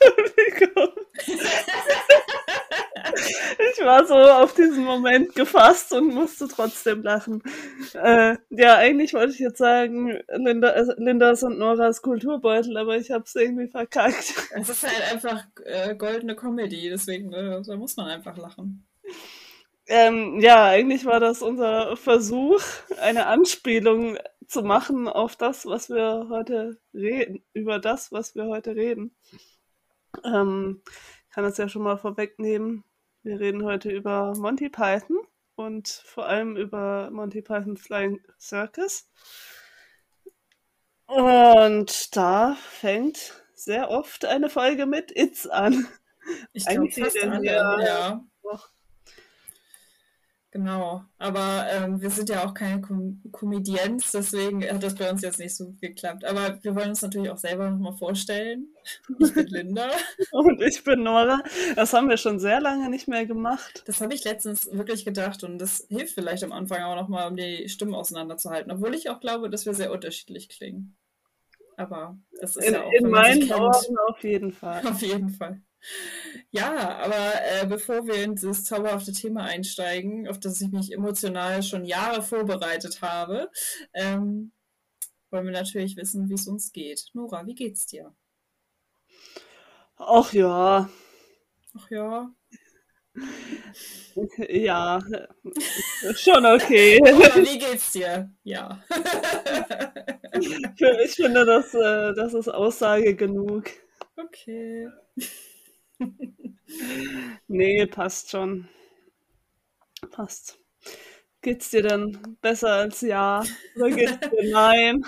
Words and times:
Entschuldigung. 0.00 0.88
ich 3.72 3.84
war 3.84 4.06
so 4.06 4.14
auf 4.14 4.54
diesen 4.54 4.84
Moment 4.84 5.34
gefasst 5.34 5.92
und 5.92 6.14
musste 6.14 6.48
trotzdem 6.48 7.02
lachen. 7.02 7.42
Äh, 7.94 8.36
ja, 8.50 8.76
eigentlich 8.76 9.14
wollte 9.14 9.32
ich 9.32 9.38
jetzt 9.38 9.58
sagen, 9.58 10.20
Linda, 10.28 10.70
äh, 10.70 10.94
Lindas 10.96 11.42
und 11.42 11.58
Noras 11.58 12.02
Kulturbeutel, 12.02 12.76
aber 12.76 12.96
ich 12.96 13.10
habe 13.10 13.24
es 13.24 13.34
irgendwie 13.34 13.68
verkackt. 13.68 14.34
Es 14.54 14.68
ist 14.68 14.82
halt 14.82 15.12
einfach 15.12 15.44
äh, 15.64 15.94
goldene 15.94 16.36
Comedy, 16.36 16.88
deswegen 16.88 17.32
äh, 17.32 17.62
da 17.62 17.76
muss 17.76 17.96
man 17.96 18.08
einfach 18.08 18.36
lachen. 18.36 18.86
Ähm, 19.88 20.40
ja, 20.40 20.66
eigentlich 20.66 21.04
war 21.04 21.20
das 21.20 21.42
unser 21.42 21.96
Versuch, 21.96 22.62
eine 23.00 23.26
Anspielung 23.26 24.16
zu 24.52 24.62
machen 24.62 25.08
auf 25.08 25.34
das, 25.34 25.64
was 25.64 25.88
wir 25.88 26.26
heute 26.28 26.78
reden, 26.92 27.42
über 27.54 27.78
das, 27.78 28.12
was 28.12 28.34
wir 28.34 28.46
heute 28.46 28.76
reden. 28.76 29.16
Ähm, 30.24 30.82
ich 30.86 31.34
kann 31.34 31.44
das 31.44 31.56
ja 31.56 31.70
schon 31.70 31.82
mal 31.82 31.96
vorwegnehmen. 31.96 32.84
Wir 33.22 33.40
reden 33.40 33.64
heute 33.64 33.90
über 33.90 34.34
Monty 34.36 34.68
Python 34.68 35.16
und 35.54 35.88
vor 35.88 36.26
allem 36.26 36.56
über 36.58 37.10
Monty 37.10 37.40
Python 37.40 37.78
Flying 37.78 38.20
Circus. 38.38 39.08
Und 41.06 42.14
da 42.14 42.54
fängt 42.60 43.42
sehr 43.54 43.88
oft 43.88 44.26
eine 44.26 44.50
Folge 44.50 44.84
mit 44.84 45.16
It's 45.16 45.46
an. 45.46 45.88
Ich 46.52 46.66
glaube 46.66 46.90
fast 46.90 47.22
alle, 47.22 47.44
ja. 47.44 47.80
ja. 47.80 48.24
Genau, 50.52 51.02
aber 51.16 51.66
ähm, 51.70 52.02
wir 52.02 52.10
sind 52.10 52.28
ja 52.28 52.44
auch 52.44 52.52
keine 52.52 52.82
Com 52.82 53.22
Comedians, 53.32 54.12
deswegen 54.12 54.62
hat 54.62 54.82
das 54.82 54.94
bei 54.94 55.10
uns 55.10 55.22
jetzt 55.22 55.38
nicht 55.38 55.56
so 55.56 55.72
geklappt. 55.80 56.26
Aber 56.26 56.62
wir 56.62 56.76
wollen 56.76 56.90
uns 56.90 57.00
natürlich 57.00 57.30
auch 57.30 57.38
selber 57.38 57.70
nochmal 57.70 57.94
vorstellen. 57.94 58.66
Ich 59.18 59.32
bin 59.32 59.46
Linda. 59.48 59.90
und 60.30 60.60
ich 60.60 60.84
bin 60.84 61.04
Nora. 61.04 61.42
Das 61.74 61.94
haben 61.94 62.10
wir 62.10 62.18
schon 62.18 62.38
sehr 62.38 62.60
lange 62.60 62.90
nicht 62.90 63.08
mehr 63.08 63.24
gemacht. 63.24 63.82
Das 63.86 64.02
habe 64.02 64.12
ich 64.12 64.24
letztens 64.24 64.70
wirklich 64.70 65.06
gedacht 65.06 65.42
und 65.42 65.56
das 65.56 65.86
hilft 65.88 66.12
vielleicht 66.12 66.44
am 66.44 66.52
Anfang 66.52 66.82
auch 66.82 66.96
nochmal, 66.96 67.30
um 67.30 67.36
die 67.36 67.70
Stimmen 67.70 67.94
auseinanderzuhalten. 67.94 68.70
Obwohl 68.72 68.94
ich 68.94 69.08
auch 69.08 69.20
glaube, 69.20 69.48
dass 69.48 69.64
wir 69.64 69.72
sehr 69.72 69.90
unterschiedlich 69.90 70.50
klingen. 70.50 70.98
Aber 71.78 72.18
das 72.38 72.56
ist 72.56 72.66
in, 72.66 72.74
ja 72.74 72.82
auch. 72.82 72.92
In 72.92 73.08
meinen 73.08 73.50
Ohren 73.50 73.96
auf 74.06 74.22
jeden 74.22 74.52
Fall. 74.52 74.86
Auf 74.86 75.00
jeden 75.00 75.30
Fall. 75.30 75.62
Ja, 76.50 76.98
aber 76.98 77.32
äh, 77.44 77.66
bevor 77.66 78.06
wir 78.06 78.22
in 78.22 78.34
dieses 78.34 78.64
zauberhafte 78.64 79.12
Thema 79.12 79.44
einsteigen, 79.44 80.28
auf 80.28 80.38
das 80.38 80.60
ich 80.60 80.70
mich 80.70 80.92
emotional 80.92 81.62
schon 81.62 81.84
Jahre 81.84 82.22
vorbereitet 82.22 83.02
habe, 83.02 83.50
ähm, 83.94 84.52
wollen 85.30 85.46
wir 85.46 85.52
natürlich 85.52 85.96
wissen, 85.96 86.28
wie 86.28 86.34
es 86.34 86.46
uns 86.46 86.72
geht. 86.72 87.06
Nora, 87.14 87.46
wie 87.46 87.54
geht's 87.54 87.86
dir? 87.86 88.14
Ach 89.96 90.32
ja. 90.32 90.88
Ach 91.76 91.90
ja. 91.90 92.30
Ja, 94.48 95.00
schon 96.14 96.46
okay. 96.46 97.00
Aber 97.06 97.36
wie 97.36 97.58
geht's 97.58 97.92
dir? 97.92 98.30
Ja. 98.42 98.82
ich 101.02 101.14
finde, 101.14 101.44
das, 101.44 101.74
äh, 101.74 102.14
das 102.14 102.34
ist 102.34 102.48
Aussage 102.48 103.14
genug. 103.14 103.70
Okay. 104.16 104.88
nee, 107.48 107.86
passt 107.86 108.30
schon. 108.30 108.68
Passt. 110.10 110.58
Geht's 111.40 111.70
dir 111.70 111.82
denn 111.82 112.36
besser 112.40 112.72
als 112.72 113.00
ja? 113.00 113.42
Oder 113.76 113.90
geht's 113.90 114.18
dir 114.20 114.30
nein? 114.52 115.04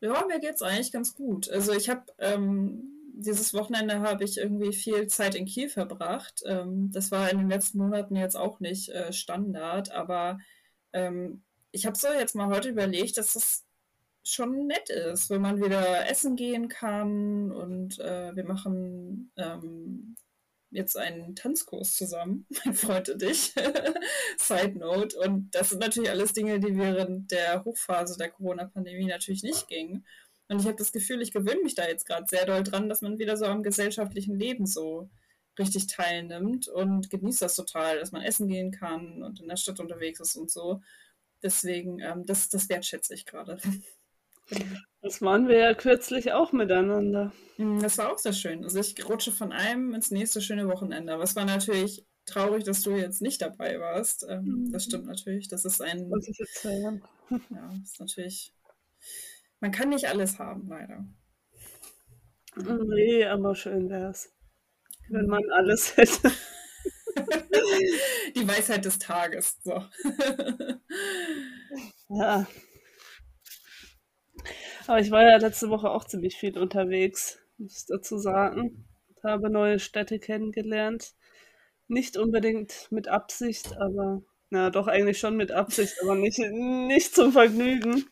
Ja, 0.00 0.24
mir 0.26 0.38
geht's 0.38 0.62
eigentlich 0.62 0.92
ganz 0.92 1.14
gut. 1.14 1.50
Also 1.50 1.72
ich 1.72 1.88
habe 1.88 2.04
ähm, 2.18 2.90
dieses 3.16 3.54
Wochenende 3.54 4.00
habe 4.00 4.24
ich 4.24 4.38
irgendwie 4.38 4.72
viel 4.72 5.06
Zeit 5.06 5.34
in 5.34 5.46
Kiel 5.46 5.68
verbracht. 5.68 6.42
Ähm, 6.46 6.90
das 6.92 7.10
war 7.10 7.30
in 7.30 7.38
den 7.38 7.48
letzten 7.48 7.78
Monaten 7.78 8.16
jetzt 8.16 8.36
auch 8.36 8.60
nicht 8.60 8.88
äh, 8.90 9.12
Standard, 9.12 9.92
aber 9.92 10.38
ähm, 10.92 11.42
ich 11.70 11.86
habe 11.86 11.96
so 11.96 12.08
jetzt 12.08 12.34
mal 12.34 12.48
heute 12.48 12.68
überlegt, 12.68 13.18
dass 13.18 13.32
das 13.34 13.63
schon 14.24 14.66
nett 14.66 14.88
ist, 14.88 15.30
wenn 15.30 15.42
man 15.42 15.62
wieder 15.62 16.08
essen 16.08 16.34
gehen 16.34 16.68
kann 16.68 17.52
und 17.52 17.98
äh, 18.00 18.34
wir 18.34 18.44
machen 18.44 19.30
ähm, 19.36 20.16
jetzt 20.70 20.96
einen 20.96 21.36
Tanzkurs 21.36 21.94
zusammen, 21.94 22.46
mein 22.64 22.74
Freund 22.74 23.08
und 23.08 23.22
ich. 23.22 23.54
Side 24.38 24.78
Note. 24.78 25.18
Und 25.18 25.54
das 25.54 25.70
sind 25.70 25.80
natürlich 25.80 26.10
alles 26.10 26.32
Dinge, 26.32 26.58
die 26.58 26.76
während 26.76 27.30
der 27.30 27.64
Hochphase 27.64 28.16
der 28.18 28.30
Corona-Pandemie 28.30 29.06
natürlich 29.06 29.42
nicht 29.42 29.68
gingen. 29.68 30.04
Und 30.48 30.60
ich 30.60 30.66
habe 30.66 30.76
das 30.76 30.92
Gefühl, 30.92 31.22
ich 31.22 31.32
gewöhne 31.32 31.62
mich 31.62 31.74
da 31.74 31.86
jetzt 31.86 32.06
gerade 32.06 32.26
sehr 32.28 32.44
doll 32.44 32.62
dran, 32.62 32.88
dass 32.88 33.02
man 33.02 33.18
wieder 33.18 33.36
so 33.36 33.46
am 33.46 33.62
gesellschaftlichen 33.62 34.38
Leben 34.38 34.66
so 34.66 35.08
richtig 35.58 35.86
teilnimmt 35.86 36.68
und 36.68 37.08
genießt 37.10 37.42
das 37.42 37.54
total, 37.54 37.98
dass 37.98 38.12
man 38.12 38.22
essen 38.22 38.48
gehen 38.48 38.72
kann 38.72 39.22
und 39.22 39.40
in 39.40 39.48
der 39.48 39.56
Stadt 39.56 39.80
unterwegs 39.80 40.20
ist 40.20 40.36
und 40.36 40.50
so. 40.50 40.82
Deswegen, 41.42 42.00
ähm, 42.00 42.26
das, 42.26 42.48
das 42.48 42.68
wertschätze 42.68 43.14
ich 43.14 43.26
gerade. 43.26 43.58
Das 45.00 45.20
waren 45.20 45.48
wir 45.48 45.58
ja 45.58 45.74
kürzlich 45.74 46.32
auch 46.32 46.52
miteinander. 46.52 47.32
Mm, 47.58 47.80
das 47.80 47.98
war 47.98 48.12
auch 48.12 48.18
sehr 48.18 48.32
schön. 48.32 48.64
Also 48.64 48.78
ich 48.80 49.06
rutsche 49.08 49.32
von 49.32 49.52
einem 49.52 49.94
ins 49.94 50.10
nächste 50.10 50.40
schöne 50.40 50.66
Wochenende. 50.68 51.12
Aber 51.12 51.22
es 51.22 51.36
war 51.36 51.44
natürlich 51.44 52.06
traurig, 52.26 52.64
dass 52.64 52.82
du 52.82 52.92
jetzt 52.92 53.20
nicht 53.20 53.42
dabei 53.42 53.78
warst. 53.80 54.26
Ähm, 54.28 54.70
das 54.72 54.86
mhm. 54.86 54.90
stimmt 54.90 55.06
natürlich. 55.06 55.48
Das 55.48 55.64
ist 55.64 55.82
ein. 55.82 56.10
Was 56.10 56.26
ich 56.28 56.40
erzählen. 56.40 57.02
Ja, 57.50 57.70
ist 57.82 58.00
natürlich. 58.00 58.54
Man 59.60 59.72
kann 59.72 59.90
nicht 59.90 60.08
alles 60.08 60.38
haben, 60.38 60.68
leider. 60.68 61.04
Nee, 62.56 63.24
aber 63.24 63.54
schön 63.54 63.88
wäre 63.90 64.10
es. 64.10 64.32
Wenn 65.08 65.26
man 65.26 65.42
alles 65.50 65.96
hätte. 65.96 66.30
Die 68.36 68.48
Weisheit 68.48 68.84
des 68.84 68.98
Tages. 68.98 69.58
So. 69.62 69.84
Ja, 72.08 72.46
aber 74.88 75.00
ich 75.00 75.10
war 75.10 75.22
ja 75.22 75.36
letzte 75.36 75.70
Woche 75.70 75.90
auch 75.90 76.04
ziemlich 76.04 76.36
viel 76.36 76.58
unterwegs, 76.58 77.38
muss 77.58 77.78
ich 77.78 77.86
dazu 77.86 78.18
sagen. 78.18 78.86
Ich 79.16 79.24
habe 79.24 79.50
neue 79.50 79.78
Städte 79.78 80.18
kennengelernt. 80.18 81.14
Nicht 81.88 82.16
unbedingt 82.16 82.88
mit 82.90 83.08
Absicht, 83.08 83.76
aber 83.78 84.22
na 84.50 84.70
doch 84.70 84.86
eigentlich 84.86 85.18
schon 85.18 85.36
mit 85.36 85.50
Absicht, 85.50 85.96
aber 86.02 86.14
nicht, 86.14 86.38
nicht 86.38 87.14
zum 87.14 87.32
Vergnügen. 87.32 88.04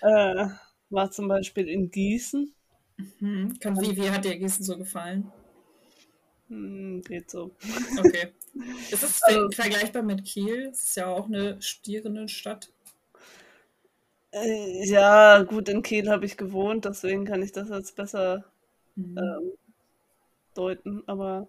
Äh, 0.00 0.48
war 0.90 1.10
zum 1.10 1.28
Beispiel 1.28 1.68
in 1.68 1.90
Gießen. 1.90 2.54
Mhm. 3.20 3.58
Wie, 3.80 3.96
wie 3.96 4.10
hat 4.10 4.24
dir 4.24 4.38
Gießen 4.38 4.64
so 4.64 4.78
gefallen? 4.78 5.32
Hm, 6.48 7.02
geht 7.02 7.30
so. 7.30 7.56
Okay. 7.98 8.28
Ist 8.90 9.02
es 9.02 9.22
also, 9.22 9.50
vergleichbar 9.50 10.02
mit 10.02 10.24
Kiel? 10.24 10.68
Es 10.70 10.84
ist 10.84 10.96
ja 10.96 11.08
auch 11.08 11.26
eine 11.26 11.60
studierende 11.60 12.28
Stadt. 12.28 12.72
Äh, 14.34 14.84
ja, 14.86 15.42
gut, 15.44 15.68
in 15.68 15.82
Kiel 15.82 16.10
habe 16.10 16.26
ich 16.26 16.36
gewohnt, 16.36 16.84
deswegen 16.84 17.24
kann 17.24 17.42
ich 17.42 17.52
das 17.52 17.68
jetzt 17.68 17.94
besser 17.96 18.44
mhm. 18.96 19.16
ähm, 19.18 19.52
deuten. 20.54 21.04
Aber 21.06 21.48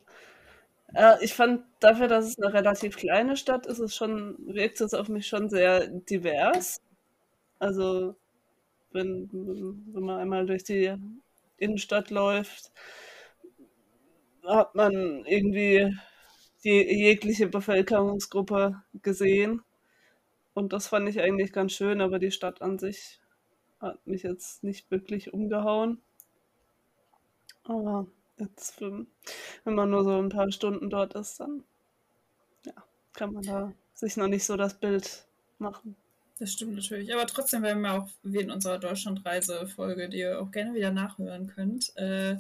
äh, 0.93 1.23
ich 1.23 1.33
fand 1.33 1.63
dafür, 1.79 2.07
dass 2.07 2.25
es 2.25 2.39
eine 2.39 2.53
relativ 2.53 2.97
kleine 2.97 3.37
Stadt 3.37 3.65
ist, 3.67 3.79
es 3.79 3.95
schon, 3.95 4.35
wirkt 4.47 4.81
es 4.81 4.93
auf 4.93 5.09
mich 5.09 5.27
schon 5.27 5.49
sehr 5.49 5.87
divers. 5.87 6.81
Also 7.59 8.15
wenn, 8.91 9.29
wenn 9.31 10.03
man 10.03 10.19
einmal 10.19 10.45
durch 10.45 10.63
die 10.63 10.95
Innenstadt 11.57 12.11
läuft, 12.11 12.71
hat 14.45 14.75
man 14.75 15.25
irgendwie 15.25 15.95
die 16.63 16.81
jegliche 16.83 17.47
Bevölkerungsgruppe 17.47 18.81
gesehen. 19.01 19.61
Und 20.55 20.71
das 20.71 20.87
fand 20.87 21.07
ich 21.09 21.19
eigentlich 21.19 21.51
ganz 21.51 21.73
schön, 21.73 21.99
aber 21.99 22.17
die 22.17 22.31
Stadt 22.31 22.61
an 22.61 22.79
sich 22.79 23.19
hat 23.81 24.07
mich 24.07 24.23
jetzt 24.23 24.63
nicht 24.63 24.89
wirklich 24.89 25.33
umgehauen. 25.33 26.01
Aber 27.65 28.07
jetzt, 28.37 28.79
wenn 28.79 29.05
man 29.65 29.89
nur 29.89 30.05
so 30.05 30.17
ein 30.17 30.29
paar 30.29 30.49
Stunden 30.51 30.89
dort 30.89 31.13
ist, 31.13 31.41
dann 31.41 31.65
ja, 32.65 32.73
kann 33.11 33.33
man 33.33 33.43
da 33.43 33.73
sich 33.93 34.15
noch 34.15 34.27
nicht 34.27 34.45
so 34.45 34.55
das 34.55 34.79
Bild 34.79 35.25
machen. 35.59 35.97
Das 36.39 36.53
stimmt 36.53 36.75
natürlich. 36.75 37.13
Aber 37.13 37.27
trotzdem 37.27 37.61
werden 37.61 37.81
wir 37.81 37.93
auch, 37.93 38.07
wie 38.23 38.39
in 38.39 38.51
unserer 38.51 38.77
Deutschlandreise-Folge, 38.77 40.07
die 40.07 40.19
ihr 40.19 40.41
auch 40.41 40.51
gerne 40.51 40.73
wieder 40.73 40.91
nachhören 40.91 41.47
könnt, 41.47 41.95
äh, 41.97 42.37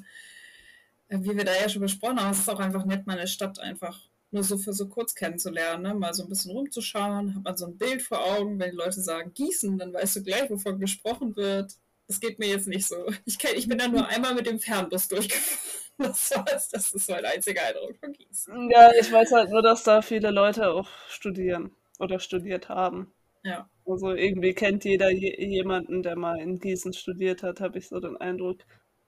wie 1.09 1.35
wir 1.35 1.43
da 1.43 1.53
ja 1.53 1.67
schon 1.67 1.81
besprochen 1.81 2.21
haben, 2.21 2.31
es 2.31 2.39
ist 2.39 2.49
auch 2.49 2.59
einfach 2.61 2.85
nett, 2.85 3.07
meine 3.07 3.27
Stadt 3.27 3.59
einfach 3.59 3.99
nur 4.35 4.43
so 4.43 4.57
für 4.57 4.73
so 4.73 4.87
kurz 4.87 5.15
kennenzulernen, 5.15 5.83
ne? 5.83 5.95
mal 5.95 6.13
so 6.13 6.23
ein 6.23 6.29
bisschen 6.29 6.51
rumzuschauen, 6.51 7.35
hat 7.35 7.43
man 7.43 7.57
so 7.57 7.65
ein 7.65 7.77
Bild 7.77 8.01
vor 8.01 8.23
Augen, 8.23 8.59
wenn 8.59 8.71
die 8.71 8.77
Leute 8.77 9.01
sagen 9.01 9.33
Gießen, 9.33 9.77
dann 9.79 9.93
weißt 9.93 10.17
du 10.17 10.23
gleich, 10.23 10.49
wovon 10.49 10.79
gesprochen 10.79 11.35
wird. 11.35 11.73
Das 12.07 12.19
geht 12.19 12.37
mir 12.37 12.47
jetzt 12.47 12.67
nicht 12.67 12.85
so. 12.85 13.11
Ich, 13.25 13.39
kenn, 13.39 13.55
ich 13.55 13.67
bin 13.67 13.79
da 13.79 13.87
nur 13.87 14.07
einmal 14.09 14.35
mit 14.35 14.45
dem 14.45 14.59
Fernbus 14.59 15.07
durchgefahren. 15.07 15.59
Das, 15.97 16.29
war's. 16.31 16.67
das 16.67 16.91
ist 16.91 17.09
mein 17.09 17.23
einziger 17.23 17.61
Eindruck 17.61 17.95
von 17.97 18.11
Gießen. 18.11 18.69
Ja, 18.69 18.91
ich 18.99 19.09
weiß 19.09 19.31
halt 19.31 19.49
nur, 19.49 19.61
dass 19.61 19.83
da 19.83 20.01
viele 20.01 20.29
Leute 20.29 20.69
auch 20.69 20.89
studieren 21.07 21.71
oder 21.99 22.19
studiert 22.19 22.67
haben. 22.67 23.13
Ja. 23.45 23.69
Also 23.85 24.11
irgendwie 24.11 24.53
kennt 24.53 24.83
jeder 24.83 25.09
jemanden, 25.09 26.03
der 26.03 26.17
mal 26.17 26.41
in 26.41 26.59
Gießen 26.59 26.91
studiert 26.91 27.43
hat, 27.43 27.61
habe 27.61 27.77
ich 27.77 27.87
so 27.87 28.01
den 28.01 28.17
Eindruck. 28.17 28.57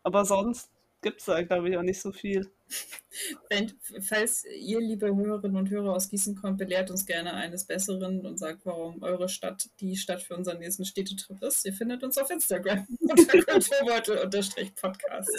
aber 0.03 0.23
sonst 0.23 0.71
gibt 1.01 1.19
es 1.19 1.25
da, 1.25 1.41
glaube 1.41 1.69
ich, 1.69 1.77
auch 1.77 1.83
nicht 1.83 1.99
so 1.99 2.13
viel. 2.13 2.49
Wenn, 3.49 3.73
falls 4.01 4.45
ihr, 4.45 4.79
liebe 4.79 5.07
Hörerinnen 5.15 5.57
und 5.57 5.69
Hörer 5.69 5.93
aus 5.93 6.09
Gießen 6.09 6.35
kommt, 6.35 6.57
belehrt 6.57 6.91
uns 6.91 7.05
gerne 7.05 7.33
eines 7.33 7.65
Besseren 7.65 8.25
und 8.25 8.37
sagt, 8.37 8.65
warum 8.65 9.01
eure 9.01 9.27
Stadt 9.27 9.69
die 9.79 9.95
Stadt 9.95 10.21
für 10.21 10.35
unseren 10.35 10.59
nächsten 10.59 10.85
Städtetrip 10.85 11.41
ist. 11.41 11.65
Ihr 11.65 11.73
findet 11.73 12.03
uns 12.03 12.17
auf 12.17 12.29
Instagram 12.29 12.85
unter 12.99 13.41
Kulturbeutel-Podcast. 13.41 15.29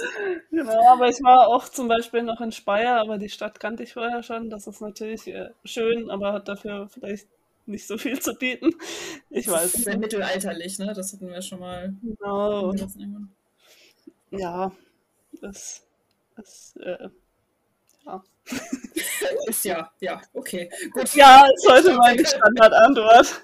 Genau, 0.51 0.93
aber 0.93 1.09
ich 1.09 1.23
war 1.23 1.49
auch 1.49 1.69
zum 1.69 1.89
Beispiel 1.89 2.23
noch 2.23 2.41
in 2.41 2.53
Speyer, 2.53 3.01
aber 3.01 3.19
die 3.19 3.29
Stadt 3.29 3.61
kannte 3.61 3.85
ich 3.85 3.93
vorher 3.93 4.23
schon. 4.23 4.51
Das 4.51 4.67
ist 4.67 4.81
natürlich 4.81 5.27
äh, 5.29 5.51
schön, 5.65 6.11
aber 6.11 6.33
hat 6.33 6.49
dafür 6.49 6.89
vielleicht 6.89 7.29
nicht 7.67 7.87
so 7.87 7.99
viel 7.99 8.19
zu 8.19 8.35
bieten. 8.35 8.75
Ich 9.31 9.47
weiß. 9.47 9.63
Das 9.63 9.75
ist 9.75 9.85
sehr 9.85 9.99
mittelalterlich, 9.99 10.79
ne? 10.79 10.93
Das 10.95 11.13
hatten 11.13 11.29
wir 11.29 11.43
schon 11.43 11.61
mal. 11.61 11.95
Genau. 12.03 12.73
Ja, 14.31 14.73
das, 15.41 15.87
das 16.39 16.77
äh, 16.81 17.09
ja. 18.07 18.25
ist 19.47 19.65
ja, 19.65 19.91
ja, 20.01 20.23
okay. 20.33 20.71
Gut. 20.93 21.15
Ja, 21.15 21.45
ist 21.55 21.69
heute 21.69 21.95
meine 21.95 22.25
Standardantwort. 22.25 23.43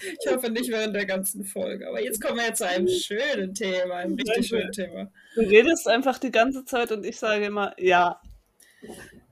ich 0.20 0.32
hoffe 0.32 0.50
nicht 0.50 0.70
während 0.70 0.94
der 0.94 1.06
ganzen 1.06 1.44
Folge. 1.44 1.88
Aber 1.88 2.02
jetzt 2.02 2.22
kommen 2.22 2.38
wir 2.38 2.46
jetzt 2.46 2.58
zu 2.58 2.68
einem 2.68 2.86
schönen 2.86 3.54
Thema, 3.54 3.96
einem 3.96 4.14
richtig 4.14 4.46
schönen 4.46 4.70
Thema. 4.72 5.10
Du 5.34 5.40
redest 5.40 5.88
einfach 5.88 6.18
die 6.18 6.30
ganze 6.30 6.64
Zeit 6.64 6.92
und 6.92 7.04
ich 7.04 7.18
sage 7.18 7.46
immer 7.46 7.74
ja. 7.80 8.20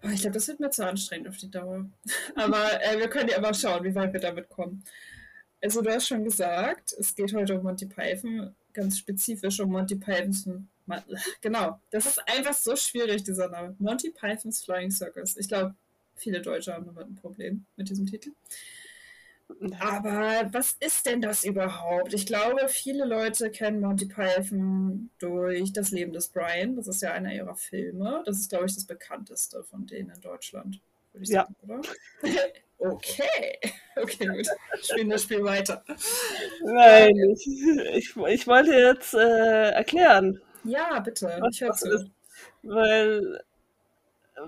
Oh, 0.03 0.09
ich 0.13 0.23
glaube, 0.23 0.35
das 0.35 0.49
wird 0.49 0.59
mir 0.59 0.71
zu 0.71 0.85
anstrengend 0.85 1.29
auf 1.29 1.37
die 1.37 1.51
Dauer. 1.51 1.89
Aber 2.35 2.83
äh, 2.83 2.99
wir 2.99 3.09
können 3.09 3.29
ja 3.29 3.41
mal 3.41 3.55
schauen, 3.55 3.85
wie 3.85 3.95
weit 3.95 4.13
wir 4.13 4.21
damit 4.21 4.49
kommen. 4.49 4.83
Also, 5.63 5.83
du 5.83 5.91
hast 5.91 6.09
schon 6.09 6.25
gesagt, 6.25 6.95
es 6.99 7.15
geht 7.15 7.33
heute 7.35 7.57
um 7.57 7.63
Monty 7.63 7.87
Python, 7.87 8.55
ganz 8.73 8.99
spezifisch 8.99 9.61
um 9.61 9.71
Monty 9.71 9.97
Pythons. 9.97 10.49
Genau, 11.41 11.81
das 11.91 12.07
ist 12.07 12.21
einfach 12.29 12.55
so 12.55 12.77
schwierig, 12.77 13.25
dieser 13.25 13.49
Name. 13.49 13.75
Monty 13.79 14.11
Pythons 14.11 14.65
Flying 14.65 14.91
Circus. 14.91 15.37
Ich 15.37 15.49
glaube, 15.49 15.75
viele 16.15 16.41
Deutsche 16.41 16.73
haben 16.73 16.87
damit 16.87 17.07
ein 17.07 17.17
Problem 17.17 17.67
mit 17.77 17.89
diesem 17.89 18.07
Titel. 18.07 18.31
Aber 19.79 20.49
was 20.53 20.77
ist 20.81 21.07
denn 21.07 21.21
das 21.21 21.45
überhaupt? 21.45 22.13
Ich 22.13 22.27
glaube, 22.27 22.69
viele 22.69 23.05
Leute 23.05 23.51
kennen 23.51 23.81
Monty 23.81 24.07
Python 24.07 25.11
durch 25.19 25.73
das 25.73 25.93
Leben 25.93 26.13
des 26.13 26.29
Brian. 26.29 26.75
Das 26.75 26.89
ist 26.89 27.03
ja 27.03 27.13
einer 27.13 27.33
ihrer 27.33 27.55
Filme. 27.55 28.23
Das 28.27 28.39
ist, 28.39 28.49
glaube 28.49 28.67
ich, 28.67 28.75
das 28.75 28.85
bekannteste 28.85 29.63
von 29.63 29.87
denen 29.87 30.11
in 30.11 30.21
Deutschland, 30.21 30.81
würde 31.13 31.23
ich 31.23 31.31
sagen, 31.31 31.55
ja. 31.63 31.75
oder? 31.77 31.89
okay. 32.79 33.59
Okay, 33.99 34.27
gut. 34.27 34.47
Spielen 34.83 35.09
das 35.09 35.23
Spiel 35.23 35.43
weiter. 35.43 35.83
Nein, 36.63 37.17
ich, 37.17 37.47
ich, 37.95 38.15
ich 38.15 38.47
wollte 38.47 38.75
jetzt 38.75 39.15
äh, 39.15 39.71
erklären. 39.71 40.39
Ja, 40.67 41.01
bitte. 41.01 41.37
Was, 41.41 41.55
ich 41.55 41.61
höre 41.61 41.73
zu. 41.73 42.11
Weil 42.63 43.41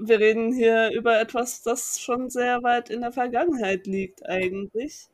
wir 0.00 0.18
reden 0.18 0.52
hier 0.52 0.90
über 0.90 1.20
etwas, 1.20 1.62
das 1.62 2.00
schon 2.00 2.28
sehr 2.30 2.62
weit 2.62 2.90
in 2.90 3.00
der 3.00 3.12
Vergangenheit 3.12 3.86
liegt 3.86 4.26
eigentlich. 4.26 5.08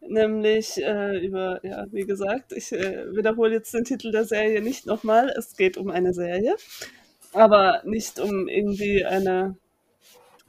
Nämlich 0.00 0.82
äh, 0.82 1.18
über, 1.18 1.60
ja, 1.64 1.86
wie 1.90 2.04
gesagt, 2.04 2.52
ich 2.52 2.72
äh, 2.72 3.14
wiederhole 3.14 3.52
jetzt 3.52 3.74
den 3.74 3.84
Titel 3.84 4.12
der 4.12 4.24
Serie 4.24 4.62
nicht 4.62 4.86
nochmal. 4.86 5.30
Es 5.36 5.56
geht 5.56 5.76
um 5.76 5.90
eine 5.90 6.14
Serie, 6.14 6.54
aber 7.32 7.82
nicht 7.84 8.20
um 8.20 8.48
irgendwie 8.48 9.04
eine 9.04 9.56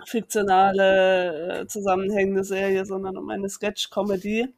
fiktionale, 0.05 1.61
äh, 1.61 1.67
zusammenhängende 1.67 2.43
Serie, 2.43 2.85
sondern 2.85 3.17
um 3.17 3.29
eine 3.29 3.49
Sketch-Comedy. 3.49 4.53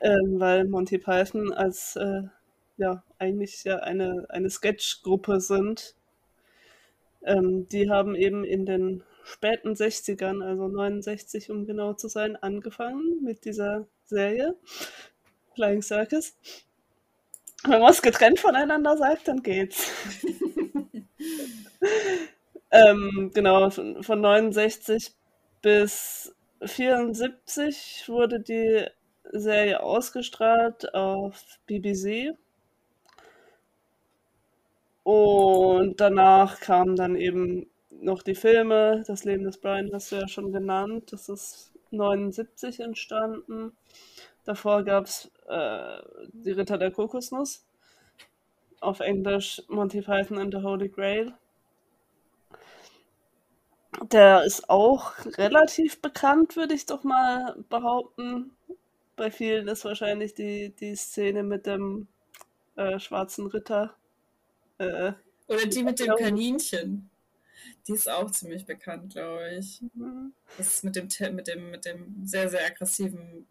Ähm, 0.00 0.40
weil 0.40 0.64
Monty 0.64 0.98
Python 0.98 1.52
als 1.52 1.94
äh, 1.96 2.22
ja 2.82 3.02
eigentlich 3.18 3.64
ja 3.64 3.78
eine, 3.78 4.26
eine 4.28 4.50
Sketch-Gruppe 4.50 5.40
sind 5.40 5.94
ähm, 7.24 7.68
die 7.68 7.88
haben 7.88 8.14
eben 8.14 8.44
in 8.44 8.66
den 8.66 9.04
späten 9.24 9.74
60ern, 9.74 10.42
also 10.44 10.68
69 10.68 11.50
um 11.50 11.66
genau 11.66 11.94
zu 11.94 12.08
sein, 12.08 12.36
angefangen 12.36 13.22
mit 13.22 13.44
dieser 13.44 13.86
Serie 14.04 14.56
Flying 15.54 15.82
Circus. 15.82 16.36
Wenn 17.64 17.80
man 17.80 17.92
es 17.92 18.02
getrennt 18.02 18.40
voneinander 18.40 18.96
sagt, 18.96 19.28
dann 19.28 19.42
geht's. 19.42 19.88
ähm, 22.72 23.30
genau, 23.32 23.70
von, 23.70 24.02
von 24.02 24.20
69 24.20 25.12
bis 25.60 26.34
74 26.64 28.04
wurde 28.08 28.40
die 28.40 28.84
Serie 29.30 29.80
ausgestrahlt 29.80 30.92
auf 30.92 31.40
BBC 31.66 32.34
und 35.02 36.00
danach 36.00 36.60
kamen 36.60 36.96
dann 36.96 37.16
eben 37.16 37.66
noch 37.90 38.22
die 38.22 38.34
Filme. 38.34 39.02
Das 39.06 39.24
Leben 39.24 39.44
des 39.44 39.58
Brian 39.58 39.90
hast 39.92 40.12
du 40.12 40.16
ja 40.16 40.28
schon 40.28 40.52
genannt. 40.52 41.12
Das 41.12 41.28
ist 41.28 41.72
79 41.90 42.80
entstanden. 42.80 43.72
Davor 44.44 44.82
gab 44.84 45.06
es 45.06 45.30
äh, 45.48 45.98
Die 46.32 46.52
Ritter 46.52 46.78
der 46.78 46.90
Kokosnuss. 46.90 47.64
Auf 48.80 49.00
Englisch 49.00 49.62
Monty 49.68 50.02
Python 50.02 50.38
and 50.38 50.54
the 50.54 50.62
Holy 50.62 50.88
Grail. 50.88 51.34
Der 54.10 54.42
ist 54.44 54.68
auch 54.70 55.12
relativ 55.38 56.00
bekannt, 56.00 56.56
würde 56.56 56.74
ich 56.74 56.86
doch 56.86 57.04
mal 57.04 57.56
behaupten. 57.68 58.56
Bei 59.16 59.30
vielen 59.30 59.68
ist 59.68 59.84
wahrscheinlich 59.84 60.34
die, 60.34 60.70
die 60.74 60.96
Szene 60.96 61.42
mit 61.42 61.66
dem 61.66 62.08
äh, 62.74 62.98
schwarzen 62.98 63.46
Ritter 63.46 63.94
äh, 64.82 65.12
Oder 65.48 65.66
die 65.66 65.82
mit 65.82 65.98
dem 66.00 66.14
Kaninchen. 66.16 67.10
Die 67.86 67.92
ist 67.92 68.08
auch 68.08 68.30
ziemlich 68.30 68.64
bekannt, 68.64 69.12
glaube 69.12 69.56
ich. 69.58 69.82
Mhm. 69.94 70.32
Das 70.56 70.68
ist 70.68 70.84
mit 70.84 70.96
dem, 70.96 71.08
mit, 71.34 71.48
dem, 71.48 71.70
mit 71.70 71.84
dem 71.84 72.26
sehr, 72.26 72.48
sehr 72.48 72.64
aggressiven 72.64 73.46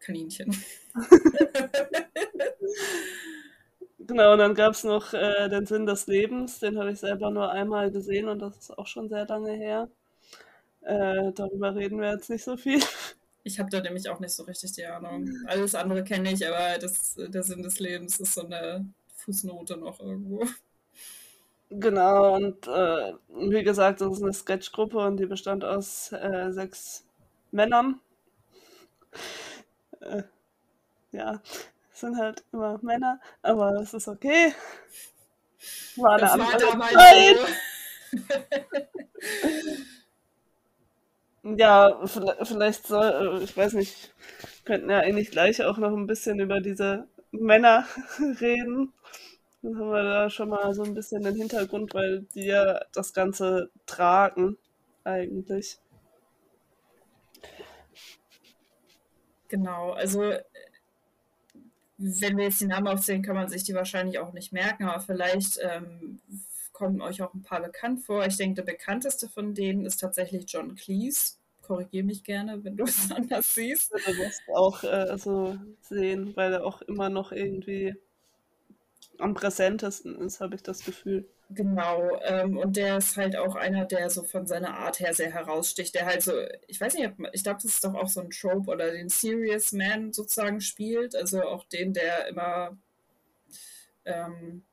Kaninchen. 0.00 0.56
genau, 3.98 4.32
und 4.32 4.38
dann 4.38 4.54
gab 4.54 4.72
es 4.74 4.84
noch 4.84 5.14
äh, 5.14 5.48
den 5.48 5.66
Sinn 5.66 5.86
des 5.86 6.06
Lebens. 6.06 6.58
Den 6.58 6.78
habe 6.78 6.92
ich 6.92 6.98
selber 6.98 7.30
nur 7.30 7.50
einmal 7.50 7.90
gesehen 7.90 8.28
und 8.28 8.40
das 8.40 8.56
ist 8.56 8.78
auch 8.78 8.86
schon 8.86 9.08
sehr 9.08 9.26
lange 9.26 9.52
her. 9.52 9.88
Äh, 10.82 11.32
darüber 11.32 11.74
reden 11.74 12.00
wir 12.00 12.10
jetzt 12.10 12.30
nicht 12.30 12.44
so 12.44 12.56
viel. 12.56 12.80
Ich 13.44 13.58
habe 13.58 13.70
da 13.70 13.80
nämlich 13.80 14.08
auch 14.08 14.20
nicht 14.20 14.30
so 14.30 14.44
richtig 14.44 14.70
die 14.70 14.86
Ahnung. 14.86 15.28
Alles 15.48 15.74
andere 15.74 16.04
kenne 16.04 16.32
ich, 16.32 16.46
aber 16.46 16.78
das, 16.78 17.16
der 17.16 17.42
Sinn 17.42 17.60
des 17.64 17.80
Lebens 17.80 18.20
ist 18.20 18.34
so 18.34 18.46
eine 18.46 18.86
Fußnote 19.24 19.76
noch 19.76 20.00
irgendwo. 20.00 20.44
Genau, 21.70 22.34
und 22.36 22.66
äh, 22.68 23.14
wie 23.28 23.62
gesagt, 23.64 24.00
das 24.02 24.12
ist 24.18 24.22
eine 24.22 24.32
Sketchgruppe 24.32 24.98
und 24.98 25.16
die 25.16 25.26
bestand 25.26 25.64
aus 25.64 26.12
äh, 26.12 26.52
sechs 26.52 27.04
Männern. 27.50 28.00
Äh, 30.00 30.22
ja, 31.12 31.40
sind 31.92 32.16
halt 32.18 32.44
immer 32.52 32.78
Männer, 32.82 33.20
aber 33.42 33.72
das 33.72 33.94
ist 33.94 34.08
okay. 34.08 34.54
War 35.96 36.12
eine 36.12 36.20
das 36.22 36.32
andere 36.32 36.78
Zeit. 36.92 37.36
ja, 41.42 42.00
vielleicht 42.06 42.86
soll, 42.86 43.38
äh, 43.40 43.44
ich 43.44 43.56
weiß 43.56 43.74
nicht, 43.74 44.12
könnten 44.64 44.90
ja 44.90 44.98
eigentlich 45.00 45.30
gleich 45.30 45.62
auch 45.64 45.78
noch 45.78 45.92
ein 45.96 46.06
bisschen 46.06 46.38
über 46.40 46.60
diese 46.60 47.06
Männer 47.32 47.86
reden. 48.40 48.92
Dann 49.62 49.78
haben 49.78 49.90
wir 49.90 50.02
da 50.02 50.30
schon 50.30 50.48
mal 50.48 50.74
so 50.74 50.82
ein 50.82 50.94
bisschen 50.94 51.22
den 51.22 51.36
Hintergrund, 51.36 51.94
weil 51.94 52.22
die 52.34 52.46
ja 52.46 52.80
das 52.92 53.12
Ganze 53.12 53.70
tragen, 53.86 54.56
eigentlich. 55.04 55.78
Genau, 59.48 59.92
also 59.92 60.32
wenn 61.98 62.36
wir 62.36 62.44
jetzt 62.44 62.60
die 62.60 62.66
Namen 62.66 62.88
aufzählen, 62.88 63.22
kann 63.22 63.36
man 63.36 63.48
sich 63.48 63.64
die 63.64 63.74
wahrscheinlich 63.74 64.18
auch 64.18 64.32
nicht 64.32 64.52
merken, 64.52 64.84
aber 64.84 65.00
vielleicht 65.00 65.58
ähm, 65.62 66.20
kommen 66.72 67.00
euch 67.00 67.22
auch 67.22 67.32
ein 67.34 67.42
paar 67.42 67.60
bekannt 67.60 68.02
vor. 68.04 68.26
Ich 68.26 68.36
denke, 68.36 68.62
der 68.62 68.72
bekannteste 68.72 69.28
von 69.28 69.54
denen 69.54 69.84
ist 69.86 69.98
tatsächlich 69.98 70.46
John 70.48 70.74
Cleese 70.74 71.34
korrigiere 71.72 72.04
mich 72.04 72.22
gerne, 72.22 72.62
wenn 72.64 72.76
du 72.76 72.84
es 72.84 73.10
anders 73.16 73.54
siehst. 73.54 73.92
Du 73.92 73.96
wirst 73.96 74.42
auch 74.54 74.84
äh, 74.84 75.16
so 75.18 75.56
sehen, 75.80 76.36
weil 76.36 76.52
er 76.52 76.64
auch 76.64 76.82
immer 76.82 77.08
noch 77.08 77.32
irgendwie 77.32 77.94
am 79.18 79.34
präsentesten 79.34 80.20
ist, 80.20 80.40
habe 80.40 80.54
ich 80.54 80.62
das 80.62 80.84
Gefühl. 80.84 81.28
Genau, 81.50 82.18
ähm, 82.22 82.56
und 82.56 82.76
der 82.76 82.96
ist 82.98 83.16
halt 83.16 83.36
auch 83.36 83.56
einer, 83.56 83.84
der 83.84 84.08
so 84.08 84.22
von 84.22 84.46
seiner 84.46 84.74
Art 84.74 85.00
her 85.00 85.12
sehr 85.12 85.32
heraussticht, 85.32 85.94
der 85.94 86.06
halt 86.06 86.22
so, 86.22 86.32
ich 86.66 86.80
weiß 86.80 86.94
nicht, 86.94 87.10
ich 87.32 87.42
glaube, 87.42 87.60
das 87.62 87.72
ist 87.72 87.84
doch 87.84 87.94
auch 87.94 88.08
so 88.08 88.20
ein 88.20 88.30
Trope 88.30 88.70
oder 88.70 88.90
den 88.90 89.10
Serious 89.10 89.72
Man 89.72 90.12
sozusagen 90.12 90.60
spielt, 90.60 91.14
also 91.14 91.42
auch 91.42 91.64
den, 91.64 91.92
der 91.92 92.26
immer, 92.28 92.76
ähm, 94.06 94.64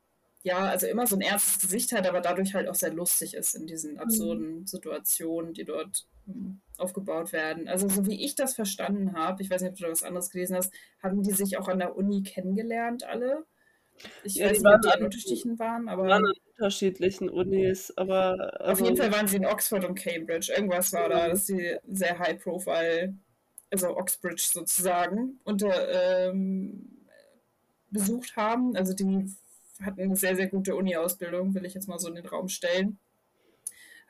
ja, 0.42 0.58
also 0.58 0.86
immer 0.86 1.06
so 1.06 1.16
ein 1.16 1.20
ernstes 1.20 1.60
Gesicht 1.60 1.92
hat, 1.92 2.08
aber 2.08 2.22
dadurch 2.22 2.54
halt 2.54 2.66
auch 2.66 2.74
sehr 2.74 2.94
lustig 2.94 3.34
ist 3.34 3.54
in 3.54 3.66
diesen 3.66 3.98
absurden 3.98 4.60
mhm. 4.60 4.66
Situationen, 4.66 5.52
die 5.52 5.64
dort 5.64 6.06
hm, 6.26 6.60
aufgebaut 6.80 7.32
werden. 7.32 7.68
Also 7.68 7.88
so 7.88 8.06
wie 8.06 8.24
ich 8.24 8.34
das 8.34 8.54
verstanden 8.54 9.14
habe, 9.14 9.42
ich 9.42 9.50
weiß 9.50 9.62
nicht, 9.62 9.72
ob 9.72 9.76
du 9.76 9.84
da 9.84 9.90
was 9.90 10.02
anderes 10.02 10.30
gelesen 10.30 10.56
hast, 10.56 10.72
haben 11.02 11.22
die 11.22 11.32
sich 11.32 11.58
auch 11.58 11.68
an 11.68 11.78
der 11.78 11.96
Uni 11.96 12.22
kennengelernt 12.22 13.04
alle 13.04 13.44
Ich 14.22 14.34
Ja, 14.34 14.46
weiß 14.46 14.60
nicht, 14.60 14.66
ob 14.66 14.72
waren 14.72 14.80
die 14.82 14.88
an 14.88 15.04
unterschiedlichen 15.04 15.58
waren, 15.58 15.86
waren 15.86 15.88
aber 15.88 16.12
an 16.14 16.24
unterschiedlichen 16.58 17.28
Unis, 17.30 17.92
aber 17.96 18.60
auf 18.60 18.80
jeden 18.80 18.90
also, 18.90 19.02
Fall 19.02 19.12
waren 19.12 19.26
sie 19.28 19.36
in 19.36 19.46
Oxford 19.46 19.84
und 19.84 19.94
Cambridge. 19.94 20.52
Irgendwas 20.54 20.92
war 20.92 21.08
da, 21.08 21.28
dass 21.28 21.46
sie 21.46 21.76
sehr 21.88 22.18
high 22.18 22.42
profile, 22.42 23.14
also 23.70 23.96
Oxbridge 23.96 24.50
sozusagen, 24.52 25.40
unter 25.44 26.28
ähm, 26.28 27.06
besucht 27.90 28.36
haben. 28.36 28.76
Also 28.76 28.94
die 28.94 29.26
hatten 29.82 30.00
eine 30.00 30.16
sehr, 30.16 30.36
sehr 30.36 30.48
gute 30.48 30.76
Uni-Ausbildung, 30.76 31.54
will 31.54 31.64
ich 31.64 31.74
jetzt 31.74 31.88
mal 31.88 31.98
so 31.98 32.08
in 32.08 32.14
den 32.16 32.26
Raum 32.26 32.48
stellen. 32.48 32.98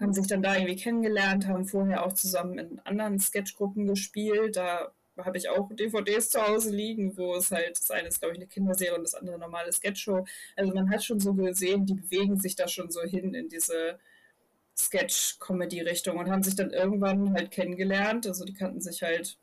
Haben 0.00 0.14
sich 0.14 0.26
dann 0.26 0.42
da 0.42 0.56
irgendwie 0.56 0.76
kennengelernt, 0.76 1.46
haben 1.46 1.66
vorher 1.66 2.06
auch 2.06 2.14
zusammen 2.14 2.58
in 2.58 2.80
anderen 2.80 3.18
Sketchgruppen 3.18 3.86
gespielt. 3.86 4.56
Da 4.56 4.92
habe 5.18 5.38
ich 5.38 5.48
auch 5.48 5.70
DVDs 5.72 6.30
zu 6.30 6.40
Hause 6.40 6.74
liegen, 6.74 7.16
wo 7.16 7.34
es 7.34 7.50
halt, 7.50 7.78
das 7.78 7.90
eine 7.90 8.08
ist, 8.08 8.20
glaube 8.20 8.34
ich, 8.34 8.40
eine 8.40 8.48
Kinderserie 8.48 8.96
und 8.96 9.02
das 9.04 9.14
andere 9.14 9.36
eine 9.36 9.44
normale 9.44 9.72
Sketchshow. 9.72 10.24
Also 10.56 10.72
man 10.72 10.90
hat 10.90 11.04
schon 11.04 11.20
so 11.20 11.34
gesehen, 11.34 11.86
die 11.86 11.94
bewegen 11.94 12.38
sich 12.38 12.56
da 12.56 12.68
schon 12.68 12.90
so 12.90 13.02
hin 13.02 13.34
in 13.34 13.48
diese 13.48 13.98
Sketch-Comedy-Richtung 14.76 16.16
und 16.16 16.30
haben 16.30 16.42
sich 16.42 16.56
dann 16.56 16.70
irgendwann 16.70 17.34
halt 17.34 17.50
kennengelernt. 17.50 18.26
Also 18.26 18.44
die 18.44 18.54
kannten 18.54 18.80
sich 18.80 19.02
halt, 19.02 19.36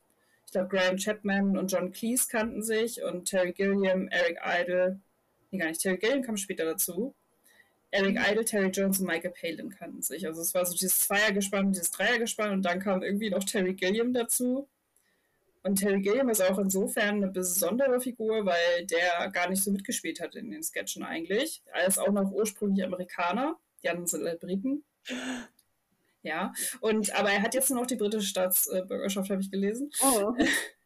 ich 0.45 0.51
glaube, 0.51 0.69
Graham 0.69 0.97
Chapman 0.97 1.57
und 1.57 1.71
John 1.71 1.91
Cleese 1.91 2.27
kannten 2.29 2.63
sich 2.63 3.03
und 3.03 3.25
Terry 3.25 3.51
Gilliam, 3.53 4.07
Eric 4.07 4.39
Idle, 4.43 4.99
nee, 5.51 5.59
gar 5.59 5.67
nicht, 5.67 5.81
Terry 5.81 5.97
Gilliam 5.97 6.23
kam 6.23 6.37
später 6.37 6.65
dazu. 6.65 7.13
Eric 7.91 8.17
Idle, 8.29 8.46
Terry 8.46 8.67
Jones 8.67 9.00
und 9.00 9.08
Michael 9.08 9.34
Palin 9.39 9.70
kannten 9.70 10.01
sich. 10.01 10.25
Also 10.27 10.41
es 10.41 10.53
war 10.53 10.65
so 10.65 10.74
dieses 10.74 10.98
Zweiergespann, 11.00 11.72
dieses 11.72 11.91
Dreiergespann 11.91 12.51
und 12.51 12.63
dann 12.63 12.79
kam 12.79 13.01
irgendwie 13.01 13.29
noch 13.29 13.44
Terry 13.44 13.74
Gilliam 13.74 14.13
dazu. 14.13 14.67
Und 15.63 15.77
Terry 15.77 16.01
Gilliam 16.01 16.29
ist 16.29 16.41
auch 16.41 16.58
insofern 16.60 17.15
eine 17.17 17.27
besondere 17.27 18.00
Figur, 18.00 18.46
weil 18.46 18.86
der 18.86 19.29
gar 19.32 19.50
nicht 19.50 19.63
so 19.63 19.72
mitgespielt 19.72 20.22
hat 20.22 20.36
in 20.36 20.51
den 20.51 20.63
Sketchen 20.63 21.03
eigentlich. 21.03 21.62
Er 21.74 21.88
ist 21.88 21.98
auch 21.98 22.12
noch 22.12 22.32
ursprünglich 22.32 22.86
Amerikaner. 22.86 23.58
Die 23.84 23.89
anderen 23.89 24.08
sind 24.08 24.25
halt 24.25 24.39
Briten. 24.39 24.84
Ja, 26.24 26.53
und 26.82 27.13
aber 27.15 27.32
er 27.32 27.41
hat 27.41 27.53
jetzt 27.53 27.70
nur 27.70 27.79
noch 27.79 27.88
die 27.88 27.96
britische 27.96 28.27
Staatsbürgerschaft, 28.27 29.29
habe 29.29 29.41
ich 29.41 29.51
gelesen. 29.51 29.91
oh, 30.01 30.34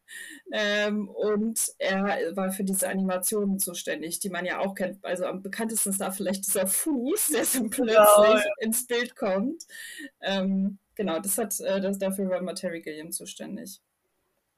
Ähm, 0.52 1.08
und 1.08 1.60
er 1.78 2.36
war 2.36 2.52
für 2.52 2.64
diese 2.64 2.88
Animationen 2.88 3.58
zuständig, 3.58 4.20
die 4.20 4.30
man 4.30 4.44
ja 4.44 4.58
auch 4.60 4.74
kennt. 4.74 5.04
Also 5.04 5.24
am 5.26 5.42
bekanntesten 5.42 5.90
ist 5.90 6.00
da 6.00 6.10
vielleicht 6.10 6.46
dieser 6.46 6.66
Fuß, 6.66 7.28
der 7.28 7.44
so 7.46 7.64
plötzlich 7.70 7.94
ja, 7.94 8.36
ja. 8.36 8.42
ins 8.60 8.86
Bild 8.86 9.16
kommt. 9.16 9.64
Ähm, 10.20 10.78
genau, 10.94 11.20
das 11.20 11.38
hat, 11.38 11.58
äh, 11.60 11.80
das, 11.80 11.98
dafür 11.98 12.28
war 12.28 12.38
immer 12.38 12.54
Terry 12.54 12.82
Gilliam 12.82 13.12
zuständig. 13.12 13.80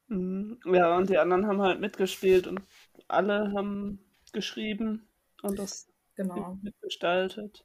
Mhm. 0.09 0.59
Ja, 0.67 0.97
und 0.97 1.09
die 1.11 1.19
anderen 1.19 1.47
haben 1.47 1.63
halt 1.63 1.81
mitgespielt 1.81 2.47
und 2.47 2.61
alle 3.09 3.53
haben 3.53 4.01
geschrieben 4.33 5.09
und 5.43 5.59
das 5.59 5.87
Genau. 6.17 6.59
mitgestaltet. 6.63 7.65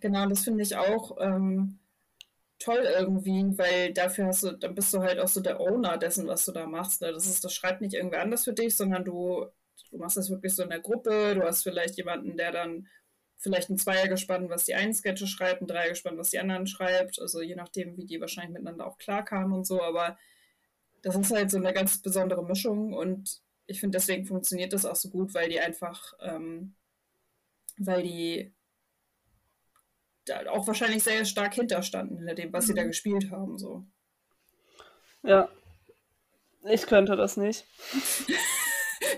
Genau, 0.00 0.24
und 0.24 0.30
das 0.30 0.44
finde 0.44 0.62
ich 0.62 0.76
auch 0.76 1.16
ähm, 1.20 1.78
toll 2.64 2.86
irgendwie, 2.98 3.58
weil 3.58 3.92
dafür 3.92 4.26
hast 4.26 4.42
du, 4.42 4.52
dann 4.52 4.74
bist 4.74 4.92
du 4.94 5.00
halt 5.00 5.18
auch 5.18 5.28
so 5.28 5.40
der 5.40 5.60
Owner 5.60 5.98
dessen, 5.98 6.26
was 6.26 6.44
du 6.46 6.52
da 6.52 6.66
machst. 6.66 7.02
Ne? 7.02 7.12
Das 7.12 7.26
ist, 7.26 7.44
das 7.44 7.54
schreibt 7.54 7.80
nicht 7.80 7.94
irgendwer 7.94 8.22
anders 8.22 8.44
für 8.44 8.54
dich, 8.54 8.74
sondern 8.76 9.04
du, 9.04 9.46
du 9.90 9.98
machst 9.98 10.16
das 10.16 10.30
wirklich 10.30 10.54
so 10.54 10.62
in 10.62 10.70
der 10.70 10.80
Gruppe. 10.80 11.34
Du 11.34 11.42
hast 11.42 11.62
vielleicht 11.62 11.96
jemanden, 11.96 12.36
der 12.36 12.52
dann 12.52 12.88
vielleicht 13.36 13.68
ein 13.68 13.76
Zweiergespann, 13.76 14.48
was 14.48 14.64
die 14.64 14.74
einen 14.74 14.94
Sketche 14.94 15.26
schreibt, 15.26 15.60
ein 15.60 15.66
Dreiergespann, 15.66 16.16
was 16.16 16.30
die 16.30 16.38
anderen 16.38 16.66
schreibt. 16.66 17.20
Also 17.20 17.42
je 17.42 17.54
nachdem, 17.54 17.96
wie 17.98 18.06
die 18.06 18.20
wahrscheinlich 18.20 18.54
miteinander 18.54 18.86
auch 18.86 18.96
klarkamen 18.96 19.52
und 19.52 19.66
so. 19.66 19.82
Aber 19.82 20.16
das 21.02 21.16
ist 21.16 21.32
halt 21.32 21.50
so 21.50 21.58
eine 21.58 21.74
ganz 21.74 22.00
besondere 22.00 22.44
Mischung 22.44 22.94
und 22.94 23.42
ich 23.66 23.80
finde, 23.80 23.96
deswegen 23.98 24.26
funktioniert 24.26 24.72
das 24.72 24.84
auch 24.84 24.96
so 24.96 25.10
gut, 25.10 25.34
weil 25.34 25.48
die 25.48 25.60
einfach, 25.60 26.12
ähm, 26.20 26.74
weil 27.78 28.02
die 28.02 28.52
auch 30.48 30.66
wahrscheinlich 30.66 31.02
sehr 31.02 31.24
stark 31.24 31.54
hinterstanden 31.54 32.18
hinter 32.18 32.34
dem, 32.34 32.52
was 32.52 32.66
sie 32.66 32.74
da 32.74 32.82
Mhm. 32.82 32.88
gespielt 32.88 33.30
haben. 33.30 33.58
So. 33.58 33.84
Ja, 35.22 35.48
ich 36.64 36.86
könnte 36.86 37.16
das 37.16 37.36
nicht. 37.36 37.66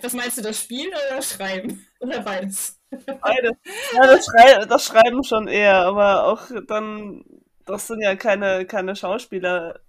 Was 0.02 0.12
meinst 0.14 0.36
du, 0.36 0.42
das 0.42 0.60
Spielen 0.60 0.88
oder 0.88 1.16
das 1.16 1.32
Schreiben? 1.32 1.86
Oder 2.00 2.20
beides? 2.20 2.78
Beide. 2.90 3.50
Ja, 3.94 4.06
das, 4.06 4.26
Schrei 4.26 4.64
das 4.66 4.84
Schreiben 4.84 5.24
schon 5.24 5.48
eher, 5.48 5.76
aber 5.86 6.24
auch 6.24 6.50
dann, 6.66 7.24
das 7.64 7.86
sind 7.86 8.02
ja 8.02 8.14
keine, 8.16 8.66
keine 8.66 8.96
Schauspieler 8.96 9.80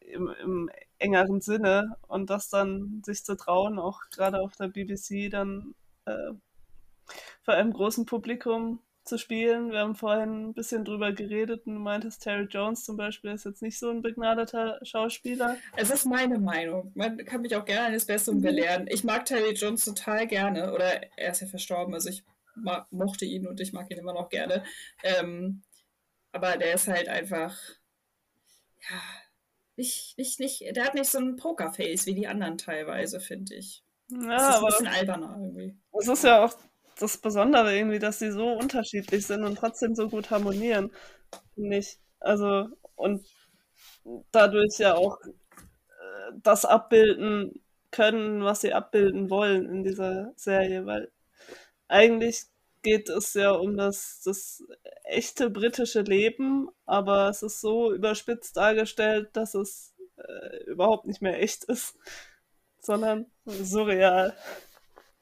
im, 0.00 0.28
im 0.42 0.70
engeren 0.98 1.40
Sinne 1.40 1.96
und 2.08 2.30
das 2.30 2.48
dann 2.48 3.02
sich 3.04 3.24
zu 3.24 3.36
trauen, 3.36 3.78
auch 3.78 4.00
gerade 4.10 4.40
auf 4.40 4.56
der 4.56 4.68
BBC 4.68 5.30
dann 5.30 5.74
äh, 6.06 6.32
vor 7.42 7.54
einem 7.54 7.72
großen 7.72 8.06
Publikum 8.06 8.80
zu 9.04 9.18
spielen. 9.18 9.70
Wir 9.72 9.80
haben 9.80 9.94
vorhin 9.96 10.48
ein 10.48 10.54
bisschen 10.54 10.84
drüber 10.84 11.12
geredet 11.12 11.66
und 11.66 11.74
du 11.74 11.80
meintest, 11.80 12.22
Terry 12.22 12.44
Jones 12.44 12.84
zum 12.84 12.96
Beispiel 12.96 13.32
ist 13.32 13.44
jetzt 13.44 13.62
nicht 13.62 13.78
so 13.78 13.90
ein 13.90 14.02
begnadeter 14.02 14.78
Schauspieler. 14.84 15.56
Es 15.76 15.90
ist 15.90 16.04
meine 16.06 16.38
Meinung. 16.38 16.92
Man 16.94 17.18
kann 17.24 17.42
mich 17.42 17.56
auch 17.56 17.64
gerne 17.64 17.86
eines 17.88 18.06
Besseren 18.06 18.40
belehren. 18.40 18.86
Ich 18.88 19.04
mag 19.04 19.24
Terry 19.26 19.52
Jones 19.54 19.84
total 19.84 20.26
gerne. 20.26 20.72
Oder 20.72 21.02
er 21.18 21.32
ist 21.32 21.40
ja 21.40 21.46
verstorben, 21.46 21.94
also 21.94 22.08
ich 22.10 22.24
mochte 22.90 23.24
ihn 23.24 23.46
und 23.46 23.60
ich 23.60 23.72
mag 23.72 23.90
ihn 23.90 23.98
immer 23.98 24.12
noch 24.12 24.28
gerne. 24.28 24.62
Ähm, 25.02 25.62
aber 26.32 26.56
der 26.56 26.74
ist 26.74 26.88
halt 26.88 27.08
einfach, 27.08 27.56
ja, 28.90 29.00
nicht, 29.76 30.16
nicht, 30.18 30.40
nicht, 30.40 30.76
der 30.76 30.84
hat 30.84 30.94
nicht 30.94 31.10
so 31.10 31.18
ein 31.18 31.36
Pokerface 31.36 32.06
wie 32.06 32.14
die 32.14 32.26
anderen 32.28 32.58
teilweise, 32.58 33.20
finde 33.20 33.54
ich. 33.54 33.84
Das 34.08 34.20
Ja, 34.24 34.50
ist 34.50 34.58
ein 34.58 34.66
bisschen 34.66 34.86
alberner 34.86 35.36
irgendwie. 35.40 35.76
es 35.98 36.08
ist 36.08 36.24
ja 36.24 36.44
auch 36.44 36.54
das 37.02 37.18
Besondere 37.18 37.76
irgendwie, 37.76 37.98
dass 37.98 38.18
sie 38.18 38.30
so 38.32 38.52
unterschiedlich 38.52 39.26
sind 39.26 39.44
und 39.44 39.56
trotzdem 39.58 39.94
so 39.94 40.08
gut 40.08 40.30
harmonieren, 40.30 40.90
finde 41.54 41.78
ich. 41.78 41.98
Also, 42.20 42.68
und 42.96 43.26
dadurch 44.32 44.78
ja 44.78 44.94
auch 44.94 45.18
äh, 45.24 46.32
das 46.42 46.64
abbilden 46.64 47.62
können, 47.90 48.44
was 48.44 48.62
sie 48.62 48.72
abbilden 48.72 49.30
wollen 49.30 49.68
in 49.68 49.82
dieser 49.84 50.32
Serie, 50.36 50.86
weil 50.86 51.10
eigentlich 51.88 52.44
geht 52.82 53.08
es 53.10 53.34
ja 53.34 53.52
um 53.52 53.76
das, 53.76 54.22
das 54.24 54.62
echte 55.04 55.50
britische 55.50 56.02
Leben, 56.02 56.68
aber 56.86 57.28
es 57.28 57.42
ist 57.42 57.60
so 57.60 57.92
überspitzt 57.92 58.56
dargestellt, 58.56 59.30
dass 59.34 59.54
es 59.54 59.94
äh, 60.16 60.64
überhaupt 60.64 61.06
nicht 61.06 61.22
mehr 61.22 61.40
echt 61.40 61.64
ist, 61.64 61.96
sondern 62.80 63.26
surreal. 63.46 64.36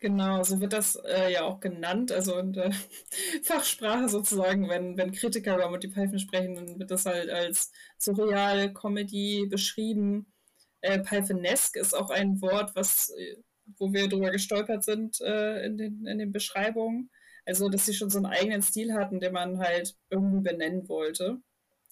Genau, 0.01 0.43
so 0.43 0.63
wird 0.63 0.73
das 0.73 0.97
äh, 0.97 1.31
ja 1.31 1.43
auch 1.43 1.61
genannt, 1.61 2.11
also 2.11 2.39
in 2.39 2.55
der 2.55 2.73
Fachsprache 3.43 4.09
sozusagen, 4.09 4.69
wenn, 4.71 4.97
wenn 4.97 5.13
Kritiker 5.13 5.57
über 5.57 5.69
Monty 5.69 5.89
Python 5.89 6.19
sprechen, 6.19 6.55
dann 6.55 6.79
wird 6.79 6.91
das 6.91 7.05
halt 7.05 7.29
als 7.29 7.71
surreal 7.99 8.73
Comedy 8.73 9.47
beschrieben. 9.51 10.33
Äh, 10.81 11.01
Pythonesque 11.01 11.77
ist 11.77 11.95
auch 11.95 12.09
ein 12.09 12.41
Wort, 12.41 12.75
was, 12.75 13.11
äh, 13.11 13.37
wo 13.79 13.93
wir 13.93 14.09
drüber 14.09 14.31
gestolpert 14.31 14.85
sind 14.85 15.21
äh, 15.21 15.67
in 15.67 15.77
den, 15.77 16.07
in 16.07 16.19
den 16.19 16.33
Beschreibungen. 16.33 17.11
Also, 17.45 17.69
dass 17.69 17.85
sie 17.85 17.95
schon 17.95 18.09
so 18.09 18.19
einen 18.19 18.27
eigenen 18.27 18.63
Stil 18.63 18.95
hatten, 18.95 19.21
den 19.21 19.35
man 19.35 19.59
halt 19.59 19.97
irgendwie 20.09 20.41
benennen 20.51 20.89
wollte. 20.89 21.39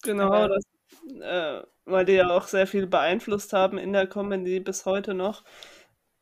Genau, 0.01 0.31
Aber 0.31 0.49
das, 0.49 0.63
äh, 1.21 1.67
weil 1.85 2.05
die 2.05 2.13
ja 2.13 2.29
auch 2.29 2.47
sehr 2.47 2.65
viel 2.65 2.87
beeinflusst 2.87 3.53
haben 3.53 3.77
in 3.77 3.93
der 3.93 4.07
Comedy 4.07 4.59
bis 4.59 4.85
heute 4.85 5.13
noch. 5.13 5.43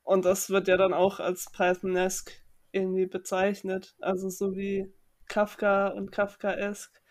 Und 0.07 0.23
das 0.23 0.49
wird 0.49 0.69
ja 0.69 0.77
dann 0.77 0.93
auch 0.93 1.19
als 1.19 1.51
Pythonesque 1.51 2.31
irgendwie 2.71 3.07
bezeichnet. 3.07 3.93
Also 3.99 4.29
so 4.29 4.55
wie 4.55 4.89
Kafka 5.27 5.89
und 5.89 6.13
Kafkaesque. 6.13 7.01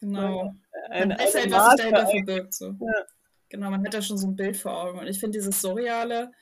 Ja, 0.00 0.08
genau, 0.08 0.54
Eine, 0.90 1.14
man 1.14 1.18
weiß 1.20 1.34
halt, 1.36 1.52
was 1.52 1.70
sich 1.70 1.76
dahinter 1.78 2.06
verbirgt. 2.08 2.54
So. 2.54 2.66
Ja. 2.70 3.04
Genau, 3.50 3.70
man 3.70 3.84
hat 3.84 3.94
da 3.94 4.02
schon 4.02 4.18
so 4.18 4.26
ein 4.26 4.34
Bild 4.34 4.56
vor 4.56 4.76
Augen. 4.76 4.98
Und 4.98 5.06
ich 5.06 5.20
finde 5.20 5.38
dieses 5.38 5.60
Surreale, 5.60 6.32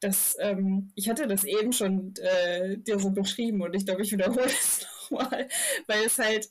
das, 0.00 0.36
ähm, 0.38 0.92
ich 0.94 1.08
hatte 1.08 1.26
das 1.26 1.44
eben 1.44 1.72
schon 1.72 2.12
äh, 2.20 2.76
dir 2.76 2.98
so 2.98 3.08
beschrieben 3.08 3.62
und 3.62 3.72
ich 3.72 3.86
glaube, 3.86 4.02
ich 4.02 4.12
wiederhole 4.12 4.44
es 4.44 4.86
nochmal, 5.10 5.48
weil 5.86 6.04
es 6.04 6.18
halt, 6.18 6.50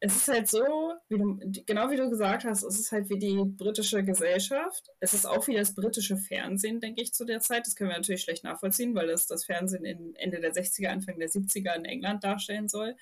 es 0.00 0.16
ist 0.16 0.28
halt 0.28 0.48
so, 0.48 0.62
wie 1.08 1.18
du, 1.18 1.38
genau 1.66 1.90
wie 1.90 1.96
du 1.96 2.08
gesagt 2.08 2.44
hast, 2.44 2.62
es 2.62 2.78
ist 2.78 2.92
halt 2.92 3.10
wie 3.10 3.18
die 3.18 3.42
britische 3.44 4.04
Gesellschaft. 4.04 4.90
Es 5.00 5.12
ist 5.12 5.26
auch 5.26 5.46
wie 5.48 5.56
das 5.56 5.74
britische 5.74 6.16
Fernsehen, 6.16 6.80
denke 6.80 7.02
ich, 7.02 7.12
zu 7.12 7.24
der 7.24 7.40
Zeit. 7.40 7.66
Das 7.66 7.74
können 7.74 7.90
wir 7.90 7.96
natürlich 7.96 8.22
schlecht 8.22 8.44
nachvollziehen, 8.44 8.94
weil 8.94 9.10
es 9.10 9.26
das 9.26 9.44
Fernsehen 9.44 9.84
in 9.84 10.14
Ende 10.14 10.40
der 10.40 10.52
60er, 10.52 10.88
Anfang 10.88 11.18
der 11.18 11.28
70er 11.28 11.74
in 11.74 11.84
England 11.84 12.22
darstellen 12.22 12.68
soll. 12.68 12.94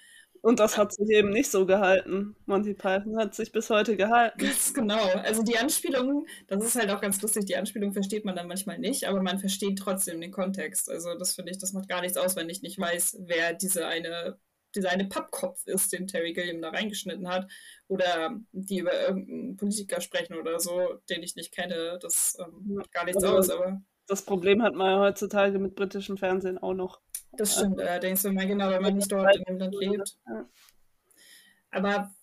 Und 0.42 0.60
das 0.60 0.78
hat 0.78 0.92
sich 0.92 1.08
eben 1.10 1.30
nicht 1.30 1.50
so 1.50 1.66
gehalten. 1.66 2.36
Monty 2.46 2.74
Python 2.74 3.18
hat 3.18 3.34
sich 3.34 3.52
bis 3.52 3.68
heute 3.68 3.96
gehalten. 3.96 4.38
Ganz 4.38 4.72
genau. 4.72 5.04
Also 5.24 5.42
die 5.42 5.58
Anspielungen, 5.58 6.26
das 6.46 6.64
ist 6.64 6.76
halt 6.76 6.90
auch 6.90 7.00
ganz 7.00 7.20
lustig, 7.20 7.46
die 7.46 7.56
Anspielung 7.56 7.92
versteht 7.92 8.24
man 8.24 8.36
dann 8.36 8.46
manchmal 8.46 8.78
nicht, 8.78 9.08
aber 9.08 9.22
man 9.22 9.38
versteht 9.38 9.78
trotzdem 9.78 10.20
den 10.20 10.30
Kontext. 10.30 10.90
Also 10.90 11.14
das 11.18 11.34
finde 11.34 11.52
ich, 11.52 11.58
das 11.58 11.72
macht 11.72 11.88
gar 11.88 12.00
nichts 12.00 12.16
aus, 12.16 12.36
wenn 12.36 12.48
ich 12.48 12.62
nicht 12.62 12.78
weiß, 12.78 13.18
wer 13.26 13.54
diese 13.54 13.86
eine, 13.86 14.38
dieser 14.76 14.90
eine 14.90 15.06
Pappkopf 15.06 15.66
ist, 15.66 15.92
den 15.92 16.06
Terry 16.06 16.32
Gilliam 16.32 16.62
da 16.62 16.70
reingeschnitten 16.70 17.28
hat. 17.28 17.50
Oder 17.88 18.38
die 18.52 18.78
über 18.78 18.92
irgendeinen 19.00 19.56
Politiker 19.56 20.00
sprechen 20.00 20.34
oder 20.34 20.60
so, 20.60 21.00
den 21.10 21.22
ich 21.22 21.36
nicht 21.36 21.52
kenne. 21.52 21.98
Das 22.00 22.36
ähm, 22.38 22.74
macht 22.74 22.92
gar 22.92 23.04
nichts 23.04 23.22
Also 23.22 23.36
aus, 23.36 23.50
aber 23.50 23.82
das 24.06 24.22
Problem 24.22 24.62
hat 24.62 24.74
man 24.74 25.00
heutzutage 25.00 25.58
mit 25.58 25.74
britischem 25.74 26.16
Fernsehen 26.16 26.58
auch 26.58 26.74
noch. 26.74 27.00
Das 27.32 27.54
stimmt 27.54 27.78
also, 27.78 27.90
allerdings, 27.90 28.24
wenn 28.24 28.34
man 28.34 28.48
genau, 28.48 28.70
wenn 28.70 28.82
man 28.82 28.94
nicht 28.94 29.10
dort 29.10 29.36
in 29.36 29.42
dem 29.44 29.58
Land 29.58 29.74
lebt. 29.74 30.16
Ja. 30.26 30.48
Aber 31.70 32.14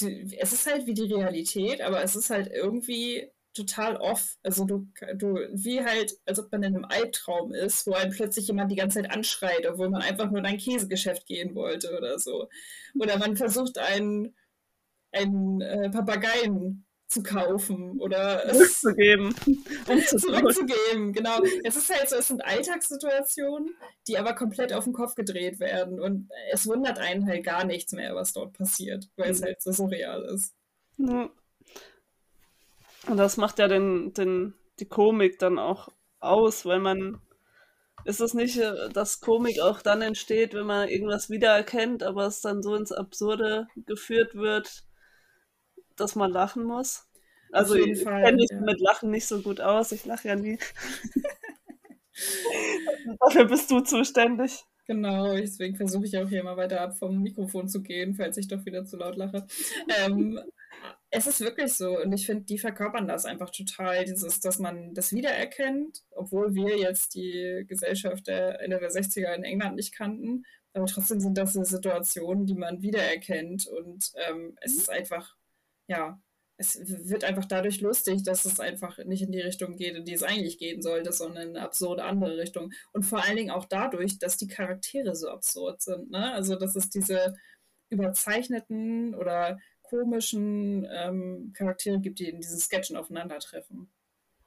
die, 0.00 0.36
es 0.38 0.52
ist 0.52 0.66
halt 0.66 0.86
wie 0.86 0.94
die 0.94 1.12
Realität, 1.12 1.82
aber 1.82 2.02
es 2.02 2.16
ist 2.16 2.30
halt 2.30 2.50
irgendwie 2.50 3.30
total 3.60 3.96
off. 3.96 4.36
Also 4.42 4.64
du, 4.64 4.88
du, 5.14 5.38
wie 5.52 5.84
halt, 5.84 6.14
als 6.26 6.38
ob 6.38 6.50
man 6.52 6.62
in 6.62 6.74
einem 6.74 6.84
Albtraum 6.84 7.52
ist, 7.52 7.86
wo 7.86 7.92
einem 7.92 8.12
plötzlich 8.12 8.46
jemand 8.48 8.70
die 8.70 8.76
ganze 8.76 9.02
Zeit 9.02 9.10
anschreit, 9.10 9.66
obwohl 9.66 9.90
man 9.90 10.02
einfach 10.02 10.30
nur 10.30 10.40
in 10.40 10.46
ein 10.46 10.58
Käsegeschäft 10.58 11.26
gehen 11.26 11.54
wollte 11.54 11.96
oder 11.96 12.18
so. 12.18 12.48
Oder 12.98 13.18
man 13.18 13.36
versucht 13.36 13.78
einen, 13.78 14.34
einen 15.12 15.60
äh, 15.60 15.90
Papageien 15.90 16.86
zu 17.10 17.22
kaufen 17.22 18.00
oder 18.00 18.48
zurückzugeben. 18.52 19.34
zurückzugeben, 20.06 21.12
genau. 21.12 21.40
Es 21.64 21.76
ist 21.76 21.92
halt 21.92 22.08
so, 22.08 22.16
es 22.16 22.28
sind 22.28 22.44
Alltagssituationen, 22.44 23.74
die 24.06 24.16
aber 24.16 24.34
komplett 24.34 24.72
auf 24.72 24.84
den 24.84 24.92
Kopf 24.92 25.16
gedreht 25.16 25.58
werden 25.58 26.00
und 26.00 26.30
es 26.52 26.66
wundert 26.66 26.98
einen 26.98 27.26
halt 27.26 27.44
gar 27.44 27.64
nichts 27.64 27.92
mehr, 27.92 28.14
was 28.14 28.32
dort 28.32 28.52
passiert, 28.52 29.08
weil 29.16 29.26
mhm. 29.26 29.32
es 29.32 29.42
halt 29.42 29.60
so 29.60 29.72
surreal 29.72 30.22
ist. 30.22 30.54
Ja. 30.98 31.30
Und 33.06 33.16
das 33.16 33.36
macht 33.36 33.58
ja 33.58 33.68
den, 33.68 34.12
den, 34.12 34.54
die 34.78 34.86
Komik 34.86 35.38
dann 35.38 35.58
auch 35.58 35.88
aus, 36.20 36.66
weil 36.66 36.80
man 36.80 37.20
ist 38.04 38.20
es 38.20 38.34
nicht, 38.34 38.58
äh, 38.58 38.88
dass 38.90 39.20
Komik 39.20 39.60
auch 39.60 39.82
dann 39.82 40.02
entsteht, 40.02 40.54
wenn 40.54 40.66
man 40.66 40.88
irgendwas 40.88 41.30
wiedererkennt, 41.30 42.02
aber 42.02 42.26
es 42.26 42.40
dann 42.40 42.62
so 42.62 42.74
ins 42.74 42.92
Absurde 42.92 43.66
geführt 43.86 44.34
wird, 44.34 44.84
dass 45.96 46.14
man 46.14 46.30
lachen 46.30 46.64
muss. 46.64 47.06
Also 47.52 47.74
ich 47.74 48.04
kenne 48.04 48.36
mich 48.36 48.50
ja. 48.50 48.60
mit 48.60 48.80
Lachen 48.80 49.10
nicht 49.10 49.26
so 49.26 49.40
gut 49.42 49.60
aus. 49.60 49.92
Ich 49.92 50.04
lache 50.04 50.28
ja 50.28 50.36
nie. 50.36 50.58
Dafür 53.20 53.46
bist 53.46 53.70
du 53.70 53.80
zuständig. 53.80 54.64
Genau, 54.90 55.36
deswegen 55.36 55.76
versuche 55.76 56.06
ich 56.06 56.18
auch 56.18 56.28
hier 56.28 56.42
mal 56.42 56.56
weiter 56.56 56.80
ab 56.80 56.98
vom 56.98 57.22
Mikrofon 57.22 57.68
zu 57.68 57.80
gehen, 57.80 58.16
falls 58.16 58.36
ich 58.38 58.48
doch 58.48 58.66
wieder 58.66 58.84
zu 58.84 58.96
laut 58.96 59.14
lache. 59.16 59.46
Ähm, 60.04 60.40
es 61.10 61.28
ist 61.28 61.38
wirklich 61.40 61.74
so 61.74 61.96
und 62.00 62.12
ich 62.12 62.26
finde, 62.26 62.42
die 62.46 62.58
verkörpern 62.58 63.06
das 63.06 63.24
einfach 63.24 63.50
total, 63.50 64.04
dieses, 64.04 64.40
dass 64.40 64.58
man 64.58 64.92
das 64.92 65.12
wiedererkennt, 65.12 66.02
obwohl 66.10 66.56
wir 66.56 66.76
jetzt 66.76 67.14
die 67.14 67.64
Gesellschaft 67.68 68.26
der 68.26 68.60
Ende 68.62 68.80
der 68.80 68.90
60er 68.90 69.32
in 69.32 69.44
England 69.44 69.76
nicht 69.76 69.94
kannten, 69.94 70.44
aber 70.72 70.86
trotzdem 70.86 71.20
sind 71.20 71.38
das 71.38 71.52
Situationen, 71.52 72.46
die 72.46 72.56
man 72.56 72.82
wiedererkennt 72.82 73.68
und 73.68 74.10
ähm, 74.28 74.56
es 74.60 74.76
ist 74.76 74.90
einfach 74.90 75.36
ja, 75.86 76.20
es 76.60 76.78
wird 77.08 77.24
einfach 77.24 77.46
dadurch 77.46 77.80
lustig, 77.80 78.22
dass 78.22 78.44
es 78.44 78.60
einfach 78.60 78.98
nicht 78.98 79.22
in 79.22 79.32
die 79.32 79.40
Richtung 79.40 79.76
geht, 79.76 79.96
in 79.96 80.04
die 80.04 80.12
es 80.12 80.22
eigentlich 80.22 80.58
gehen 80.58 80.82
sollte, 80.82 81.10
sondern 81.10 81.48
in 81.48 81.56
eine 81.56 81.64
absurde 81.64 82.04
andere 82.04 82.36
Richtung. 82.36 82.72
Und 82.92 83.04
vor 83.04 83.24
allen 83.24 83.36
Dingen 83.36 83.50
auch 83.50 83.64
dadurch, 83.64 84.18
dass 84.18 84.36
die 84.36 84.46
Charaktere 84.46 85.16
so 85.16 85.30
absurd 85.30 85.80
sind. 85.80 86.10
Ne? 86.10 86.32
Also, 86.32 86.56
dass 86.56 86.76
es 86.76 86.90
diese 86.90 87.34
überzeichneten 87.88 89.14
oder 89.14 89.58
komischen 89.82 90.86
ähm, 90.92 91.54
Charaktere 91.56 91.98
gibt, 91.98 92.18
die 92.18 92.28
in 92.28 92.42
diesen 92.42 92.60
Sketchen 92.60 92.98
aufeinandertreffen. 92.98 93.90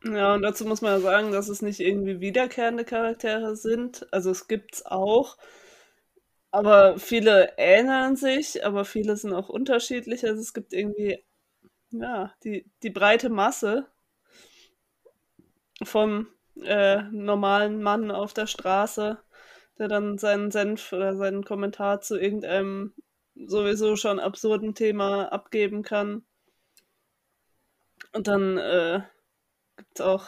Ja, 0.03 0.36
und 0.36 0.43
dazu 0.43 0.65
muss 0.65 0.82
man 0.82 0.91
ja 0.93 1.00
sagen, 1.00 1.32
dass 1.32 1.50
es 1.50 1.63
nicht 1.63 1.79
irgendwie 1.79 2.20
wiederkehrende 2.20 2.86
Charaktere 2.86 3.55
sind. 3.55 4.05
Also 4.13 4.29
es 4.29 4.48
gibt 4.48 4.75
es 4.75 4.86
auch, 4.86 5.38
aber 6.51 7.00
viele 7.00 7.53
ähneln 7.58 8.15
sich, 8.15 8.63
aber 8.63 8.86
viele 8.86 9.17
sind 9.17 9.34
auch 9.34 9.50
unterschiedlich. 9.50 10.25
Also 10.25 10.41
es 10.41 10.53
gibt 10.53 10.74
irgendwie 10.74 11.24
ja, 11.93 12.33
die, 12.43 12.65
die 12.81 12.89
breite 12.89 13.29
Masse 13.29 13.88
vom 15.83 16.27
äh, 16.62 17.01
normalen 17.12 17.81
Mann 17.81 18.12
auf 18.12 18.33
der 18.33 18.47
Straße, 18.47 19.19
der 19.77 19.88
dann 19.88 20.17
seinen 20.17 20.51
Senf 20.51 20.91
oder 20.93 21.15
seinen 21.15 21.43
Kommentar 21.43 22.01
zu 22.01 22.20
irgendeinem 22.20 22.94
sowieso 23.35 23.96
schon 23.96 24.20
absurden 24.20 24.75
Thema 24.75 25.31
abgeben 25.31 25.83
kann. 25.83 26.24
Und 28.13 28.27
dann 28.27 28.57
äh, 28.57 29.01
gibt 29.77 30.00
es 30.00 30.01
auch 30.01 30.27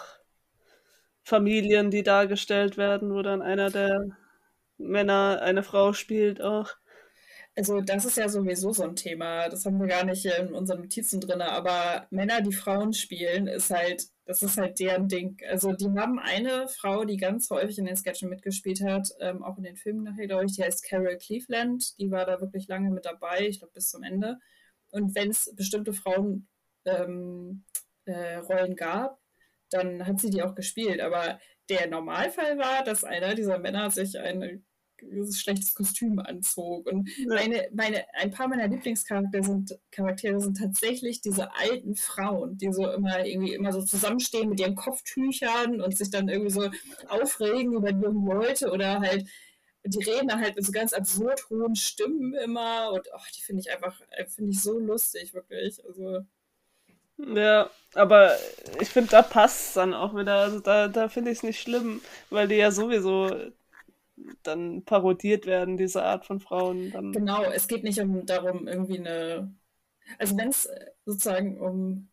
Familien, 1.24 1.92
die 1.92 2.04
dargestellt 2.04 2.78
werden, 2.78 3.14
wo 3.14 3.22
dann 3.22 3.42
einer 3.42 3.70
der 3.70 4.06
Männer 4.78 5.40
eine 5.42 5.64
Frau 5.64 5.94
spielt 5.94 6.42
auch. 6.42 6.72
Also 7.58 7.80
das 7.80 8.04
ist 8.04 8.18
ja 8.18 8.28
sowieso 8.28 8.74
so 8.74 8.84
ein 8.84 8.98
Thema. 8.98 9.48
Das 9.48 9.66
haben 9.66 9.80
wir 9.80 9.88
gar 9.88 10.04
nicht 10.04 10.26
in 10.26 10.54
unseren 10.54 10.82
Notizen 10.82 11.22
drin. 11.22 11.42
Aber 11.42 12.06
Männer, 12.10 12.42
die 12.42 12.52
Frauen 12.52 12.92
spielen, 12.92 13.48
ist 13.48 13.70
halt, 13.70 14.08
das 14.26 14.42
ist 14.42 14.58
halt 14.58 14.78
deren 14.80 15.08
Ding. 15.08 15.38
Also 15.50 15.72
die 15.72 15.90
haben 15.98 16.20
eine 16.20 16.68
Frau, 16.68 17.06
die 17.06 17.16
ganz 17.16 17.50
häufig 17.50 17.80
in 17.80 17.86
den 17.86 17.96
Sketchen 17.96 18.30
mitgespielt 18.30 18.82
hat, 18.82 19.08
ähm, 19.22 19.42
auch 19.42 19.58
in 19.58 19.64
den 19.64 19.78
Filmen 19.78 20.04
nachher, 20.04 20.28
glaube 20.28 20.46
ich, 20.46 20.56
die 20.56 20.64
heißt 20.64 20.84
Carol 20.84 21.18
Cleveland. 21.18 21.98
Die 21.98 22.12
war 22.12 22.26
da 22.26 22.42
wirklich 22.42 22.68
lange 22.68 22.92
mit 22.92 23.06
dabei, 23.06 23.48
ich 23.48 23.60
glaube 23.60 23.74
bis 23.74 23.90
zum 23.90 24.04
Ende. 24.04 24.38
Und 24.92 25.16
wenn 25.16 25.30
es 25.30 25.54
bestimmte 25.56 25.94
Frauenrollen 25.94 26.48
ähm, 26.86 27.64
äh, 28.06 28.76
gab, 28.76 29.20
dann 29.70 30.06
hat 30.06 30.20
sie 30.20 30.30
die 30.30 30.44
auch 30.44 30.56
gespielt. 30.56 31.00
Aber 31.00 31.40
der 31.70 31.88
Normalfall 31.88 32.58
war, 32.58 32.84
dass 32.84 33.06
einer 33.06 33.34
dieser 33.34 33.60
Männer 33.60 33.90
sich 33.92 34.20
eine 34.20 34.62
schlechtes 35.32 35.74
Kostüm 35.74 36.20
anzog. 36.20 36.88
Und 36.88 37.10
meine, 37.28 37.68
meine, 37.74 38.06
ein 38.14 38.32
paar 38.32 38.48
meiner 38.48 38.68
Lieblingscharaktere 38.68 39.44
sind, 39.44 39.78
Charaktere 39.92 40.40
sind 40.40 40.58
tatsächlich 40.58 41.22
diese 41.22 41.56
alten 41.56 41.96
Frauen, 41.96 42.58
die 42.58 42.72
so 42.72 42.90
immer 42.90 43.26
irgendwie 43.26 43.54
immer 43.54 43.72
so 43.72 43.82
zusammenstehen 43.82 44.50
mit 44.50 44.60
ihren 44.60 44.76
Kopftüchern 44.76 45.82
und 45.82 45.98
sich 45.98 46.10
dann 46.10 46.30
irgendwie 46.30 46.52
so 46.52 46.70
aufregen 47.08 47.74
über 47.74 47.92
die 47.92 48.02
jungen 48.02 48.26
Leute 48.26 48.72
oder 48.72 49.00
halt 49.00 49.28
die 49.88 50.04
reden 50.04 50.28
dann 50.28 50.42
halt 50.42 50.56
mit 50.56 50.66
so 50.66 50.72
ganz 50.72 50.94
absurd 50.94 51.48
hohen 51.50 51.76
Stimmen 51.76 52.34
immer 52.34 52.92
und 52.92 53.08
ach, 53.14 53.30
die 53.32 53.44
finde 53.44 53.62
ich 53.62 53.72
einfach, 53.72 54.00
äh, 54.12 54.26
finde 54.26 54.52
ich 54.52 54.62
so 54.62 54.80
lustig, 54.80 55.34
wirklich. 55.34 55.84
Also. 55.86 56.26
Ja, 57.18 57.70
aber 57.94 58.36
ich 58.82 58.90
finde, 58.90 59.12
da 59.12 59.22
passt 59.22 59.68
es 59.68 59.74
dann 59.74 59.94
auch 59.94 60.16
wieder. 60.16 60.40
Also 60.40 60.60
da, 60.60 60.88
da 60.88 61.08
finde 61.08 61.32
ich 61.32 61.38
es 61.38 61.44
nicht 61.44 61.62
schlimm, 61.62 62.02
weil 62.30 62.48
die 62.48 62.56
ja 62.56 62.72
sowieso 62.72 63.30
dann 64.44 64.84
parodiert 64.86 65.46
werden, 65.46 65.78
diese 65.78 66.04
Art 66.04 66.26
von 66.26 66.40
Frauen. 66.40 66.92
Dann 66.92 67.12
genau, 67.12 67.44
es 67.44 67.68
geht 67.68 67.84
nicht 67.84 68.00
um 68.00 68.26
darum, 68.26 68.68
irgendwie 68.68 69.00
eine. 69.00 69.54
Also 70.20 70.38
wenn 70.38 70.50
es 70.50 70.68
äh, 70.68 70.92
sozusagen 71.06 71.60
um 71.60 72.10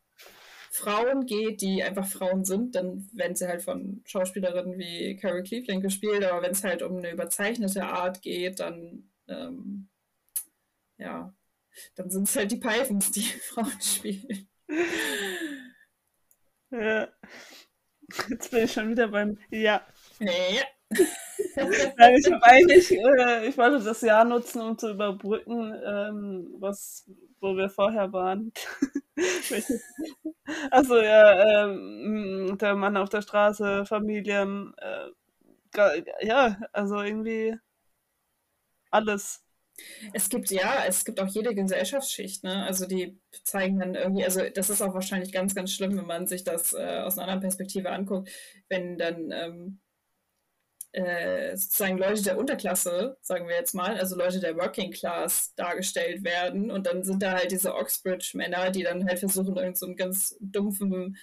Frauen 0.71 1.27
geht, 1.27 1.61
die 1.61 1.83
einfach 1.83 2.07
Frauen 2.07 2.45
sind, 2.45 2.75
dann 2.75 3.09
werden 3.13 3.37
sie 3.37 3.47
halt 3.47 3.63
von 3.63 4.03
Schauspielerinnen 4.07 4.79
wie 4.79 5.17
Carrie 5.17 5.43
Cleveland 5.43 5.83
gespielt, 5.83 6.25
aber 6.25 6.43
wenn 6.43 6.53
es 6.53 6.65
halt 6.65 6.83
um 6.83 6.97
eine 6.97 7.13
überzeichnete 7.13 7.85
Art 7.85 8.23
geht, 8.23 8.61
dann 8.61 9.11
ähm, 9.29 9.89
ja, 10.97 11.35
dann 11.95 12.11
sind 12.11 12.29
es 12.29 12.37
halt 12.37 12.51
die 12.51 12.57
Pythons, 12.57 13.11
die 13.11 13.23
Frauen 13.51 13.81
spielen. 13.81 14.49
Ja. 16.71 17.09
Jetzt 18.29 18.51
bin 18.51 18.65
ich 18.65 18.73
schon 18.73 18.91
wieder 18.91 19.09
beim 19.09 19.39
Ja. 19.51 19.87
Ja. 20.19 20.65
Ich 21.55 22.33
eigentlich, 22.43 22.93
äh, 22.93 23.47
ich 23.47 23.59
wollte 23.59 23.85
das 23.85 24.01
Jahr 24.01 24.25
nutzen, 24.25 24.63
um 24.63 24.79
zu 24.79 24.91
überbrücken, 24.91 25.75
ähm, 25.85 26.55
was, 26.59 27.09
wo 27.41 27.57
wir 27.57 27.69
vorher 27.69 28.13
waren. 28.13 28.53
also 30.71 30.97
ja, 30.97 31.65
ähm, 31.65 32.57
der 32.61 32.75
Mann 32.75 32.97
auf 32.97 33.09
der 33.09 33.23
Straße, 33.23 33.85
Familien, 33.85 34.73
äh, 34.79 36.03
ja, 36.21 36.59
also 36.73 37.01
irgendwie 37.03 37.57
alles. 38.91 39.43
Es 40.13 40.29
gibt 40.29 40.51
ja, 40.51 40.85
es 40.87 41.05
gibt 41.05 41.19
auch 41.21 41.29
jede 41.29 41.55
Gesellschaftsschicht, 41.55 42.45
ne? 42.45 42.65
Also 42.65 42.87
die 42.87 43.19
zeigen 43.45 43.79
dann 43.79 43.95
irgendwie, 43.95 44.25
also 44.25 44.43
das 44.55 44.71
ist 44.71 44.83
auch 44.83 44.95
wahrscheinlich 44.95 45.33
ganz, 45.33 45.55
ganz 45.55 45.73
schlimm, 45.73 45.97
wenn 45.97 46.07
man 46.07 46.27
sich 46.27 46.45
das 46.45 46.75
äh, 46.75 47.01
aus 47.01 47.17
einer 47.17 47.23
anderen 47.23 47.41
Perspektive 47.41 47.91
anguckt, 47.91 48.31
wenn 48.69 48.99
dann 48.99 49.31
ähm, 49.33 49.81
äh, 50.93 51.57
sozusagen 51.57 51.99
Leute 51.99 52.23
der 52.23 52.39
Unterklasse, 52.39 53.17
sagen 53.23 53.49
wir 53.49 53.57
jetzt 53.57 53.75
mal, 53.75 53.97
also 53.99 54.17
Leute 54.17 54.41
der 54.41 54.57
Working 54.57 54.93
Class 54.93 55.55
dargestellt 55.55 56.23
werden. 56.23 56.71
Und 56.71 56.87
dann 56.87 57.03
sind 57.03 57.23
da 57.23 57.33
halt 57.33 57.51
diese 57.51 57.75
Oxbridge-Männer, 57.75 58.71
die 58.71 58.83
dann 58.83 59.07
halt 59.07 59.19
versuchen, 59.19 59.57
irgend 59.57 59.79
so 59.79 59.87
einen 59.87 59.97
ganz 59.97 60.37
dumpfen 60.41 61.17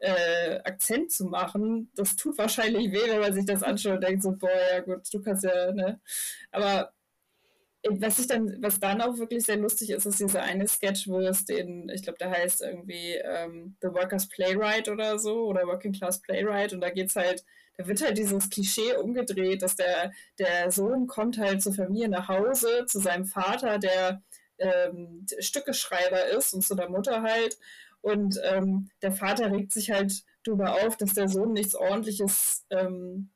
äh, 0.00 0.60
Akzent 0.64 1.12
zu 1.12 1.26
machen. 1.26 1.90
Das 1.94 2.16
tut 2.16 2.36
wahrscheinlich 2.38 2.92
weh, 2.92 3.08
wenn 3.08 3.20
man 3.20 3.32
sich 3.32 3.46
das 3.46 3.62
anschaut 3.62 3.94
und 3.94 4.04
denkt 4.04 4.22
so, 4.22 4.32
boah, 4.32 4.50
ja 4.72 4.80
gut, 4.80 5.02
du 5.12 5.22
kannst 5.22 5.44
ja, 5.44 5.72
ne? 5.72 6.00
Aber 6.50 6.92
äh, 7.82 7.90
was 7.92 8.18
ich 8.18 8.26
dann, 8.26 8.60
was 8.60 8.80
dann 8.80 9.00
auch 9.00 9.16
wirklich 9.18 9.44
sehr 9.44 9.56
lustig 9.56 9.90
ist, 9.90 10.06
ist 10.06 10.20
dieser 10.20 10.42
eine 10.42 10.66
Sketch, 10.66 11.08
wo 11.08 11.20
es 11.20 11.44
den, 11.44 11.88
ich 11.88 12.02
glaube, 12.02 12.18
der 12.18 12.30
heißt 12.30 12.62
irgendwie 12.62 13.14
ähm, 13.14 13.76
The 13.80 13.88
Workers 13.88 14.28
Playwright 14.28 14.88
oder 14.88 15.18
so 15.18 15.46
oder 15.46 15.66
Working 15.66 15.92
Class 15.92 16.20
Playwright 16.20 16.72
und 16.72 16.80
da 16.80 16.90
geht 16.90 17.08
es 17.10 17.16
halt 17.16 17.44
da 17.76 17.86
wird 17.86 18.02
halt 18.02 18.18
dieses 18.18 18.50
Klischee 18.50 18.96
umgedreht, 18.96 19.62
dass 19.62 19.76
der, 19.76 20.12
der 20.38 20.70
Sohn 20.70 21.06
kommt 21.06 21.38
halt 21.38 21.62
zur 21.62 21.74
Familie 21.74 22.08
nach 22.08 22.28
Hause, 22.28 22.86
zu 22.86 23.00
seinem 23.00 23.26
Vater, 23.26 23.78
der 23.78 24.22
ähm, 24.58 25.26
Stückeschreiber 25.38 26.26
ist 26.26 26.54
und 26.54 26.62
zu 26.62 26.74
der 26.74 26.88
Mutter 26.88 27.22
halt. 27.22 27.58
Und 28.00 28.38
ähm, 28.44 28.90
der 29.02 29.12
Vater 29.12 29.50
regt 29.50 29.72
sich 29.72 29.90
halt 29.90 30.22
darüber 30.44 30.74
auf, 30.84 30.96
dass 30.96 31.14
der 31.14 31.28
Sohn 31.28 31.52
nichts 31.52 31.74
ordentliches, 31.74 32.64
ähm, 32.70 33.30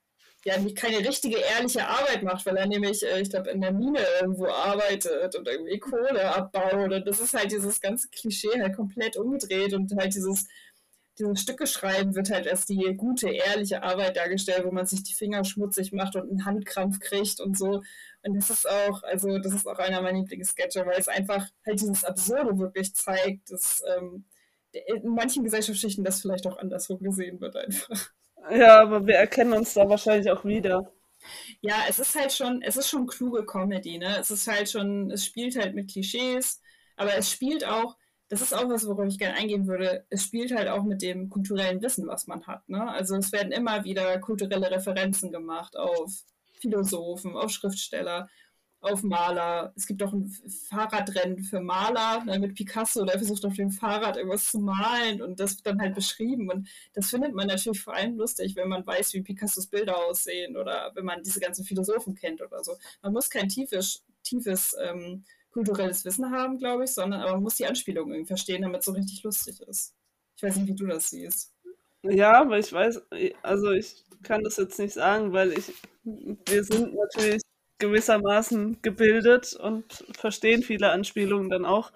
ja, 0.45 0.55
keine 0.77 0.99
richtige, 0.99 1.39
ehrliche 1.39 1.89
Arbeit 1.89 2.23
macht, 2.23 2.47
weil 2.47 2.57
er 2.57 2.67
nämlich, 2.67 3.03
äh, 3.05 3.21
ich 3.21 3.31
glaube, 3.31 3.51
in 3.51 3.61
der 3.61 3.73
Mine 3.73 4.01
irgendwo 4.21 4.47
arbeitet 4.47 5.35
und 5.35 5.49
irgendwie 5.49 5.79
Kohle 5.79 6.35
abbaut. 6.35 6.93
Und 6.93 7.07
das 7.07 7.21
ist 7.21 7.35
halt 7.35 7.51
dieses 7.51 7.81
ganze 7.81 8.09
Klischee 8.11 8.61
halt 8.61 8.77
komplett 8.77 9.17
umgedreht 9.17 9.73
und 9.75 9.93
halt 9.97 10.15
dieses, 10.15 10.47
dieses 11.19 11.41
Stücke 11.41 11.67
schreiben 11.67 12.15
wird 12.15 12.31
halt 12.31 12.49
als 12.49 12.65
die 12.67 12.95
gute, 12.97 13.29
ehrliche 13.29 13.83
Arbeit 13.83 14.17
dargestellt, 14.17 14.65
wo 14.65 14.71
man 14.71 14.87
sich 14.87 15.03
die 15.03 15.15
Finger 15.15 15.45
schmutzig 15.45 15.93
macht 15.93 16.17
und 16.17 16.31
einen 16.31 16.45
Handkrampf 16.45 17.01
kriegt 17.01 17.41
und 17.41 17.57
so. 17.57 17.83
Und 18.23 18.35
das 18.35 18.51
ist 18.51 18.69
auch, 18.69 19.03
also 19.03 19.39
das 19.39 19.53
ist 19.53 19.67
auch 19.67 19.79
einer 19.79 20.01
meiner 20.01 20.19
Lieblingssketche, 20.19 20.87
weil 20.87 20.99
es 20.99 21.09
einfach 21.09 21.47
halt 21.67 21.81
dieses 21.81 22.05
Absurde 22.05 22.59
wirklich 22.59 22.95
zeigt, 22.95 23.51
dass 23.51 23.83
ähm, 23.97 24.25
in 24.73 25.09
manchen 25.09 25.45
Gesellschaftsschichten 25.45 26.05
das 26.05 26.21
vielleicht 26.21 26.47
auch 26.47 26.59
andersrum 26.59 27.01
gesehen 27.01 27.41
wird 27.41 27.57
einfach. 27.57 28.11
Ja, 28.51 28.81
aber 28.81 29.07
wir 29.07 29.17
erkennen 29.17 29.53
uns 29.53 29.75
da 29.75 29.89
wahrscheinlich 29.89 30.31
auch 30.31 30.45
wieder. 30.45 30.93
Ja, 31.61 31.85
es 31.89 31.99
ist 31.99 32.15
halt 32.15 32.33
schon, 32.33 32.63
es 32.63 32.77
ist 32.77 32.89
schon 32.89 33.07
kluge 33.07 33.45
Comedy, 33.45 33.99
ne? 33.99 34.17
Es 34.19 34.31
ist 34.31 34.47
halt 34.47 34.71
schon, 34.71 35.11
es 35.11 35.25
spielt 35.25 35.57
halt 35.57 35.75
mit 35.75 35.91
Klischees, 35.91 36.63
aber 36.97 37.15
es 37.17 37.31
spielt 37.31 37.67
auch, 37.67 37.97
das 38.29 38.43
ist 38.43 38.55
auch 38.55 38.69
was, 38.69 38.87
worauf 38.87 39.07
ich 39.07 39.19
gerne 39.19 39.35
eingehen 39.37 39.67
würde, 39.67 40.05
es 40.11 40.25
spielt 40.25 40.55
halt 40.55 40.69
auch 40.69 40.85
mit 40.85 41.03
dem 41.03 41.31
kulturellen 41.31 41.83
Wissen, 41.83 42.07
was 42.07 42.27
man 42.27 42.47
hat, 42.47 42.69
ne? 42.69 42.91
Also 42.91 43.17
es 43.17 43.33
werden 43.33 43.53
immer 43.53 43.85
wieder 43.85 44.19
kulturelle 44.19 44.71
Referenzen 44.71 45.33
gemacht 45.33 45.77
auf 45.77 46.25
Philosophen, 46.61 47.37
auf 47.37 47.51
Schriftsteller 47.51 48.29
auf 48.81 49.03
Maler. 49.03 49.73
Es 49.77 49.87
gibt 49.87 50.03
auch 50.03 50.13
ein 50.13 50.31
Fahrradrennen 50.69 51.43
für 51.43 51.61
Maler 51.61 52.25
ne, 52.25 52.39
mit 52.39 52.55
Picasso, 52.55 53.05
der 53.05 53.19
versucht 53.19 53.45
auf 53.45 53.55
dem 53.55 53.71
Fahrrad 53.71 54.17
irgendwas 54.17 54.51
zu 54.51 54.61
malen 54.61 55.21
und 55.21 55.41
das 55.41 55.57
wird 55.57 55.67
dann 55.67 55.81
halt 55.81 55.95
beschrieben. 55.95 56.51
Und 56.51 56.69
das 56.95 57.11
findet 57.11 57.35
man 57.35 57.49
natürlich 57.49 57.81
vor 57.81 57.95
allem 57.95 58.17
lustig, 58.17 58.55
wenn 58.57 58.69
man 58.69 58.87
weiß, 58.87 59.15
wie 59.15 59.23
Picassos 59.23 59.67
Bilder 59.67 59.97
aussehen 59.97 60.57
oder 60.57 60.93
wenn 60.95 61.05
man 61.05 61.23
diese 61.23 61.41
ganzen 61.41 61.65
Philosophen 61.65 62.15
kennt 62.15 62.41
oder 62.41 62.63
so. 62.63 62.77
Man 63.03 63.13
muss 63.13 63.31
kein 63.31 63.49
tiefes, 63.49 64.05
tiefes 64.23 64.77
ähm, 64.81 65.25
kulturelles 65.51 66.05
Wissen 66.05 66.31
haben, 66.31 66.59
glaube 66.59 66.85
ich, 66.85 66.91
sondern 66.93 67.21
aber 67.21 67.33
man 67.33 67.43
muss 67.43 67.57
die 67.57 67.67
Anspielung 67.67 68.11
irgendwie 68.11 68.29
verstehen, 68.29 68.63
damit 68.63 68.81
es 68.81 68.87
so 68.87 68.93
richtig 68.93 69.23
lustig 69.23 69.61
ist. 69.63 69.95
Ich 70.37 70.43
weiß 70.43 70.57
nicht, 70.57 70.69
wie 70.69 70.75
du 70.75 70.87
das 70.87 71.11
siehst. 71.11 71.53
Ja, 72.03 72.41
aber 72.41 72.59
ich 72.59 72.73
weiß, 72.73 73.03
also 73.43 73.73
ich 73.73 74.05
kann 74.23 74.45
das 74.45 74.57
jetzt 74.57 74.79
nicht 74.79 74.95
sagen, 74.95 75.33
weil 75.33 75.53
ich, 75.53 75.73
wir 76.05 76.65
sind 76.65 76.95
natürlich 76.95 77.43
gewissermaßen 77.79 78.83
gebildet 78.83 79.55
und 79.55 80.05
verstehen 80.13 80.63
viele 80.63 80.91
Anspielungen 80.91 81.51
dann 81.51 81.65
auch. 81.65 81.93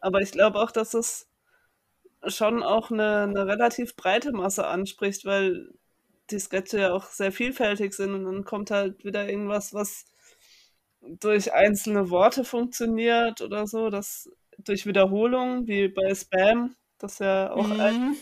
Aber 0.00 0.20
ich 0.20 0.32
glaube 0.32 0.58
auch, 0.60 0.70
dass 0.70 0.94
es 0.94 1.28
schon 2.26 2.62
auch 2.62 2.90
eine, 2.90 3.22
eine 3.22 3.46
relativ 3.46 3.96
breite 3.96 4.32
Masse 4.32 4.66
anspricht, 4.66 5.24
weil 5.24 5.72
die 6.30 6.38
Sketche 6.38 6.80
ja 6.80 6.92
auch 6.92 7.06
sehr 7.06 7.32
vielfältig 7.32 7.94
sind 7.94 8.14
und 8.14 8.24
dann 8.24 8.44
kommt 8.44 8.70
halt 8.70 9.04
wieder 9.04 9.28
irgendwas, 9.28 9.74
was 9.74 10.04
durch 11.02 11.52
einzelne 11.52 12.10
Worte 12.10 12.44
funktioniert 12.44 13.40
oder 13.40 13.66
so, 13.66 13.90
das 13.90 14.30
durch 14.58 14.86
Wiederholung, 14.86 15.66
wie 15.66 15.88
bei 15.88 16.14
Spam, 16.14 16.76
das 16.98 17.18
ja 17.18 17.50
auch 17.52 17.68
mhm. 17.68 17.80
ein 17.80 18.16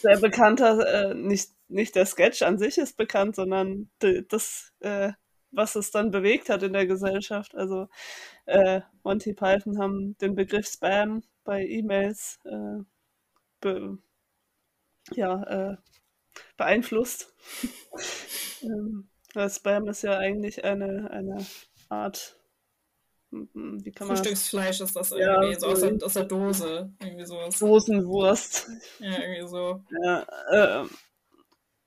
sehr 0.00 0.18
bekannter, 0.18 1.10
äh, 1.10 1.14
nicht, 1.14 1.50
nicht 1.68 1.94
der 1.94 2.06
Sketch 2.06 2.42
an 2.42 2.58
sich 2.58 2.78
ist 2.78 2.96
bekannt, 2.96 3.36
sondern 3.36 3.90
das 4.28 4.72
äh, 4.80 5.12
was 5.52 5.76
es 5.76 5.90
dann 5.90 6.10
bewegt 6.10 6.48
hat 6.48 6.62
in 6.62 6.72
der 6.72 6.86
Gesellschaft. 6.86 7.54
Also 7.54 7.88
äh, 8.46 8.80
Monty 9.04 9.34
Python 9.34 9.78
haben 9.78 10.16
den 10.18 10.34
Begriff 10.34 10.66
Spam 10.66 11.22
bei 11.44 11.64
E-Mails 11.64 12.38
äh, 12.44 12.82
be 13.60 13.98
ja, 15.12 15.42
äh, 15.72 15.76
beeinflusst. 16.56 17.34
ähm, 18.62 19.08
Spam 19.48 19.88
ist 19.88 20.02
ja 20.02 20.18
eigentlich 20.18 20.64
eine, 20.64 21.10
eine 21.10 21.44
Art 21.92 22.36
hm, 23.32 23.48
hm, 23.54 23.84
wie 23.84 23.92
kann 23.92 24.08
man 24.08 24.16
Frühstücksfleisch 24.16 24.80
ist 24.80 24.94
das 24.94 25.12
irgendwie, 25.12 25.52
ja, 25.52 25.60
so 25.60 25.66
aus 25.68 25.80
der, 25.80 25.96
aus 26.02 26.12
der, 26.12 26.24
Dose, 26.24 26.92
irgendwie 27.00 27.24
sowas. 27.24 27.58
Dosenwurst. 27.58 28.68
Ja, 28.98 29.20
irgendwie 29.20 29.48
so. 29.48 29.82
Ja, 30.02 30.26
äh, 30.50 30.86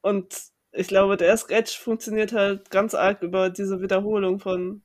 und 0.02 0.36
ich 0.72 0.88
glaube, 0.88 1.18
der 1.18 1.38
Sketch 1.38 1.78
funktioniert 1.78 2.34
halt 2.34 2.72
ganz 2.72 2.96
arg 2.96 3.22
über 3.22 3.50
diese 3.50 3.80
Wiederholung 3.80 4.40
von, 4.40 4.82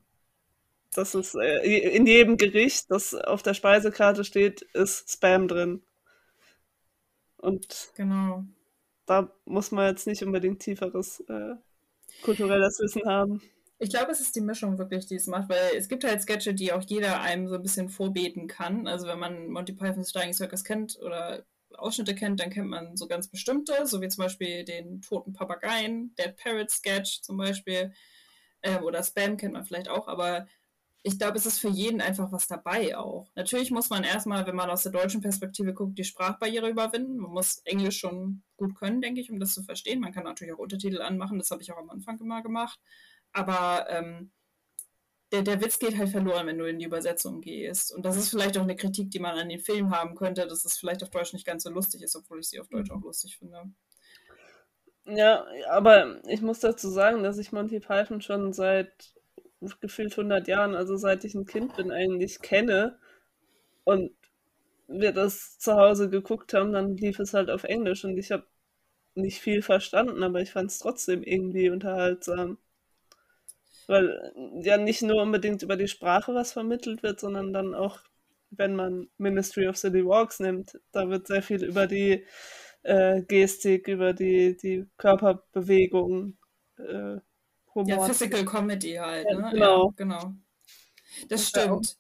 dass 0.94 1.14
es 1.14 1.35
äh, 1.35 1.96
in 1.96 2.06
jedem 2.06 2.37
Gericht, 2.37 2.90
das 2.90 3.14
auf 3.14 3.42
der 3.42 3.54
Speisekarte 3.54 4.24
steht, 4.24 4.62
ist 4.74 5.11
Spam 5.11 5.48
drin. 5.48 5.83
Und 7.38 7.90
genau. 7.96 8.44
da 9.06 9.33
muss 9.46 9.70
man 9.70 9.88
jetzt 9.88 10.06
nicht 10.06 10.22
unbedingt 10.22 10.61
tieferes 10.61 11.20
äh, 11.20 11.54
kulturelles 12.22 12.78
Wissen 12.80 13.06
haben. 13.06 13.40
Ich 13.83 13.88
glaube, 13.88 14.12
es 14.12 14.21
ist 14.21 14.37
die 14.37 14.43
Mischung 14.43 14.77
wirklich, 14.77 15.07
die 15.07 15.14
es 15.14 15.27
macht, 15.27 15.49
weil 15.49 15.75
es 15.75 15.88
gibt 15.88 16.05
halt 16.05 16.21
Sketche, 16.21 16.53
die 16.53 16.71
auch 16.73 16.83
jeder 16.83 17.23
einem 17.23 17.49
so 17.49 17.55
ein 17.55 17.62
bisschen 17.62 17.88
vorbeten 17.88 18.47
kann. 18.47 18.87
Also 18.87 19.07
wenn 19.07 19.19
man 19.19 19.49
Monty 19.49 19.73
Python's 19.73 20.12
Flying 20.12 20.35
Circus 20.35 20.64
kennt 20.64 20.99
oder 21.01 21.45
Ausschnitte 21.75 22.14
kennt, 22.14 22.40
dann 22.40 22.51
kennt 22.51 22.69
man 22.69 22.99
so 22.99 23.09
ganz 23.09 23.29
bestimmte, 23.29 23.87
so 23.87 24.03
wie 24.03 24.09
zum 24.09 24.25
Beispiel 24.25 24.64
den 24.64 25.01
toten 25.01 25.33
Papageien, 25.33 26.14
Dead 26.16 26.37
Parrot 26.37 26.71
Sketch 26.71 27.23
zum 27.23 27.38
Beispiel, 27.38 27.95
äh, 28.61 28.81
oder 28.81 29.03
Spam 29.03 29.38
kennt 29.38 29.55
man 29.55 29.64
vielleicht 29.64 29.88
auch, 29.88 30.09
aber 30.09 30.47
ich 31.03 31.19
glaube, 31.19 31.38
es 31.38 31.47
ist 31.47 31.59
für 31.59 31.71
jeden 31.71 32.03
einfach 32.03 32.31
was 32.33 32.47
dabei 32.47 32.99
auch. 32.99 33.31
Natürlich 33.35 33.71
muss 33.71 33.88
man 33.88 34.05
erstmal, 34.05 34.47
wenn 34.47 34.57
man 34.57 34.69
aus 34.69 34.83
der 34.83 34.93
deutschen 34.93 35.23
Perspektive 35.23 35.73
guckt, 35.73 35.97
die 35.99 36.05
Sprachbarriere 36.05 36.69
überwinden. 36.69 37.16
Man 37.16 37.31
muss 37.31 37.61
Englisch 37.64 37.99
schon 37.99 38.43
gut 38.59 38.75
können, 38.75 39.01
denke 39.01 39.23
ich, 39.23 39.31
um 39.31 39.40
das 39.40 39.55
zu 39.55 39.62
verstehen. 39.62 40.01
Man 40.01 40.12
kann 40.12 40.25
natürlich 40.25 40.53
auch 40.53 40.59
Untertitel 40.59 41.01
anmachen, 41.01 41.38
das 41.38 41.51
habe 41.51 41.62
ich 41.62 41.73
auch 41.73 41.79
am 41.79 41.88
Anfang 41.88 42.19
immer 42.21 42.43
gemacht. 42.43 42.79
Aber 43.33 43.87
ähm, 43.88 44.31
der, 45.33 45.43
der 45.43 45.61
Witz 45.61 45.79
geht 45.79 45.97
halt 45.97 46.11
verloren, 46.11 46.47
wenn 46.47 46.59
du 46.59 46.69
in 46.69 46.79
die 46.79 46.87
Übersetzung 46.87 47.40
gehst. 47.40 47.95
Und 47.95 48.05
das 48.05 48.16
ist 48.16 48.31
vielleicht 48.31 48.59
auch 48.59 48.62
eine 48.62 48.77
Kritik, 48.77 49.11
die 49.11 49.21
man 49.21 49.38
an 49.38 49.49
den 49.49 49.61
Film 49.61 49.90
haben 49.90 50.16
könnte, 50.16 50.47
dass 50.47 50.64
es 50.64 50.77
vielleicht 50.77 51.03
auf 51.03 51.11
Deutsch 51.11 51.33
nicht 51.33 51.47
ganz 51.47 51.62
so 51.62 51.71
lustig 51.71 52.03
ist, 52.03 52.16
obwohl 52.16 52.40
ich 52.40 52.49
sie 52.49 52.61
auf 52.61 52.69
Deutsch 52.69 52.90
auch 52.90 53.03
lustig 53.03 53.38
finde. 53.38 53.71
Ja, 55.07 55.47
aber 55.69 56.21
ich 56.29 56.43
muss 56.43 56.61
dazu 56.61 56.88
sagen, 56.88 57.23
dass 57.23 57.38
ich 57.38 57.53
Monty 57.53 57.81
Python 57.81 58.21
schon 58.21 58.53
seit 58.53 59.14
gefühlt 59.81 60.12
100 60.12 60.49
Jahren, 60.49 60.75
also 60.75 60.97
seit 60.97 61.25
ich 61.25 61.35
ein 61.35 61.47
Kind 61.47 61.77
bin, 61.77 61.90
eigentlich 61.90 62.40
kenne. 62.40 62.99
Und 63.85 64.12
wir 64.88 65.12
das 65.12 65.59
zu 65.59 65.75
Hause 65.75 66.11
geguckt 66.11 66.55
haben, 66.55 66.73
dann 66.73 66.97
lief 66.97 67.19
es 67.21 67.35
halt 67.35 67.51
auf 67.51 67.64
Englisch 67.64 68.05
und 68.05 68.19
ich 68.19 68.33
habe 68.33 68.47
nicht 69.14 69.40
viel 69.40 69.62
verstanden, 69.62 70.23
aber 70.23 70.40
ich 70.40 70.53
fand 70.53 70.71
es 70.71 70.79
trotzdem 70.79 71.23
irgendwie 71.23 71.71
unterhaltsam 71.71 72.59
weil 73.87 74.33
ja 74.62 74.77
nicht 74.77 75.03
nur 75.03 75.23
unbedingt 75.23 75.62
über 75.62 75.77
die 75.77 75.88
Sprache 75.88 76.35
was 76.35 76.53
vermittelt 76.53 77.03
wird, 77.03 77.21
sondern 77.21 77.53
dann 77.53 77.75
auch, 77.75 78.01
wenn 78.51 78.77
man 78.77 79.09
Ministry 79.19 79.69
of 79.69 79.77
City 79.77 80.05
Walks 80.05 80.40
nimmt, 80.40 80.81
da 80.93 81.09
wird 81.09 81.27
sehr 81.27 81.43
viel 81.43 81.64
über 81.64 81.87
die 81.87 82.25
äh, 82.83 83.23
Gestik, 83.23 83.88
über 83.88 84.12
die, 84.12 84.57
die 84.57 84.87
Körperbewegung, 84.97 86.37
äh, 86.79 87.19
Humor. 87.75 87.88
Ja, 87.88 88.01
Physical 88.01 88.45
Comedy 88.45 88.95
halt, 88.95 89.27
ja, 89.31 89.38
ne? 89.38 89.51
Genau. 89.53 89.87
Ja, 89.87 89.93
genau. 89.97 90.35
Das 91.29 91.49
stimmt. 91.49 91.97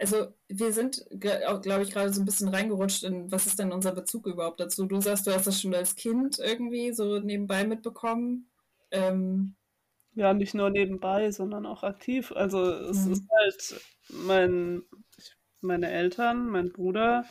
Also 0.00 0.28
wir 0.46 0.72
sind, 0.72 1.04
glaube 1.10 1.82
ich, 1.82 1.90
gerade 1.90 2.12
so 2.12 2.22
ein 2.22 2.24
bisschen 2.24 2.48
reingerutscht 2.48 3.02
in, 3.02 3.32
was 3.32 3.46
ist 3.46 3.58
denn 3.58 3.72
unser 3.72 3.92
Bezug 3.92 4.26
überhaupt 4.26 4.60
dazu? 4.60 4.86
Du 4.86 5.00
sagst, 5.00 5.26
du 5.26 5.34
hast 5.34 5.48
das 5.48 5.60
schon 5.60 5.74
als 5.74 5.96
Kind 5.96 6.38
irgendwie 6.38 6.92
so 6.92 7.18
nebenbei 7.18 7.66
mitbekommen. 7.66 8.47
Ähm, 8.90 9.54
ja, 10.14 10.34
nicht 10.34 10.54
nur 10.54 10.70
nebenbei, 10.70 11.30
sondern 11.30 11.66
auch 11.66 11.82
aktiv. 11.82 12.32
Also 12.32 12.72
es 12.72 13.04
mhm. 13.04 13.12
ist 13.12 13.24
halt 13.30 13.80
mein, 14.08 14.82
meine 15.60 15.90
Eltern, 15.90 16.48
mein 16.48 16.72
Bruder, 16.72 17.24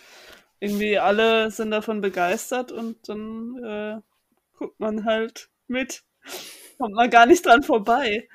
irgendwie 0.59 0.97
alle 0.97 1.51
sind 1.51 1.71
davon 1.71 2.01
begeistert 2.01 2.71
und 2.71 3.09
dann 3.09 3.63
äh, 3.63 4.01
guckt 4.57 4.79
man 4.79 5.05
halt 5.05 5.49
mit. 5.67 6.03
Kommt 6.77 6.95
man 6.95 7.09
gar 7.09 7.25
nicht 7.25 7.45
dran 7.45 7.63
vorbei. 7.63 8.27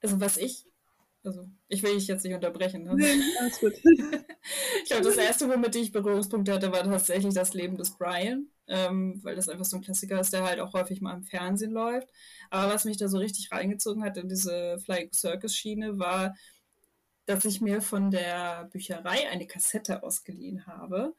Also 0.00 0.20
was 0.20 0.36
ich 0.36 0.68
also, 1.24 1.46
ich 1.68 1.82
will 1.82 1.94
dich 1.94 2.06
jetzt 2.06 2.24
nicht 2.24 2.34
unterbrechen. 2.34 2.84
Ne? 2.84 2.90
Alles 3.40 3.60
gut. 3.60 3.74
ich 3.84 4.88
glaube, 4.88 5.04
das 5.04 5.16
erste, 5.16 5.48
womit 5.48 5.76
ich 5.76 5.92
Berührungspunkte 5.92 6.54
hatte, 6.54 6.72
war 6.72 6.84
tatsächlich 6.84 7.34
das 7.34 7.54
Leben 7.54 7.76
des 7.76 7.90
Brian, 7.96 8.48
ähm, 8.68 9.20
weil 9.22 9.36
das 9.36 9.48
einfach 9.48 9.64
so 9.64 9.76
ein 9.76 9.82
Klassiker 9.82 10.20
ist, 10.20 10.32
der 10.32 10.44
halt 10.44 10.60
auch 10.60 10.72
häufig 10.72 11.00
mal 11.00 11.14
im 11.14 11.24
Fernsehen 11.24 11.72
läuft. 11.72 12.08
Aber 12.50 12.72
was 12.72 12.84
mich 12.84 12.96
da 12.96 13.08
so 13.08 13.18
richtig 13.18 13.50
reingezogen 13.50 14.04
hat 14.04 14.16
in 14.16 14.28
diese 14.28 14.78
Flying 14.78 15.12
Circus 15.12 15.54
Schiene, 15.54 15.98
war, 15.98 16.34
dass 17.26 17.44
ich 17.44 17.60
mir 17.60 17.82
von 17.82 18.10
der 18.10 18.64
Bücherei 18.72 19.28
eine 19.30 19.46
Kassette 19.46 20.02
ausgeliehen 20.02 20.66
habe, 20.66 21.14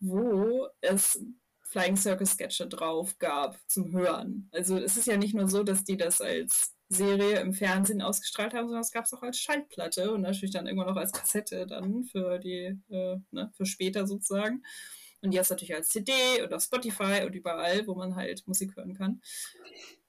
wo 0.00 0.68
es 0.80 1.22
Flying 1.62 1.96
Circus 1.96 2.32
Sketche 2.32 2.66
drauf 2.66 3.18
gab 3.18 3.58
zum 3.66 3.92
Hören. 3.92 4.48
Also 4.52 4.78
es 4.78 4.96
ist 4.96 5.06
ja 5.06 5.16
nicht 5.16 5.34
nur 5.34 5.48
so, 5.48 5.62
dass 5.62 5.84
die 5.84 5.96
das 5.96 6.20
als 6.20 6.74
Serie 6.88 7.40
im 7.40 7.52
Fernsehen 7.52 8.02
ausgestrahlt 8.02 8.54
haben, 8.54 8.66
sondern 8.66 8.82
es 8.82 8.92
gab 8.92 9.06
es 9.06 9.12
auch 9.12 9.22
als 9.22 9.38
Schallplatte 9.38 10.12
und 10.12 10.20
natürlich 10.20 10.52
dann 10.52 10.66
irgendwann 10.66 10.88
noch 10.88 11.00
als 11.00 11.12
Kassette 11.12 11.66
dann 11.66 12.04
für 12.04 12.38
die, 12.38 12.78
äh, 12.90 13.16
ne, 13.30 13.50
für 13.56 13.66
später 13.66 14.06
sozusagen. 14.06 14.62
Und 15.24 15.32
jetzt 15.32 15.50
natürlich 15.50 15.74
als 15.74 15.88
CD 15.88 16.12
und 16.42 16.52
auf 16.52 16.62
Spotify 16.62 17.24
und 17.24 17.34
überall, 17.34 17.86
wo 17.86 17.94
man 17.94 18.14
halt 18.14 18.46
Musik 18.46 18.76
hören 18.76 18.94
kann. 18.94 19.22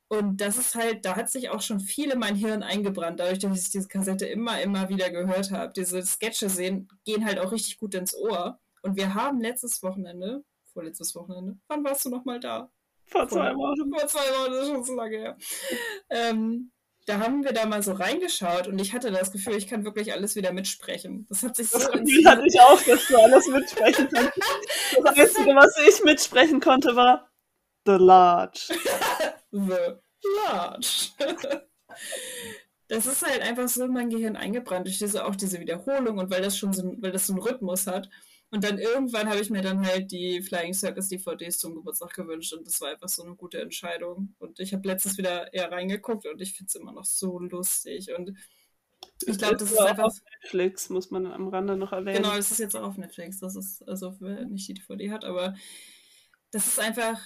Und 0.08 0.42
das 0.42 0.58
ist 0.58 0.76
halt, 0.76 1.06
da 1.06 1.16
hat 1.16 1.32
sich 1.32 1.50
auch 1.50 1.62
schon 1.62 1.80
viel 1.80 2.12
in 2.12 2.20
mein 2.20 2.36
Hirn 2.36 2.62
eingebrannt, 2.62 3.20
dadurch, 3.20 3.40
dass 3.40 3.60
ich 3.60 3.72
diese 3.72 3.88
Kassette 3.88 4.26
immer, 4.26 4.62
immer 4.62 4.90
wieder 4.90 5.10
gehört 5.10 5.52
habe. 5.52 5.74
Diese 5.74 6.02
Sketche 6.04 6.50
sehen, 6.50 6.90
gehen 7.06 7.26
halt 7.26 7.40
auch 7.40 7.52
richtig 7.52 7.78
gut 7.78 7.96
ins 7.96 8.16
Ohr. 8.16 8.60
Und 8.84 8.98
wir 8.98 9.16
haben 9.16 9.42
letztes 9.42 9.82
Wochenende, 9.82 10.44
vorletztes 10.74 11.16
Wochenende, 11.16 11.58
wann 11.68 11.84
warst 11.84 12.06
du 12.06 12.10
nochmal 12.10 12.40
da? 12.40 12.70
Vor 13.08 13.28
zwei 13.28 13.56
Wochen. 13.56 13.90
Vor 13.92 14.08
zwei 14.08 14.20
Wochen, 14.20 14.52
das 14.52 14.64
ist 14.64 14.74
schon 14.74 14.84
so 14.84 14.96
lange 14.96 15.18
her. 15.18 15.38
Ähm, 16.10 16.72
da 17.06 17.20
haben 17.20 17.44
wir 17.44 17.54
da 17.54 17.66
mal 17.66 17.84
so 17.84 17.94
reingeschaut 17.94 18.68
und 18.68 18.80
ich 18.80 18.94
hatte 18.94 19.12
das 19.12 19.32
Gefühl, 19.32 19.56
ich 19.56 19.68
kann 19.68 19.86
wirklich 19.86 20.12
alles 20.14 20.36
wieder 20.36 20.52
mitsprechen. 20.52 21.26
Das 21.30 21.44
hat 21.44 21.56
sich 21.56 21.70
so. 21.70 21.78
Das 21.78 21.92
Gefühl 21.92 22.26
hatte 22.26 22.44
ich 22.48 22.60
auch, 22.60 22.82
dass 22.82 23.08
du 23.08 23.18
alles 23.18 23.48
mitsprechen 23.48 24.10
kannst. 24.14 24.40
Das 25.04 25.18
Einzige, 25.18 25.56
was 25.56 25.78
ich 25.88 26.04
mitsprechen 26.04 26.60
konnte, 26.60 26.96
war 26.96 27.30
The 27.86 27.94
Large. 27.94 28.74
The 29.52 29.98
Large. 30.48 31.10
Das 32.88 33.08
ist 33.08 33.26
halt 33.26 33.42
einfach 33.42 33.68
so 33.68 33.86
in 33.86 33.94
mein 33.94 34.12
Gehirn 34.12 34.36
eingebrannt 34.36 34.86
durch 34.86 35.00
diese 35.00 35.26
auch 35.26 35.36
diese 35.36 35.60
Wiederholung 35.60 36.20
und 36.20 36.30
weil 36.30 36.44
das 36.44 36.56
schon 36.56 36.72
so, 36.72 36.96
weil 37.00 37.12
das 37.12 37.26
so 37.26 37.34
einen 37.34 37.42
Rhythmus 37.42 37.88
hat. 37.88 38.10
Und 38.56 38.64
dann 38.64 38.78
irgendwann 38.78 39.30
habe 39.30 39.42
ich 39.42 39.50
mir 39.50 39.62
dann 39.62 39.86
halt 39.86 40.12
die 40.12 40.42
Flying 40.42 40.74
Circus 40.74 41.10
DVDs 41.10 41.58
zum 41.58 41.76
Geburtstag 41.76 42.14
gewünscht 42.14 42.54
und 42.54 42.66
das 42.66 42.80
war 42.80 42.88
einfach 42.88 43.10
so 43.10 43.22
eine 43.22 43.36
gute 43.36 43.60
Entscheidung. 43.60 44.34
Und 44.40 44.62
ich 44.62 44.74
habe 44.74 44.88
letztens 44.88 45.18
wieder 45.18 45.54
eher 45.54 45.70
reingeguckt 45.70 46.26
und 46.26 46.42
ich 46.42 46.54
finde 46.54 46.70
es 46.70 46.76
immer 46.76 46.94
noch 46.94 47.04
so 47.04 47.38
lustig. 47.38 48.16
Und 48.18 48.32
ich 49.26 49.38
glaube, 49.38 49.58
das 49.58 49.74
ist 49.74 49.82
einfach. 49.82 50.06
Auf 50.06 50.22
Netflix, 50.42 50.90
muss 50.90 51.12
man 51.12 51.26
am 51.26 51.50
Rande 51.50 51.76
noch 51.76 51.92
erwähnen. 51.92 52.24
Genau, 52.24 52.34
das 52.34 52.50
ist 52.50 52.60
jetzt 52.60 52.78
auch 52.78 52.88
auf 52.88 52.98
Netflix. 52.98 53.42
Das 53.42 53.58
ist, 53.58 53.86
also 53.90 54.16
wer 54.22 54.46
nicht 54.46 54.70
die 54.70 54.76
DVD 54.76 55.12
hat, 55.12 55.26
aber 55.26 55.56
das 56.52 56.66
ist 56.66 56.80
einfach. 56.80 57.20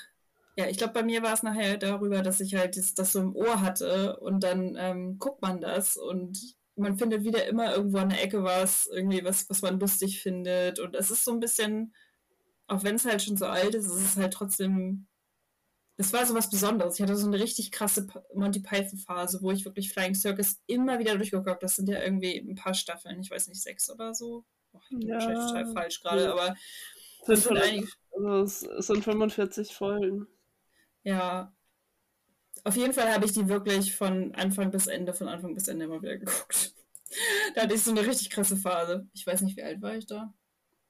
Ja, 0.57 0.67
ich 0.67 0.77
glaube, 0.77 0.93
bei 0.93 1.03
mir 1.03 1.21
war 1.21 1.33
es 1.33 1.43
nachher 1.43 1.77
darüber, 1.77 2.23
dass 2.23 2.41
ich 2.41 2.55
halt 2.55 2.75
das, 2.75 2.95
das 2.95 3.11
so 3.11 3.19
im 3.19 3.35
Ohr 3.35 3.61
hatte 3.61 4.19
und 4.19 4.43
dann 4.43 4.75
ähm, 4.79 5.19
guckt 5.19 5.43
man 5.43 5.61
das 5.61 5.95
und 5.95 6.57
man 6.79 6.97
findet 6.97 7.23
wieder 7.23 7.45
immer 7.47 7.75
irgendwo 7.75 7.97
an 7.97 8.09
der 8.09 8.23
Ecke 8.23 8.43
was, 8.43 8.87
irgendwie 8.87 9.23
was, 9.23 9.49
was 9.49 9.61
man 9.61 9.79
lustig 9.79 10.21
findet. 10.21 10.79
Und 10.79 10.95
es 10.95 11.11
ist 11.11 11.25
so 11.25 11.31
ein 11.31 11.39
bisschen, 11.39 11.93
auch 12.67 12.83
wenn 12.83 12.95
es 12.95 13.05
halt 13.05 13.21
schon 13.21 13.37
so 13.37 13.45
alt 13.45 13.75
ist, 13.75 13.85
ist 13.85 13.93
es 13.93 14.17
halt 14.17 14.33
trotzdem. 14.33 15.07
Das 15.97 16.13
war 16.13 16.25
so 16.25 16.33
was 16.33 16.49
Besonderes. 16.49 16.95
Ich 16.95 17.01
hatte 17.01 17.17
so 17.17 17.27
eine 17.27 17.39
richtig 17.39 17.71
krasse 17.71 18.07
Monty 18.33 18.61
Python-Phase, 18.61 19.41
wo 19.41 19.51
ich 19.51 19.65
wirklich 19.65 19.91
Flying 19.91 20.15
Circus 20.15 20.61
immer 20.65 20.97
wieder 20.99 21.17
durchgeguckt 21.17 21.49
habe. 21.49 21.59
Das 21.61 21.75
sind 21.75 21.89
ja 21.89 22.01
irgendwie 22.01 22.37
ein 22.37 22.55
paar 22.55 22.73
Staffeln, 22.73 23.19
ich 23.19 23.29
weiß 23.29 23.49
nicht, 23.49 23.61
sechs 23.61 23.89
oder 23.89 24.13
so. 24.13 24.45
Oh, 24.71 24.79
ich 24.89 24.97
bin 24.97 25.07
ja. 25.09 25.15
wahrscheinlich 25.15 25.45
total 25.45 25.73
falsch 25.73 26.01
gerade, 26.01 26.31
aber 26.31 26.55
sind, 27.25 27.37
sind 27.37 27.57
einige... 27.57 27.87
also 28.13 28.67
es 28.77 28.87
sind 28.87 29.03
45 29.03 29.75
Folgen. 29.75 30.27
Ja, 31.03 31.53
auf 32.69 32.75
jeden 32.75 32.93
Fall 32.93 33.11
habe 33.11 33.25
ich 33.25 33.33
die 33.33 33.49
wirklich 33.49 33.95
von 33.95 34.35
Anfang 34.35 34.69
bis 34.69 34.85
Ende, 34.85 35.13
von 35.15 35.27
Anfang 35.27 35.55
bis 35.55 35.67
Ende 35.67 35.85
immer 35.85 36.03
wieder 36.03 36.17
geguckt. 36.17 36.73
da 37.55 37.63
hatte 37.63 37.73
ich 37.73 37.83
so 37.83 37.89
eine 37.89 38.05
richtig 38.05 38.29
krasse 38.29 38.55
Phase. 38.55 39.07
Ich 39.13 39.25
weiß 39.25 39.41
nicht, 39.41 39.57
wie 39.57 39.63
alt 39.63 39.81
war 39.81 39.95
ich 39.95 40.05
da? 40.05 40.31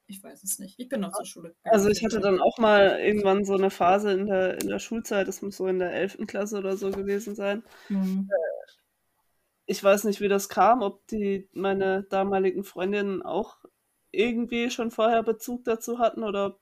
Ich 0.06 0.22
weiß 0.22 0.44
es 0.44 0.58
nicht. 0.58 0.78
Ich 0.78 0.90
bin 0.90 1.00
noch 1.00 1.12
zur 1.12 1.24
Schule. 1.24 1.48
Gegangen. 1.48 1.74
Also 1.74 1.88
ich 1.88 2.04
hatte 2.04 2.20
dann 2.20 2.38
auch 2.38 2.58
mal 2.58 3.00
irgendwann 3.00 3.46
so 3.46 3.54
eine 3.54 3.70
Phase 3.70 4.12
in 4.12 4.26
der, 4.26 4.60
in 4.60 4.68
der 4.68 4.78
Schulzeit, 4.78 5.26
das 5.26 5.40
muss 5.40 5.56
so 5.56 5.68
in 5.68 5.78
der 5.78 5.92
11. 5.92 6.26
Klasse 6.26 6.58
oder 6.58 6.76
so 6.76 6.90
gewesen 6.90 7.34
sein. 7.34 7.62
Mhm. 7.88 8.28
Äh, 8.30 8.72
ich 9.64 9.82
weiß 9.82 10.04
nicht, 10.04 10.20
wie 10.20 10.28
das 10.28 10.50
kam, 10.50 10.82
ob 10.82 11.06
die 11.06 11.48
meine 11.54 12.02
damaligen 12.10 12.62
Freundinnen 12.62 13.22
auch 13.22 13.56
irgendwie 14.10 14.70
schon 14.70 14.90
vorher 14.90 15.22
Bezug 15.22 15.64
dazu 15.64 15.98
hatten 15.98 16.24
oder 16.24 16.46
ob 16.46 16.59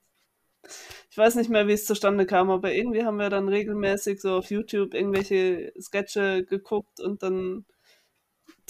ich 1.11 1.18
weiß 1.18 1.35
nicht 1.37 1.50
mehr, 1.50 1.66
wie 1.66 1.72
es 1.72 1.87
zustande 1.87 2.26
kam, 2.26 2.50
aber 2.50 2.72
irgendwie 2.72 3.04
haben 3.04 3.18
wir 3.18 3.31
dann 3.31 3.48
regelmäßig 3.48 4.20
so 4.20 4.37
auf 4.37 4.50
YouTube 4.50 4.94
irgendwelche 4.94 5.72
Sketche 5.81 6.44
geguckt 6.44 7.00
und 7.00 7.22
dann 7.22 7.64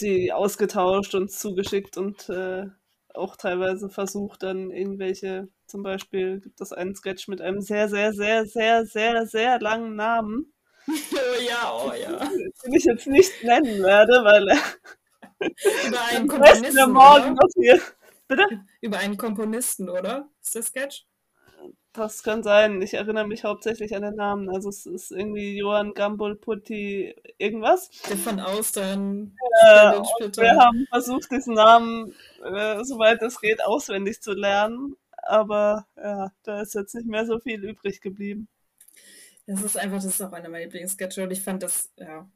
die 0.01 0.31
ausgetauscht 0.31 1.15
und 1.15 1.31
zugeschickt 1.31 1.97
und 1.97 2.29
äh, 2.29 2.67
auch 3.13 3.35
teilweise 3.35 3.89
versucht, 3.89 4.43
dann 4.43 4.71
irgendwelche, 4.71 5.49
zum 5.67 5.83
Beispiel 5.83 6.39
gibt 6.39 6.61
es 6.61 6.71
einen 6.71 6.95
Sketch 6.95 7.27
mit 7.27 7.41
einem 7.41 7.61
sehr, 7.61 7.89
sehr, 7.89 8.13
sehr, 8.13 8.45
sehr, 8.45 8.85
sehr, 8.85 9.25
sehr 9.25 9.59
langen 9.59 9.95
Namen. 9.95 10.53
Oh 10.87 10.91
ja, 11.47 11.73
oh 11.73 11.93
ja. 11.93 12.17
Den 12.63 12.73
ich 12.73 12.85
jetzt 12.85 13.07
nicht 13.07 13.43
nennen 13.43 13.83
werde, 13.83 14.23
weil 14.23 14.47
er. 14.49 14.59
Über 15.87 16.01
einen 16.05 16.27
Komponisten. 16.27 16.91
Morgen, 16.91 17.35
was 17.37 17.55
wir, 17.55 17.79
bitte? 18.27 18.65
Über 18.81 18.97
einen 18.97 19.17
Komponisten, 19.17 19.89
oder? 19.89 20.29
Ist 20.41 20.55
der 20.55 20.63
Sketch? 20.63 21.05
Das 21.93 22.21
kann 22.21 22.43
sein. 22.43 22.81
Ich 22.81 22.93
erinnere 22.93 23.27
mich 23.27 23.43
hauptsächlich 23.43 23.95
an 23.95 24.03
den 24.03 24.15
Namen. 24.15 24.49
Also 24.49 24.69
es 24.69 24.85
ist 24.85 25.11
irgendwie 25.11 25.57
Johann 25.57 25.93
Gambol 25.93 26.35
Putti 26.35 27.15
irgendwas. 27.39 27.89
Der 28.07 28.17
von 28.17 28.39
Austern. 28.39 29.35
Äh, 29.65 29.99
wir 30.37 30.55
haben 30.57 30.85
versucht, 30.89 31.31
diesen 31.31 31.55
Namen, 31.55 32.13
äh, 32.43 32.83
soweit 32.83 33.21
es 33.23 33.41
geht, 33.41 33.63
auswendig 33.63 34.21
zu 34.21 34.33
lernen. 34.33 34.95
Aber 35.23 35.87
ja, 35.97 36.31
da 36.43 36.61
ist 36.61 36.75
jetzt 36.75 36.93
nicht 36.93 37.07
mehr 37.07 37.25
so 37.25 37.39
viel 37.39 37.63
übrig 37.63 38.01
geblieben. 38.01 38.47
Das 39.47 39.63
ist 39.63 39.77
einfach, 39.77 39.97
das 39.97 40.05
ist 40.05 40.21
auch 40.21 40.31
einer 40.31 40.47
meiner 40.47 40.65
Lieblingssketche 40.65 41.23
und 41.23 41.31
ich 41.31 41.41
fand 41.41 41.63
das, 41.63 41.89
ja, 41.97 42.29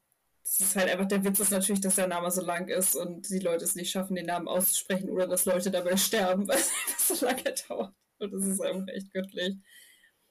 das 0.43 0.59
ist 0.59 0.75
halt 0.75 0.89
einfach, 0.89 1.07
der 1.07 1.23
Witz 1.23 1.39
ist 1.39 1.51
natürlich, 1.51 1.81
dass 1.81 1.95
der 1.95 2.07
Name 2.07 2.31
so 2.31 2.41
lang 2.41 2.67
ist 2.67 2.95
und 2.95 3.29
die 3.29 3.39
Leute 3.39 3.63
es 3.63 3.75
nicht 3.75 3.91
schaffen, 3.91 4.15
den 4.15 4.25
Namen 4.25 4.47
auszusprechen 4.47 5.09
oder 5.11 5.27
dass 5.27 5.45
Leute 5.45 5.69
dabei 5.69 5.95
sterben, 5.95 6.47
weil 6.47 6.57
es 6.57 7.07
so 7.07 7.25
lange 7.25 7.43
dauert. 7.67 7.93
Und 8.19 8.32
das 8.34 8.45
ist 8.45 8.62
einfach 8.62 8.88
echt 8.88 9.12
göttlich. 9.12 9.58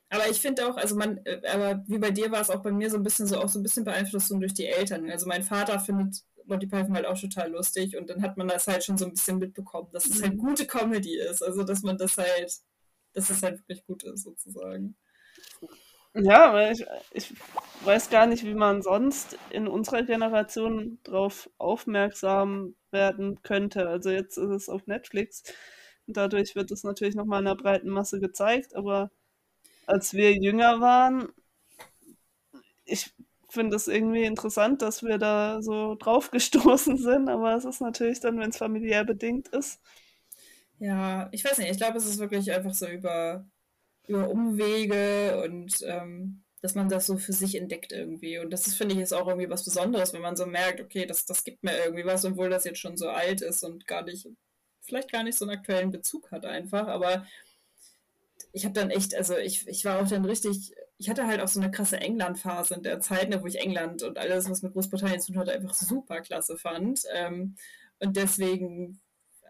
Aber 0.08 0.28
ich 0.28 0.40
finde 0.40 0.68
auch, 0.68 0.76
also 0.76 0.94
man, 0.94 1.18
äh, 1.24 1.40
aber 1.48 1.82
wie 1.86 1.98
bei 1.98 2.10
dir 2.10 2.30
war 2.30 2.42
es 2.42 2.50
auch 2.50 2.62
bei 2.62 2.70
mir 2.70 2.90
so 2.90 2.98
ein 2.98 3.02
bisschen 3.02 3.26
so 3.26 3.40
auch 3.40 3.48
so 3.48 3.58
ein 3.58 3.62
bisschen 3.62 3.84
Beeinflussung 3.84 4.40
durch 4.40 4.52
die 4.52 4.66
Eltern. 4.66 5.10
Also 5.10 5.26
mein 5.26 5.42
Vater 5.42 5.80
findet 5.80 6.22
Monty 6.44 6.66
Python 6.66 6.94
halt 6.94 7.06
auch 7.06 7.18
total 7.18 7.50
lustig 7.50 7.96
und 7.96 8.10
dann 8.10 8.20
hat 8.20 8.36
man 8.36 8.48
das 8.48 8.66
halt 8.66 8.84
schon 8.84 8.98
so 8.98 9.06
ein 9.06 9.12
bisschen 9.12 9.38
mitbekommen, 9.38 9.88
dass 9.92 10.06
es 10.06 10.22
halt 10.22 10.34
mhm. 10.34 10.38
gute 10.38 10.66
Comedy 10.66 11.18
ist. 11.18 11.42
Also 11.42 11.62
dass 11.62 11.82
man 11.82 11.96
das 11.96 12.18
halt, 12.18 12.52
dass 13.14 13.30
es 13.30 13.42
halt 13.42 13.58
wirklich 13.60 13.86
gut 13.86 14.02
ist, 14.02 14.24
sozusagen. 14.24 14.96
Ja, 16.14 16.52
weil 16.52 16.72
ich, 16.72 16.84
ich 17.12 17.34
weiß 17.84 18.10
gar 18.10 18.26
nicht, 18.26 18.44
wie 18.44 18.54
man 18.54 18.82
sonst 18.82 19.38
in 19.48 19.66
unserer 19.66 20.02
Generation 20.02 20.98
drauf 21.04 21.48
aufmerksam 21.56 22.74
werden 22.90 23.42
könnte. 23.42 23.88
Also 23.88 24.10
jetzt 24.10 24.36
ist 24.36 24.50
es 24.50 24.68
auf 24.68 24.86
Netflix 24.86 25.42
Dadurch 26.06 26.54
wird 26.54 26.70
es 26.70 26.84
natürlich 26.84 27.14
nochmal 27.14 27.40
einer 27.40 27.56
breiten 27.56 27.88
Masse 27.88 28.20
gezeigt, 28.20 28.74
aber 28.74 29.10
als 29.86 30.14
wir 30.14 30.32
jünger 30.34 30.80
waren, 30.80 31.28
ich 32.84 33.12
finde 33.48 33.76
es 33.76 33.88
irgendwie 33.88 34.24
interessant, 34.24 34.82
dass 34.82 35.02
wir 35.02 35.18
da 35.18 35.62
so 35.62 35.94
drauf 35.96 36.30
gestoßen 36.30 36.96
sind, 36.96 37.28
aber 37.28 37.54
es 37.54 37.64
ist 37.64 37.80
natürlich 37.80 38.20
dann, 38.20 38.38
wenn 38.38 38.50
es 38.50 38.56
familiär 38.56 39.04
bedingt 39.04 39.48
ist. 39.48 39.80
Ja, 40.78 41.28
ich 41.32 41.44
weiß 41.44 41.58
nicht, 41.58 41.70
ich 41.70 41.76
glaube, 41.76 41.98
es 41.98 42.06
ist 42.06 42.18
wirklich 42.18 42.50
einfach 42.50 42.74
so 42.74 42.88
über, 42.88 43.46
über 44.08 44.28
Umwege 44.28 45.40
und 45.44 45.80
ähm, 45.86 46.42
dass 46.60 46.74
man 46.74 46.88
das 46.88 47.06
so 47.06 47.18
für 47.18 47.32
sich 47.32 47.56
entdeckt 47.56 47.92
irgendwie. 47.92 48.38
Und 48.38 48.50
das 48.50 48.74
finde 48.74 48.94
ich, 48.94 49.00
ist 49.00 49.12
auch 49.12 49.28
irgendwie 49.28 49.50
was 49.50 49.64
Besonderes, 49.64 50.12
wenn 50.12 50.22
man 50.22 50.36
so 50.36 50.46
merkt, 50.46 50.80
okay, 50.80 51.06
das, 51.06 51.26
das 51.26 51.44
gibt 51.44 51.62
mir 51.62 51.76
irgendwie 51.84 52.04
was, 52.04 52.24
obwohl 52.24 52.50
das 52.50 52.64
jetzt 52.64 52.78
schon 52.78 52.96
so 52.96 53.08
alt 53.08 53.42
ist 53.42 53.62
und 53.64 53.86
gar 53.86 54.02
nicht 54.02 54.28
vielleicht 54.82 55.12
gar 55.12 55.22
nicht 55.22 55.38
so 55.38 55.44
einen 55.44 55.56
aktuellen 55.56 55.90
Bezug 55.90 56.30
hat 56.30 56.44
einfach, 56.44 56.88
aber 56.88 57.26
ich 58.52 58.64
habe 58.64 58.74
dann 58.74 58.90
echt, 58.90 59.14
also 59.14 59.36
ich, 59.36 59.66
ich 59.66 59.84
war 59.84 60.00
auch 60.00 60.08
dann 60.08 60.24
richtig, 60.24 60.72
ich 60.98 61.08
hatte 61.08 61.26
halt 61.26 61.40
auch 61.40 61.48
so 61.48 61.60
eine 61.60 61.70
krasse 61.70 61.98
England-Phase 61.98 62.74
in 62.74 62.82
der 62.82 63.00
Zeit, 63.00 63.28
ne, 63.30 63.42
wo 63.42 63.46
ich 63.46 63.58
England 63.58 64.02
und 64.02 64.18
alles, 64.18 64.48
was 64.48 64.62
mit 64.62 64.72
Großbritannien 64.72 65.20
zu 65.20 65.32
tun 65.32 65.40
hatte, 65.40 65.52
einfach 65.52 65.74
super 65.74 66.20
klasse 66.20 66.56
fand. 66.56 67.00
Ähm, 67.14 67.56
und 67.98 68.16
deswegen, 68.16 69.00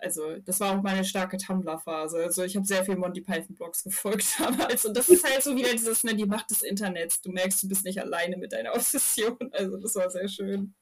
also 0.01 0.37
das 0.45 0.61
war 0.61 0.77
auch 0.77 0.83
meine 0.83 1.05
starke 1.05 1.37
Tumblr-Phase. 1.37 2.19
Also 2.23 2.45
ich 2.45 2.57
habe 2.57 2.67
sehr 2.67 2.85
viel 2.85 2.97
Monty 2.97 3.23
Python-Blogs 3.23 3.83
gefolgt 3.85 4.27
damals. 4.39 4.85
Und 4.85 4.97
das 4.97 5.09
ist 5.09 5.25
halt 5.29 5.43
so 5.43 5.57
wieder 5.57 5.73
dieses, 5.73 6.05
ne, 6.05 6.15
die 6.15 6.27
Macht 6.27 6.51
des 6.51 6.63
Internets. 6.63 7.21
Du 7.21 7.31
merkst, 7.31 7.63
du 7.63 7.69
bist 7.69 7.85
nicht 7.85 8.01
alleine 8.01 8.37
mit 8.37 8.53
deiner 8.53 8.73
Obsession. 8.75 9.37
Also 9.53 9.79
das 9.79 9.95
war 9.95 10.11
sehr 10.11 10.29
schön. 10.29 10.75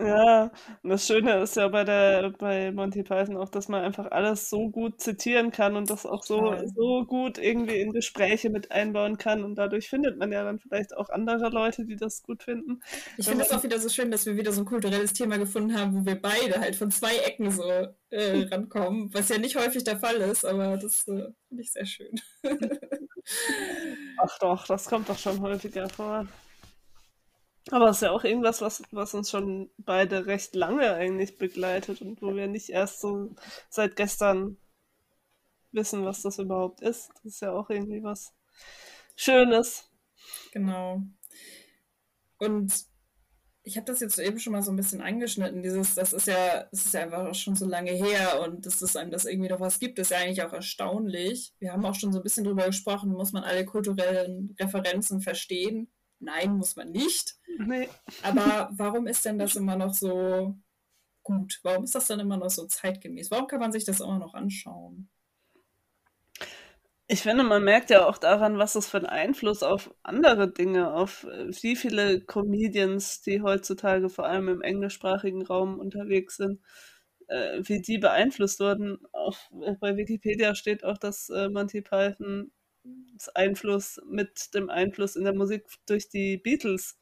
Ja, 0.00 0.50
und 0.82 0.90
das 0.90 1.06
Schöne 1.06 1.40
ist 1.42 1.54
ja 1.54 1.68
bei 1.68 1.84
der 1.84 2.30
bei 2.30 2.72
Monty 2.72 3.04
Python 3.04 3.36
auch, 3.36 3.48
dass 3.48 3.68
man 3.68 3.84
einfach 3.84 4.10
alles 4.10 4.50
so 4.50 4.68
gut 4.68 5.00
zitieren 5.00 5.52
kann 5.52 5.76
und 5.76 5.88
das 5.88 6.04
auch 6.04 6.24
so, 6.24 6.56
so 6.74 7.04
gut 7.06 7.38
irgendwie 7.38 7.76
in 7.80 7.92
Gespräche 7.92 8.50
mit 8.50 8.72
einbauen 8.72 9.18
kann 9.18 9.44
und 9.44 9.54
dadurch 9.54 9.88
findet 9.88 10.18
man 10.18 10.32
ja 10.32 10.42
dann 10.42 10.58
vielleicht 10.58 10.96
auch 10.96 11.10
andere 11.10 11.48
Leute, 11.48 11.84
die 11.84 11.94
das 11.94 12.24
gut 12.24 12.42
finden. 12.42 12.82
Ich 13.18 13.28
finde 13.28 13.44
es 13.44 13.52
auch 13.52 13.62
wieder 13.62 13.78
so 13.78 13.88
schön, 13.88 14.10
dass 14.10 14.26
wir 14.26 14.36
wieder 14.36 14.50
so 14.50 14.62
ein 14.62 14.64
kulturelles 14.64 15.12
Thema 15.12 15.38
gefunden 15.38 15.78
haben, 15.78 15.94
wo 15.94 16.04
wir 16.04 16.20
beide 16.20 16.58
halt 16.58 16.74
von 16.74 16.90
zwei 16.90 17.16
Ecken 17.18 17.52
so 17.52 17.62
äh, 18.10 18.42
rankommen, 18.50 19.14
was 19.14 19.28
ja 19.28 19.38
nicht 19.38 19.54
häufig 19.54 19.84
der 19.84 20.00
Fall 20.00 20.16
ist, 20.16 20.44
aber 20.44 20.76
das 20.76 21.06
äh, 21.06 21.30
finde 21.48 21.62
ich 21.62 21.70
sehr 21.70 21.86
schön. 21.86 22.20
Ach 24.16 24.38
doch, 24.40 24.66
das 24.66 24.86
kommt 24.86 25.08
doch 25.08 25.18
schon 25.18 25.40
häufiger 25.40 25.88
vor. 25.88 26.26
Aber 27.70 27.88
es 27.88 27.96
ist 27.96 28.02
ja 28.02 28.10
auch 28.10 28.24
irgendwas, 28.24 28.60
was, 28.60 28.82
was 28.90 29.14
uns 29.14 29.30
schon 29.30 29.70
beide 29.78 30.26
recht 30.26 30.54
lange 30.54 30.92
eigentlich 30.94 31.38
begleitet 31.38 32.02
und 32.02 32.20
wo 32.20 32.34
wir 32.34 32.46
nicht 32.46 32.68
erst 32.68 33.00
so 33.00 33.34
seit 33.70 33.96
gestern 33.96 34.58
wissen, 35.72 36.04
was 36.04 36.22
das 36.22 36.38
überhaupt 36.38 36.82
ist. 36.82 37.10
Das 37.14 37.24
ist 37.24 37.40
ja 37.40 37.52
auch 37.52 37.70
irgendwie 37.70 38.02
was 38.02 38.34
Schönes. 39.16 39.90
Genau. 40.52 41.02
Und 42.38 42.72
ich 43.66 43.76
habe 43.76 43.86
das 43.86 44.00
jetzt 44.00 44.18
eben 44.18 44.38
schon 44.38 44.52
mal 44.52 44.62
so 44.62 44.70
ein 44.70 44.76
bisschen 44.76 45.00
angeschnitten. 45.00 45.62
Dieses, 45.62 45.94
das 45.94 46.12
ist 46.12 46.26
ja, 46.26 46.68
es 46.70 46.84
ist 46.84 46.94
ja 46.94 47.04
einfach 47.04 47.26
auch 47.26 47.34
schon 47.34 47.56
so 47.56 47.66
lange 47.66 47.92
her 47.92 48.42
und 48.42 48.66
dass 48.66 48.82
es 48.82 48.94
einem 48.94 49.10
das 49.10 49.24
irgendwie 49.24 49.48
noch 49.48 49.60
was 49.60 49.78
gibt, 49.78 49.98
ist 49.98 50.10
ja 50.10 50.18
eigentlich 50.18 50.42
auch 50.42 50.52
erstaunlich. 50.52 51.54
Wir 51.58 51.72
haben 51.72 51.84
auch 51.86 51.94
schon 51.94 52.12
so 52.12 52.20
ein 52.20 52.22
bisschen 52.22 52.44
drüber 52.44 52.66
gesprochen, 52.66 53.12
muss 53.12 53.32
man 53.32 53.42
alle 53.42 53.64
kulturellen 53.64 54.54
Referenzen 54.60 55.22
verstehen? 55.22 55.88
Nein, 56.20 56.56
muss 56.56 56.76
man 56.76 56.90
nicht. 56.90 57.36
Nee. 57.58 57.88
Aber 58.22 58.70
warum 58.72 59.06
ist 59.06 59.24
denn 59.24 59.38
das 59.38 59.56
immer 59.56 59.76
noch 59.76 59.94
so 59.94 60.54
gut? 61.22 61.60
Warum 61.62 61.84
ist 61.84 61.94
das 61.94 62.06
dann 62.06 62.20
immer 62.20 62.36
noch 62.36 62.50
so 62.50 62.66
zeitgemäß? 62.66 63.30
Warum 63.30 63.46
kann 63.46 63.60
man 63.60 63.72
sich 63.72 63.84
das 63.84 64.00
immer 64.00 64.18
noch 64.18 64.34
anschauen? 64.34 65.08
Ich 67.06 67.20
finde, 67.20 67.44
man 67.44 67.62
merkt 67.62 67.90
ja 67.90 68.06
auch 68.06 68.16
daran, 68.16 68.56
was 68.58 68.72
das 68.72 68.88
für 68.88 68.96
einen 68.96 69.06
Einfluss 69.06 69.62
auf 69.62 69.94
andere 70.02 70.50
Dinge, 70.50 70.94
auf 70.94 71.24
äh, 71.24 71.48
wie 71.62 71.76
viele 71.76 72.20
Comedians, 72.22 73.20
die 73.20 73.42
heutzutage 73.42 74.08
vor 74.08 74.24
allem 74.24 74.48
im 74.48 74.62
englischsprachigen 74.62 75.42
Raum 75.44 75.78
unterwegs 75.78 76.36
sind, 76.36 76.62
äh, 77.28 77.60
wie 77.62 77.82
die 77.82 77.98
beeinflusst 77.98 78.58
wurden. 78.60 78.98
Auf, 79.12 79.50
äh, 79.62 79.74
bei 79.80 79.96
Wikipedia 79.96 80.54
steht 80.54 80.82
auch, 80.82 80.96
dass 80.96 81.28
äh, 81.28 81.50
Monty 81.50 81.82
Python 81.82 82.50
Einfluss 83.34 84.00
mit 84.08 84.54
dem 84.54 84.70
Einfluss 84.70 85.16
in 85.16 85.24
der 85.24 85.34
Musik 85.34 85.64
durch 85.86 86.08
die 86.08 86.38
Beatles 86.38 86.98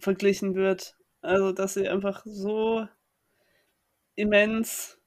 verglichen 0.00 0.54
wird. 0.54 0.96
Also, 1.22 1.52
dass 1.52 1.74
sie 1.74 1.88
einfach 1.88 2.22
so 2.24 2.86
immens 4.14 4.98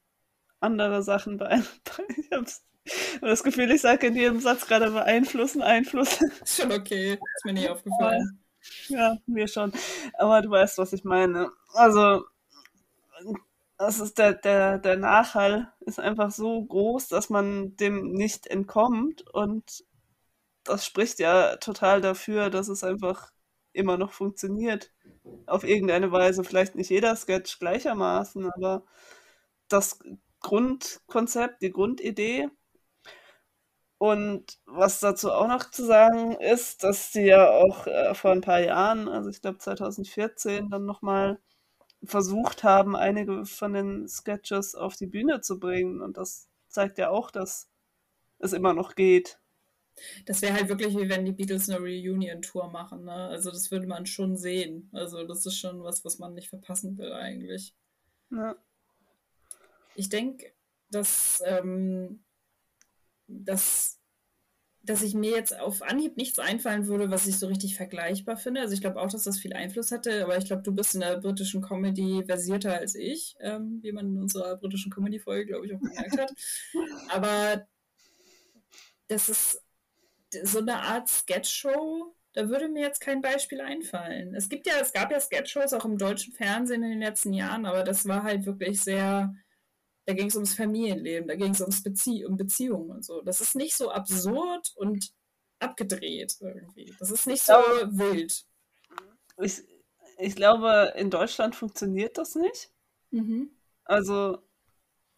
andere 0.59 1.03
Sachen 1.03 1.37
beeinflussen. 1.37 1.81
Ich 2.17 2.31
hab's 2.31 2.63
das 3.21 3.43
Gefühl, 3.43 3.71
ich 3.71 3.81
sage 3.81 4.07
in 4.07 4.15
jedem 4.15 4.39
Satz 4.41 4.67
gerade 4.67 4.91
beeinflussen, 4.91 5.61
Einfluss. 5.61 6.19
Ist 6.43 6.61
schon 6.61 6.71
okay. 6.71 7.13
Ist 7.13 7.45
mir 7.45 7.53
nicht 7.53 7.69
aufgefallen. 7.69 8.39
Ja, 8.87 9.17
mir 9.25 9.47
schon. 9.47 9.71
Aber 10.17 10.41
du 10.41 10.49
weißt, 10.49 10.77
was 10.77 10.93
ich 10.93 11.03
meine. 11.03 11.51
Also, 11.73 12.25
das 13.77 13.99
ist 13.99 14.17
der, 14.17 14.33
der, 14.33 14.77
der 14.77 14.97
Nachhall 14.97 15.73
ist 15.81 15.99
einfach 15.99 16.31
so 16.31 16.63
groß, 16.63 17.09
dass 17.09 17.29
man 17.29 17.75
dem 17.75 18.13
nicht 18.13 18.47
entkommt. 18.47 19.27
Und 19.33 19.83
das 20.63 20.85
spricht 20.85 21.19
ja 21.19 21.57
total 21.57 21.99
dafür, 22.01 22.49
dass 22.49 22.69
es 22.69 22.83
einfach 22.83 23.31
immer 23.73 23.97
noch 23.97 24.11
funktioniert. 24.13 24.91
Auf 25.45 25.63
irgendeine 25.63 26.11
Weise. 26.11 26.43
Vielleicht 26.43 26.75
nicht 26.75 26.89
jeder 26.89 27.15
Sketch 27.15 27.59
gleichermaßen, 27.59 28.49
aber 28.51 28.83
das 29.69 29.99
Grundkonzept, 30.41 31.61
die 31.61 31.71
Grundidee 31.71 32.49
und 34.03 34.59
was 34.65 34.99
dazu 34.99 35.31
auch 35.31 35.47
noch 35.47 35.71
zu 35.71 35.85
sagen 35.85 36.33
ist, 36.33 36.83
dass 36.83 37.13
sie 37.13 37.27
ja 37.27 37.49
auch 37.49 37.87
äh, 37.87 38.13
vor 38.13 38.31
ein 38.31 38.41
paar 38.41 38.59
Jahren, 38.59 39.07
also 39.07 39.29
ich 39.29 39.41
glaube 39.41 39.59
2014, 39.59 40.69
dann 40.69 40.83
nochmal 40.85 41.39
versucht 42.03 42.65
haben, 42.65 42.97
einige 42.97 43.45
von 43.45 43.71
den 43.71 44.09
Sketches 44.09 44.75
auf 44.75 44.97
die 44.97 45.07
Bühne 45.07 45.39
zu 45.39 45.57
bringen. 45.57 46.01
Und 46.01 46.17
das 46.17 46.49
zeigt 46.67 46.97
ja 46.97 47.11
auch, 47.11 47.31
dass 47.31 47.69
es 48.39 48.51
immer 48.51 48.73
noch 48.73 48.95
geht. 48.95 49.39
Das 50.25 50.41
wäre 50.41 50.53
halt 50.53 50.69
wirklich 50.69 50.95
wie 50.97 51.09
wenn 51.09 51.25
die 51.25 51.31
Beatles 51.31 51.69
eine 51.69 51.79
Reunion-Tour 51.79 52.69
machen. 52.69 53.05
Ne? 53.05 53.13
Also 53.13 53.51
das 53.51 53.71
würde 53.71 53.87
man 53.87 54.05
schon 54.05 54.37
sehen. 54.37 54.89
Also 54.91 55.23
das 55.25 55.45
ist 55.45 55.57
schon 55.57 55.83
was, 55.83 56.03
was 56.03 56.19
man 56.19 56.33
nicht 56.33 56.49
verpassen 56.49 56.97
will 56.97 57.13
eigentlich. 57.13 57.73
Ja. 58.31 58.55
Ich 59.95 60.09
denke, 60.09 60.51
dass 60.89 61.41
ähm, 61.45 62.23
dass, 63.27 63.99
dass 64.81 65.01
ich 65.01 65.13
mir 65.13 65.31
jetzt 65.31 65.57
auf 65.57 65.81
Anhieb 65.81 66.17
nichts 66.17 66.39
einfallen 66.39 66.87
würde, 66.87 67.09
was 67.09 67.27
ich 67.27 67.39
so 67.39 67.47
richtig 67.47 67.75
vergleichbar 67.75 68.37
finde. 68.37 68.61
Also 68.61 68.73
ich 68.73 68.81
glaube 68.81 68.99
auch, 68.99 69.09
dass 69.09 69.23
das 69.23 69.39
viel 69.39 69.53
Einfluss 69.53 69.91
hatte, 69.91 70.23
aber 70.23 70.37
ich 70.37 70.45
glaube, 70.45 70.63
du 70.63 70.73
bist 70.73 70.93
in 70.95 71.01
der 71.01 71.17
britischen 71.17 71.61
Comedy 71.61 72.23
versierter 72.25 72.73
als 72.77 72.95
ich, 72.95 73.35
ähm, 73.39 73.79
wie 73.81 73.91
man 73.91 74.07
in 74.07 74.21
unserer 74.21 74.57
britischen 74.57 74.91
Comedy-Folge, 74.91 75.47
glaube 75.47 75.65
ich, 75.65 75.73
auch 75.73 75.79
gemerkt 75.79 76.17
hat. 76.17 76.33
Aber 77.09 77.67
das 79.07 79.29
ist 79.29 79.62
so 80.43 80.59
eine 80.59 80.81
Art 80.81 81.09
Sketch-Show, 81.09 82.15
da 82.33 82.49
würde 82.49 82.67
mir 82.67 82.81
jetzt 82.81 83.01
kein 83.01 83.21
Beispiel 83.21 83.61
einfallen. 83.61 84.33
Es 84.35 84.49
gibt 84.49 84.67
ja, 84.67 84.73
es 84.81 84.91
gab 84.93 85.11
ja 85.11 85.19
Sketch-Shows 85.19 85.73
auch 85.73 85.85
im 85.85 85.97
deutschen 85.97 86.33
Fernsehen 86.33 86.83
in 86.83 86.91
den 86.91 87.01
letzten 87.01 87.33
Jahren, 87.33 87.65
aber 87.65 87.83
das 87.83 88.07
war 88.07 88.23
halt 88.23 88.45
wirklich 88.45 88.81
sehr 88.81 89.33
da 90.05 90.13
ging 90.13 90.27
es 90.27 90.35
ums 90.35 90.53
Familienleben, 90.53 91.27
da 91.27 91.35
ging 91.35 91.51
es 91.51 91.61
ums 91.61 91.81
Bezie 91.81 92.25
um 92.25 92.35
Beziehungen 92.35 92.89
und 92.89 93.05
so. 93.05 93.21
Das 93.21 93.41
ist 93.41 93.55
nicht 93.55 93.75
so 93.75 93.89
absurd 93.89 94.73
und 94.75 95.13
abgedreht 95.59 96.37
irgendwie. 96.41 96.93
Das 96.99 97.09
ist 97.09 97.25
nicht 97.25 97.43
so 97.43 97.53
glaube, 97.53 97.97
wild. 97.97 98.45
Ich, 99.37 99.63
ich 100.17 100.35
glaube, 100.35 100.93
in 100.97 101.09
Deutschland 101.09 101.55
funktioniert 101.55 102.17
das 102.17 102.35
nicht. 102.35 102.69
Mhm. 103.11 103.51
Also 103.85 104.39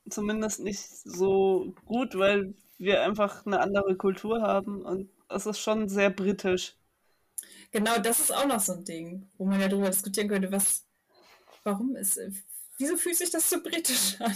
zumindest 0.10 0.60
nicht 0.60 0.82
so 0.82 1.74
gut, 1.86 2.16
weil 2.16 2.54
wir 2.78 3.04
einfach 3.04 3.46
eine 3.46 3.60
andere 3.60 3.96
Kultur 3.96 4.42
haben 4.42 4.84
und 4.84 5.10
es 5.30 5.46
ist 5.46 5.60
schon 5.60 5.90
sehr 5.90 6.10
britisch. 6.10 6.76
Genau, 7.72 7.98
das 8.00 8.20
ist 8.20 8.32
auch 8.32 8.48
noch 8.48 8.60
so 8.60 8.74
ein 8.74 8.86
Ding, 8.86 9.30
wo 9.38 9.46
man 9.46 9.60
ja 9.60 9.68
darüber 9.68 9.90
diskutieren 9.90 10.30
könnte, 10.30 10.52
was, 10.52 10.86
warum 11.64 11.96
ist, 11.96 12.20
wieso 12.78 12.98
fühlt 12.98 13.18
sich 13.18 13.32
das 13.32 13.50
so 13.50 13.62
britisch 13.62 14.20
an? 14.20 14.36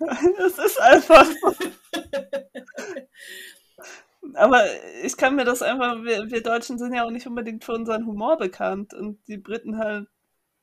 Es 0.38 0.56
ist 0.56 0.80
einfach. 0.80 1.28
Aber 4.34 4.64
ich 5.02 5.16
kann 5.16 5.36
mir 5.36 5.44
das 5.44 5.60
einfach, 5.60 6.02
wir, 6.02 6.30
wir, 6.30 6.42
Deutschen 6.42 6.78
sind 6.78 6.94
ja 6.94 7.04
auch 7.04 7.10
nicht 7.10 7.26
unbedingt 7.26 7.64
für 7.64 7.72
unseren 7.72 8.06
Humor 8.06 8.38
bekannt 8.38 8.94
und 8.94 9.18
die 9.28 9.36
Briten 9.36 9.76
halt 9.76 10.08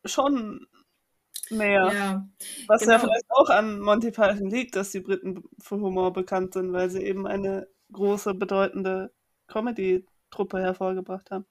schon 0.06 0.66
mehr. 1.52 1.92
Ja, 1.94 2.30
Was 2.68 2.82
genau. 2.82 2.94
ja 2.94 3.00
vielleicht 3.00 3.30
auch 3.30 3.50
an 3.50 3.80
Monty 3.80 4.12
Python 4.12 4.50
liegt, 4.50 4.76
dass 4.76 4.92
die 4.92 5.00
Briten 5.00 5.44
für 5.60 5.80
Humor 5.80 6.14
bekannt 6.14 6.54
sind, 6.54 6.74
weil 6.74 6.90
sie 6.90 7.04
eben 7.04 7.28
eine 7.28 7.68
große, 7.92 8.34
bedeutende 8.34 9.12
Comedy-Truppe 9.48 10.60
hervorgebracht 10.60 11.32
haben. 11.32 11.46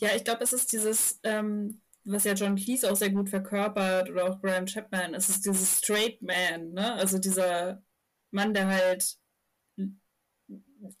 Ja, 0.00 0.10
ich 0.14 0.24
glaube, 0.24 0.42
es 0.44 0.52
ist 0.52 0.72
dieses, 0.72 1.20
ähm, 1.22 1.80
was 2.04 2.24
ja 2.24 2.34
John 2.34 2.56
Cleese 2.56 2.90
auch 2.90 2.96
sehr 2.96 3.10
gut 3.10 3.28
verkörpert 3.28 4.10
oder 4.10 4.24
auch 4.24 4.40
Graham 4.40 4.66
Chapman, 4.66 5.14
es 5.14 5.28
ist 5.28 5.44
dieses 5.44 5.78
Straight 5.78 6.20
Man, 6.22 6.72
ne? 6.72 6.94
Also 6.94 7.18
dieser 7.18 7.82
Mann, 8.30 8.54
der 8.54 8.66
halt 8.66 9.16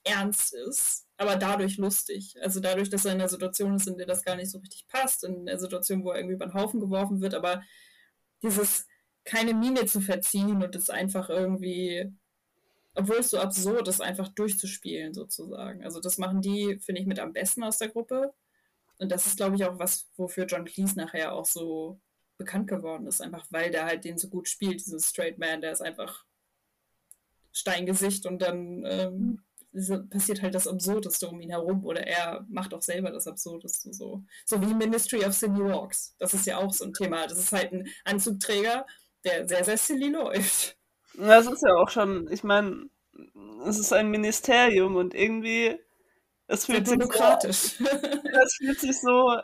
ernst 0.04 0.54
ist, 0.54 1.06
aber 1.22 1.36
dadurch 1.36 1.78
lustig. 1.78 2.34
Also 2.42 2.60
dadurch, 2.60 2.90
dass 2.90 3.04
er 3.04 3.12
in 3.12 3.20
einer 3.20 3.28
Situation 3.28 3.76
ist, 3.76 3.88
in 3.88 3.96
der 3.96 4.06
das 4.06 4.24
gar 4.24 4.36
nicht 4.36 4.50
so 4.50 4.58
richtig 4.58 4.86
passt, 4.88 5.24
in 5.24 5.46
der 5.46 5.58
Situation, 5.58 6.04
wo 6.04 6.10
er 6.10 6.18
irgendwie 6.18 6.34
über 6.34 6.46
den 6.46 6.54
Haufen 6.54 6.80
geworfen 6.80 7.20
wird, 7.20 7.34
aber 7.34 7.62
dieses 8.42 8.86
keine 9.24 9.54
Miene 9.54 9.86
zu 9.86 10.00
verziehen 10.00 10.62
und 10.62 10.74
es 10.74 10.90
einfach 10.90 11.30
irgendwie, 11.30 12.12
obwohl 12.94 13.18
es 13.18 13.30
so 13.30 13.38
absurd 13.38 13.88
ist, 13.88 14.00
einfach 14.00 14.28
durchzuspielen 14.28 15.14
sozusagen. 15.14 15.84
Also 15.84 16.00
das 16.00 16.18
machen 16.18 16.42
die, 16.42 16.78
finde 16.80 17.00
ich, 17.00 17.06
mit 17.06 17.20
am 17.20 17.32
besten 17.32 17.62
aus 17.62 17.78
der 17.78 17.88
Gruppe. 17.88 18.32
Und 18.98 19.10
das 19.10 19.26
ist, 19.26 19.36
glaube 19.36 19.56
ich, 19.56 19.64
auch 19.64 19.78
was, 19.78 20.10
wofür 20.16 20.46
John 20.46 20.64
Cleese 20.64 20.96
nachher 20.96 21.32
auch 21.32 21.46
so 21.46 22.00
bekannt 22.36 22.68
geworden 22.68 23.06
ist, 23.06 23.20
einfach 23.20 23.46
weil 23.50 23.70
der 23.70 23.84
halt 23.84 24.04
den 24.04 24.18
so 24.18 24.28
gut 24.28 24.48
spielt, 24.48 24.80
diesen 24.80 25.00
Straight 25.00 25.38
Man, 25.38 25.60
der 25.60 25.72
ist 25.72 25.82
einfach 25.82 26.24
Steingesicht 27.52 28.26
und 28.26 28.42
dann 28.42 28.84
ähm, 28.86 29.42
passiert 30.10 30.42
halt 30.42 30.54
das 30.54 30.68
Absurdeste 30.68 31.28
um 31.28 31.40
ihn 31.40 31.50
herum 31.50 31.84
oder 31.84 32.06
er 32.06 32.44
macht 32.48 32.74
auch 32.74 32.82
selber 32.82 33.10
das 33.10 33.26
Absurdeste 33.26 33.92
so. 33.92 34.22
So 34.44 34.60
wie 34.60 34.74
Ministry 34.74 35.24
of 35.24 35.32
Silly 35.32 35.60
Walks. 35.60 36.14
Das 36.18 36.34
ist 36.34 36.46
ja 36.46 36.58
auch 36.58 36.72
so 36.72 36.84
ein 36.84 36.92
Thema. 36.92 37.26
Das 37.26 37.38
ist 37.38 37.52
halt 37.52 37.72
ein 37.72 37.88
Anzugträger, 38.04 38.86
der 39.24 39.48
sehr, 39.48 39.64
sehr 39.64 39.78
silly 39.78 40.08
läuft. 40.08 40.76
Das 41.14 41.46
ist 41.46 41.62
ja 41.62 41.74
auch 41.74 41.90
schon, 41.90 42.30
ich 42.30 42.44
meine, 42.44 42.86
es 43.66 43.78
ist 43.78 43.92
ein 43.92 44.10
Ministerium 44.10 44.96
und 44.96 45.14
irgendwie 45.14 45.78
es 46.46 46.66
fühlt 46.66 46.86
sich 46.86 46.98
demokratisch. 46.98 47.56
So, 47.56 47.84
es 48.44 48.54
fühlt 48.56 48.80
sich 48.80 49.00
so 49.00 49.38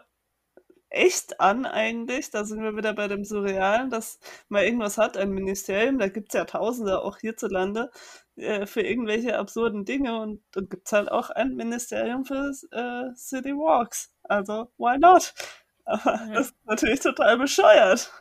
echt 0.91 1.41
an 1.41 1.67
eigentlich. 1.67 2.31
Da 2.31 2.45
sind 2.45 2.63
wir 2.63 2.77
wieder 2.77 2.93
bei 2.95 3.09
dem 3.09 3.25
Surrealen, 3.25 3.91
dass 3.91 4.19
man 4.49 4.65
irgendwas 4.65 4.99
hat, 4.99 5.17
ein 5.17 5.31
Ministerium, 5.31 5.99
da 5.99 6.09
gibt 6.09 6.29
es 6.29 6.39
ja 6.39 6.45
Tausende 6.45 7.03
auch 7.03 7.19
hierzulande 7.19 7.91
äh, 8.37 8.67
für 8.67 8.83
irgendwelche 8.83 9.39
absurden 9.39 9.85
Dinge 9.85 10.19
und 10.21 10.43
dann 10.53 10.69
gibt 10.69 10.87
es 10.87 10.93
halt 10.93 11.11
auch 11.11 11.31
ein 11.31 11.55
Ministerium 11.55 12.25
für 12.25 12.53
äh, 12.73 13.15
City 13.17 13.53
Walks. 13.53 14.13
Also, 14.23 14.71
why 14.79 14.99
not? 14.99 15.35
Aber 15.85 16.15
ja. 16.27 16.35
das 16.35 16.49
ist 16.49 16.57
natürlich 16.67 17.01
total 17.01 17.39
bescheuert. 17.39 18.13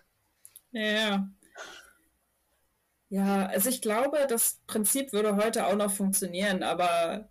Ja. 0.71 1.27
Ja, 3.09 3.45
also 3.45 3.69
ich 3.69 3.81
glaube, 3.81 4.25
das 4.27 4.59
Prinzip 4.67 5.13
würde 5.13 5.37
heute 5.37 5.67
auch 5.67 5.75
noch 5.75 5.91
funktionieren, 5.91 6.61
aber 6.61 7.29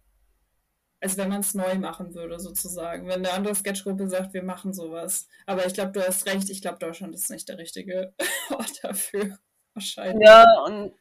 als 1.01 1.17
wenn 1.17 1.29
man 1.29 1.41
es 1.41 1.55
neu 1.55 1.75
machen 1.77 2.15
würde, 2.15 2.39
sozusagen. 2.41 3.07
Wenn 3.07 3.25
eine 3.25 3.33
andere 3.33 3.55
Sketchgruppe 3.55 4.09
sagt, 4.09 4.33
wir 4.35 4.43
machen 4.43 4.73
sowas. 4.73 5.29
Aber 5.47 5.67
ich 5.67 5.75
glaube, 5.75 5.93
du 5.93 6.07
hast 6.07 6.27
recht, 6.27 6.49
ich 6.51 6.63
glaube, 6.63 6.79
Deutschland 6.79 7.15
ist 7.15 7.31
nicht 7.31 7.49
der 7.49 7.59
richtige 7.59 8.15
Ort 8.51 8.83
dafür. 8.83 9.39
Wahrscheinlich. 9.75 10.27
Ja, 10.27 10.45
und 10.65 10.95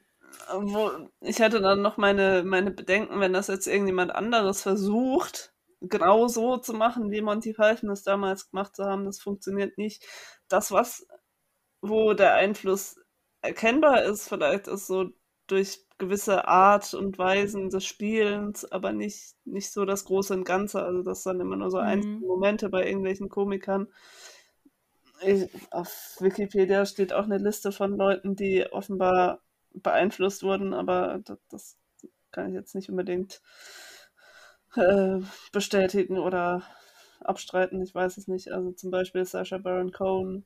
wo, 0.54 0.92
ich 1.22 1.42
hatte 1.42 1.62
dann 1.62 1.82
noch 1.82 1.98
meine, 1.98 2.44
meine 2.44 2.72
Bedenken, 2.72 3.20
wenn 3.20 3.34
das 3.34 3.48
jetzt 3.48 3.68
irgendjemand 3.68 4.14
anderes 4.14 4.62
versucht, 4.62 5.54
genau 5.82 6.28
so 6.28 6.58
zu 6.58 6.74
machen, 6.74 7.12
wie 7.12 7.22
Monty 7.22 7.54
Python 7.54 7.90
das 7.90 8.04
damals 8.04 8.50
gemacht 8.50 8.76
zu 8.76 8.86
haben, 8.86 9.06
das 9.06 9.20
funktioniert 9.22 9.78
nicht. 9.78 10.04
Das, 10.48 10.72
was, 10.72 11.08
wo 11.82 12.14
der 12.14 12.34
Einfluss 12.36 12.98
erkennbar 13.42 14.04
ist, 14.04 14.28
vielleicht 14.28 14.68
ist 14.68 14.88
so 14.88 15.12
durch 15.48 15.85
gewisse 15.98 16.48
Art 16.48 16.94
und 16.94 17.18
Weisen 17.18 17.70
des 17.70 17.86
Spielens, 17.86 18.70
aber 18.72 18.92
nicht, 18.92 19.36
nicht 19.46 19.72
so 19.72 19.86
das 19.86 20.06
Große 20.06 20.34
und 20.34 20.44
Ganze. 20.44 20.84
Also 20.84 21.04
das 21.04 21.24
dann 21.24 21.40
immer 21.40 21.56
nur 21.56 21.72
so 21.72 21.78
mhm. 21.78 21.84
einzelne 21.84 22.20
Momente 22.20 22.70
bei 22.70 22.86
irgendwelchen 22.86 23.30
Komikern. 23.30 23.88
Ich, 25.22 25.50
auf 25.72 26.18
Wikipedia 26.20 26.86
steht 26.86 27.14
auch 27.14 27.24
eine 27.24 27.38
Liste 27.38 27.72
von 27.72 27.96
Leuten, 27.98 28.36
die 28.36 28.66
offenbar 28.72 29.42
beeinflusst 29.72 30.44
wurden, 30.44 30.74
aber 30.74 31.20
das, 31.24 31.40
das 31.50 31.78
kann 32.32 32.50
ich 32.50 32.54
jetzt 32.54 32.76
nicht 32.76 32.90
unbedingt 32.90 33.42
äh, 34.76 35.20
bestätigen 35.54 36.18
oder 36.18 36.64
abstreiten. 37.22 37.82
Ich 37.82 37.96
weiß 37.96 38.18
es 38.18 38.28
nicht. 38.28 38.52
Also 38.52 38.72
zum 38.72 38.92
Beispiel 38.92 39.26
Sasha 39.26 39.58
Baron 39.58 39.92
Cohen 39.92 40.46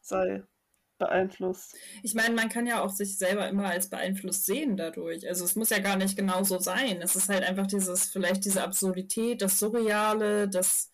sei 0.00 0.42
beeinflusst. 1.00 1.76
Ich 2.04 2.14
meine, 2.14 2.36
man 2.36 2.48
kann 2.48 2.68
ja 2.68 2.80
auch 2.82 2.90
sich 2.90 3.18
selber 3.18 3.48
immer 3.48 3.68
als 3.68 3.90
beeinflusst 3.90 4.46
sehen 4.46 4.76
dadurch. 4.76 5.28
Also 5.28 5.44
es 5.44 5.56
muss 5.56 5.70
ja 5.70 5.80
gar 5.80 5.96
nicht 5.96 6.16
genau 6.16 6.44
so 6.44 6.60
sein. 6.60 7.02
Es 7.02 7.16
ist 7.16 7.28
halt 7.28 7.42
einfach 7.42 7.66
dieses, 7.66 8.04
vielleicht 8.04 8.44
diese 8.44 8.62
Absurdität, 8.62 9.42
das 9.42 9.58
Surreale, 9.58 10.48
das 10.48 10.92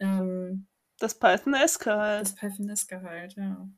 ähm, 0.00 0.66
das 0.98 1.18
Python-eske 1.18 1.94
halt. 1.94 2.22
Das 2.22 2.34
Python-eske 2.34 3.02
halt, 3.02 3.34
ja. 3.36 3.68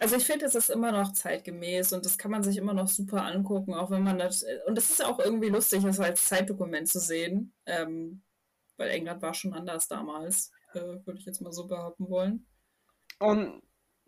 Also 0.00 0.16
ich 0.16 0.24
finde, 0.24 0.46
es 0.46 0.54
ist 0.54 0.70
immer 0.70 0.92
noch 0.92 1.12
zeitgemäß 1.12 1.92
und 1.92 2.06
das 2.06 2.16
kann 2.16 2.30
man 2.30 2.42
sich 2.42 2.56
immer 2.56 2.72
noch 2.72 2.88
super 2.88 3.24
angucken, 3.26 3.74
auch 3.74 3.90
wenn 3.90 4.02
man 4.02 4.18
das. 4.18 4.44
Und 4.66 4.78
es 4.78 4.90
ist 4.90 5.04
auch 5.04 5.18
irgendwie 5.18 5.48
lustig, 5.48 5.82
das 5.82 6.00
als 6.00 6.28
Zeitdokument 6.28 6.88
zu 6.88 6.98
sehen. 6.98 7.52
Ähm, 7.66 8.22
weil 8.78 8.90
England 8.90 9.20
war 9.20 9.34
schon 9.34 9.52
anders 9.52 9.88
damals, 9.88 10.50
äh, 10.72 10.80
würde 10.80 11.18
ich 11.18 11.26
jetzt 11.26 11.42
mal 11.42 11.52
so 11.52 11.66
behaupten 11.66 12.08
wollen. 12.08 12.46
Und 13.18 13.62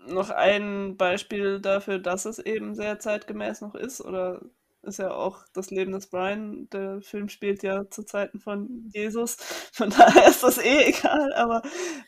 noch 0.06 0.30
ein 0.30 0.96
Beispiel 0.96 1.60
dafür, 1.60 1.98
dass 1.98 2.24
es 2.24 2.38
eben 2.38 2.74
sehr 2.74 2.98
zeitgemäß 2.98 3.60
noch 3.60 3.74
ist, 3.74 4.00
oder 4.00 4.40
ist 4.82 4.98
ja 4.98 5.12
auch 5.12 5.44
das 5.52 5.70
Leben 5.70 5.92
des 5.92 6.08
Brian. 6.08 6.68
Der 6.70 7.00
Film 7.02 7.28
spielt 7.28 7.62
ja 7.62 7.88
zu 7.88 8.02
Zeiten 8.02 8.40
von 8.40 8.90
Jesus, 8.92 9.36
von 9.72 9.90
daher 9.90 10.28
ist 10.28 10.42
das 10.42 10.58
eh 10.58 10.88
egal, 10.88 11.32
aber 11.34 11.62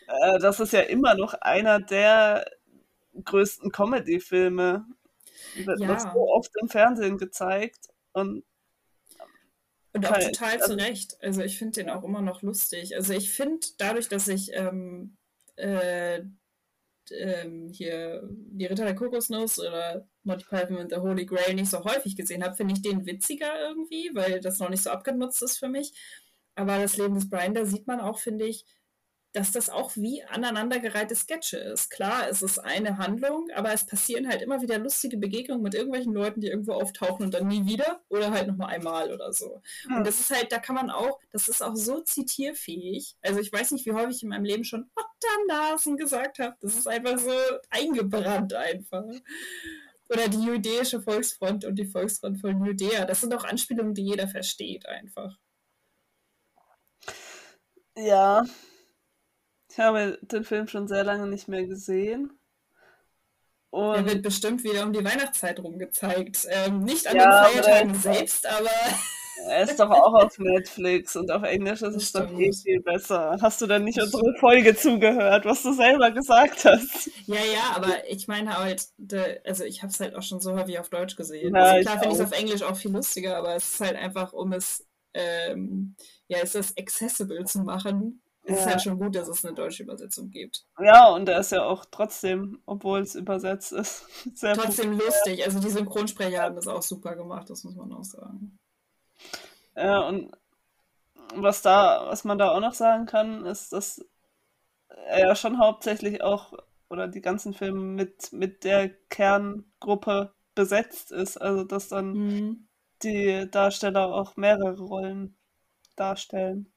äh, 0.09 0.39
das 0.39 0.61
ist 0.61 0.73
ja 0.73 0.81
immer 0.81 1.15
noch 1.15 1.35
einer 1.35 1.81
der 1.81 2.45
größten 3.23 3.71
Comedy-Filme. 3.71 4.85
Wird 5.57 5.81
ja. 5.81 5.99
so 5.99 6.29
oft 6.31 6.51
im 6.61 6.69
Fernsehen 6.69 7.19
gezeigt 7.19 7.89
und 8.13 8.45
und 9.93 10.07
auch 10.07 10.19
total 10.19 10.57
also, 10.57 10.75
zu 10.75 10.75
Recht. 10.75 11.17
Also 11.23 11.43
ich 11.43 11.57
finde 11.57 11.75
den 11.75 11.91
auch 11.91 12.03
immer 12.03 12.21
noch 12.21 12.43
lustig. 12.43 12.97
Also 12.97 13.13
ich 13.13 13.33
finde, 13.33 13.65
dadurch, 13.79 14.09
dass 14.09 14.27
ich 14.27 14.51
ähm, 14.53 15.17
äh, 15.55 16.23
ähm, 17.13 17.69
hier 17.69 18.23
die 18.29 18.67
Ritter 18.67 18.85
der 18.85 18.95
Kokosnuss 18.95 19.59
oder 19.59 20.09
Monty 20.23 20.45
Python 20.45 20.79
and 20.79 20.91
the 20.91 20.99
Holy 20.99 21.27
Grail 21.27 21.55
nicht 21.55 21.71
so 21.71 21.85
häufig 21.85 22.17
gesehen 22.17 22.45
habe, 22.45 22.55
finde 22.55 22.75
ich 22.75 22.83
den 22.83 23.07
witziger 23.07 23.61
irgendwie, 23.61 24.11
weil 24.15 24.41
das 24.41 24.59
noch 24.59 24.71
nicht 24.71 24.83
so 24.83 24.91
abgenutzt 24.91 25.43
ist 25.43 25.59
für 25.59 25.69
mich. 25.69 25.93
Aber 26.55 26.79
das 26.79 26.97
Leben 26.97 27.15
des 27.15 27.29
Brian, 27.29 27.55
da 27.55 27.65
sieht 27.65 27.87
man 27.87 28.01
auch, 28.01 28.19
finde 28.19 28.47
ich, 28.47 28.65
dass 29.35 29.51
das 29.51 29.69
auch 29.69 29.97
wie 29.97 30.23
aneinandergereihte 30.23 31.17
Sketche 31.17 31.59
ist. 31.59 31.91
Klar, 31.91 32.29
es 32.31 32.41
ist 32.41 32.61
eine 32.61 32.99
Handlung, 32.99 33.51
aber 33.55 33.73
es 33.73 33.85
passieren 33.85 34.29
halt 34.29 34.43
immer 34.43 34.63
wieder 34.63 34.79
lustige 34.79 35.17
Begegnungen 35.17 35.63
mit 35.63 35.75
irgendwelchen 35.75 36.15
Leuten, 36.15 36.41
die 36.41 36.47
irgendwo 36.47 36.73
auftauchen 36.73 37.27
und 37.27 37.35
dann 37.35 37.49
nie 37.49 37.67
wieder 37.67 38.01
oder 38.09 38.31
halt 38.31 38.47
nochmal 38.47 38.69
einmal 38.69 39.13
oder 39.13 39.33
so. 39.33 39.61
Ja. 39.91 39.97
Und 39.97 40.07
das 40.07 40.21
ist 40.21 40.31
halt, 40.31 40.53
da 40.53 40.61
kann 40.61 40.77
man 40.77 40.89
auch, 40.89 41.19
das 41.33 41.49
ist 41.49 41.63
auch 41.63 41.75
so 41.75 42.01
zitierfähig. 42.01 43.17
Also 43.23 43.41
ich 43.41 43.53
weiß 43.53 43.73
nicht, 43.73 43.85
wie 43.87 43.93
häufig 43.93 44.17
ich 44.17 44.23
in 44.23 44.29
meinem 44.29 44.45
Leben 44.45 44.63
schon 44.63 44.89
Otternasen 44.95 45.97
gesagt 45.97 46.39
habe. 46.39 46.55
Das 46.61 46.77
ist 46.77 46.87
einfach 46.87 47.19
so 47.19 47.35
eingebrannt 47.71 48.55
einfach. 48.55 49.05
Oder 50.09 50.29
die 50.29 50.45
jüdische 50.45 51.03
Volksfront 51.03 51.65
und 51.65 51.75
die 51.75 51.87
Volksfront 51.87 52.41
von 52.41 52.65
Judäa. 52.65 53.05
Das 53.05 53.21
sind 53.21 53.35
auch 53.35 53.45
Anspielungen, 53.45 53.95
die 53.95 54.05
jeder 54.05 54.29
versteht 54.29 54.87
einfach. 54.87 55.37
Ja, 57.97 58.45
ich 59.75 59.81
habe 59.81 60.19
den 60.23 60.45
Film 60.45 60.69
schon 60.69 60.87
sehr 60.87 61.03
lange 61.03 61.27
nicht 61.27 61.49
mehr 61.49 61.67
gesehen. 61.67 62.31
Und 63.71 63.97
er 63.97 64.07
wird 64.07 64.23
bestimmt 64.23 64.63
wieder 64.63 64.85
um 64.85 64.93
die 64.93 65.05
Weihnachtszeit 65.05 65.59
rum 65.59 65.81
gezeigt. 65.81 66.47
Ähm, 66.49 66.85
nicht 66.85 67.09
an 67.09 67.17
ja, 67.17 67.49
den 67.49 67.55
Feiertagen 67.55 67.95
selbst, 67.97 68.47
aber. 68.47 68.71
Er 69.49 69.65
ist 69.65 69.81
doch 69.81 69.91
auch 69.91 70.15
auf 70.15 70.39
Netflix 70.39 71.17
und 71.17 71.29
auf 71.33 71.43
Englisch 71.43 71.83
ist 71.83 71.97
es 71.97 72.13
doch 72.13 72.31
eh 72.39 72.53
viel 72.53 72.81
besser. 72.83 73.37
Hast 73.43 73.61
du 73.61 73.67
dann 73.67 73.83
nicht 73.83 74.01
unsere 74.01 74.33
Folge 74.39 74.77
zugehört, 74.77 75.45
was 75.45 75.65
du 75.65 75.73
selber 75.73 76.13
gesagt 76.13 76.65
hast? 76.65 77.11
Ja, 77.27 77.41
ja, 77.53 77.73
aber 77.75 78.09
ich 78.09 78.29
meine 78.29 78.57
halt, 78.57 78.87
also 79.45 79.65
ich 79.65 79.83
habe 79.83 79.93
es 79.93 79.99
halt 79.99 80.15
auch 80.15 80.23
schon 80.23 80.41
so 80.41 80.57
häufig 80.57 80.79
auf 80.79 80.89
Deutsch 80.89 81.17
gesehen. 81.17 81.57
Ja, 81.57 81.63
also 81.63 81.83
klar 81.83 81.99
finde 81.99 82.15
ich 82.15 82.21
es 82.21 82.27
auf 82.27 82.39
Englisch 82.39 82.63
auch 82.63 82.77
viel 82.77 82.93
lustiger, 82.93 83.37
aber 83.37 83.57
es 83.57 83.75
ist 83.75 83.81
halt 83.81 83.97
einfach, 83.97 84.33
um 84.33 84.53
es, 84.53 84.87
ähm, 85.15 85.97
ja, 86.29 86.39
ist 86.39 86.55
das 86.55 86.77
accessible 86.79 87.45
zu 87.45 87.59
machen, 87.59 88.23
es 88.47 88.61
ist 88.61 88.67
halt 88.67 88.83
schon 88.83 88.99
gut, 88.99 89.15
dass 89.15 89.29
es 89.29 89.45
eine 89.45 89.55
deutsche 89.55 89.83
Übersetzung 89.83 90.31
gibt. 90.31 90.67
Ja, 90.79 91.09
und 91.09 91.29
er 91.29 91.41
ist 91.41 91.53
ja 91.53 91.65
auch 91.65 91.87
trotzdem, 91.91 92.61
obwohl 92.67 93.01
es 93.01 93.15
übersetzt 93.15 93.73
ist, 93.73 94.07
sehr 94.35 94.55
Trotzdem 94.55 94.93
gut. 94.93 95.07
lustig. 95.07 95.45
Also 95.45 95.61
die 95.61 95.71
Synchronsprecher 95.71 96.43
haben 96.43 96.57
das 96.57 96.69
auch 96.69 96.83
super 96.83 97.17
gemacht, 97.17 97.49
das 97.49 97.65
muss 97.65 97.75
man 97.75 97.93
auch 97.93 98.05
sagen. 98.05 98.59
Ja, 99.77 100.07
und 100.07 100.31
was 101.35 101.63
da, 101.63 102.07
was 102.07 102.25
man 102.25 102.39
da 102.39 102.51
auch 102.51 102.61
noch 102.61 102.75
sagen 102.75 103.07
kann, 103.07 103.47
ist, 103.47 103.73
dass 103.73 104.05
er 105.07 105.21
ja 105.21 105.35
schon 105.35 105.59
hauptsächlich 105.59 106.23
auch 106.23 106.53
oder 106.91 107.09
die 107.09 107.23
ganzen 107.23 107.55
Filme 107.55 107.81
mit, 107.81 108.33
mit 108.33 108.63
der 108.65 108.91
Kerngruppe 109.09 110.35
besetzt 110.55 111.13
ist. 111.13 111.39
Also 111.39 111.65
dass 111.65 111.89
dann 111.89 112.13
mhm. 112.13 112.69
die 113.03 113.49
Darsteller 113.51 114.15
auch 114.15 114.37
mehrere 114.37 114.79
Rollen 114.79 115.37
darstellen. 115.97 116.74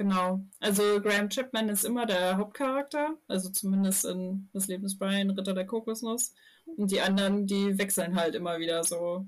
Genau. 0.00 0.40
Also 0.60 0.82
Graham 1.02 1.28
Chapman 1.28 1.68
ist 1.68 1.84
immer 1.84 2.06
der 2.06 2.38
Hauptcharakter, 2.38 3.18
also 3.28 3.50
zumindest 3.50 4.06
in 4.06 4.48
Das 4.54 4.66
Leben 4.66 4.84
des 4.84 4.96
Brian, 4.98 5.28
Ritter 5.28 5.52
der 5.52 5.66
Kokosnuss. 5.66 6.34
Und 6.64 6.90
die 6.90 7.02
anderen, 7.02 7.46
die 7.46 7.76
wechseln 7.76 8.16
halt 8.16 8.34
immer 8.34 8.58
wieder 8.58 8.82
so. 8.82 9.26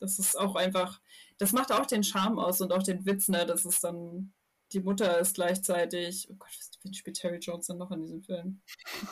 Das 0.00 0.18
ist 0.18 0.34
auch 0.34 0.56
einfach, 0.56 1.02
das 1.36 1.52
macht 1.52 1.70
auch 1.70 1.84
den 1.84 2.02
Charme 2.02 2.38
aus 2.38 2.62
und 2.62 2.72
auch 2.72 2.82
den 2.82 3.04
Witz, 3.04 3.28
ne? 3.28 3.44
Das 3.44 3.66
ist 3.66 3.84
dann, 3.84 4.32
die 4.72 4.80
Mutter 4.80 5.18
ist 5.18 5.34
gleichzeitig, 5.34 6.28
oh 6.30 6.36
Gott, 6.38 6.48
wie 6.82 6.94
spielt 6.94 7.18
Terry 7.18 7.36
Jones 7.36 7.66
denn 7.66 7.76
noch 7.76 7.90
in 7.90 8.00
diesem 8.00 8.22
Film? 8.22 8.62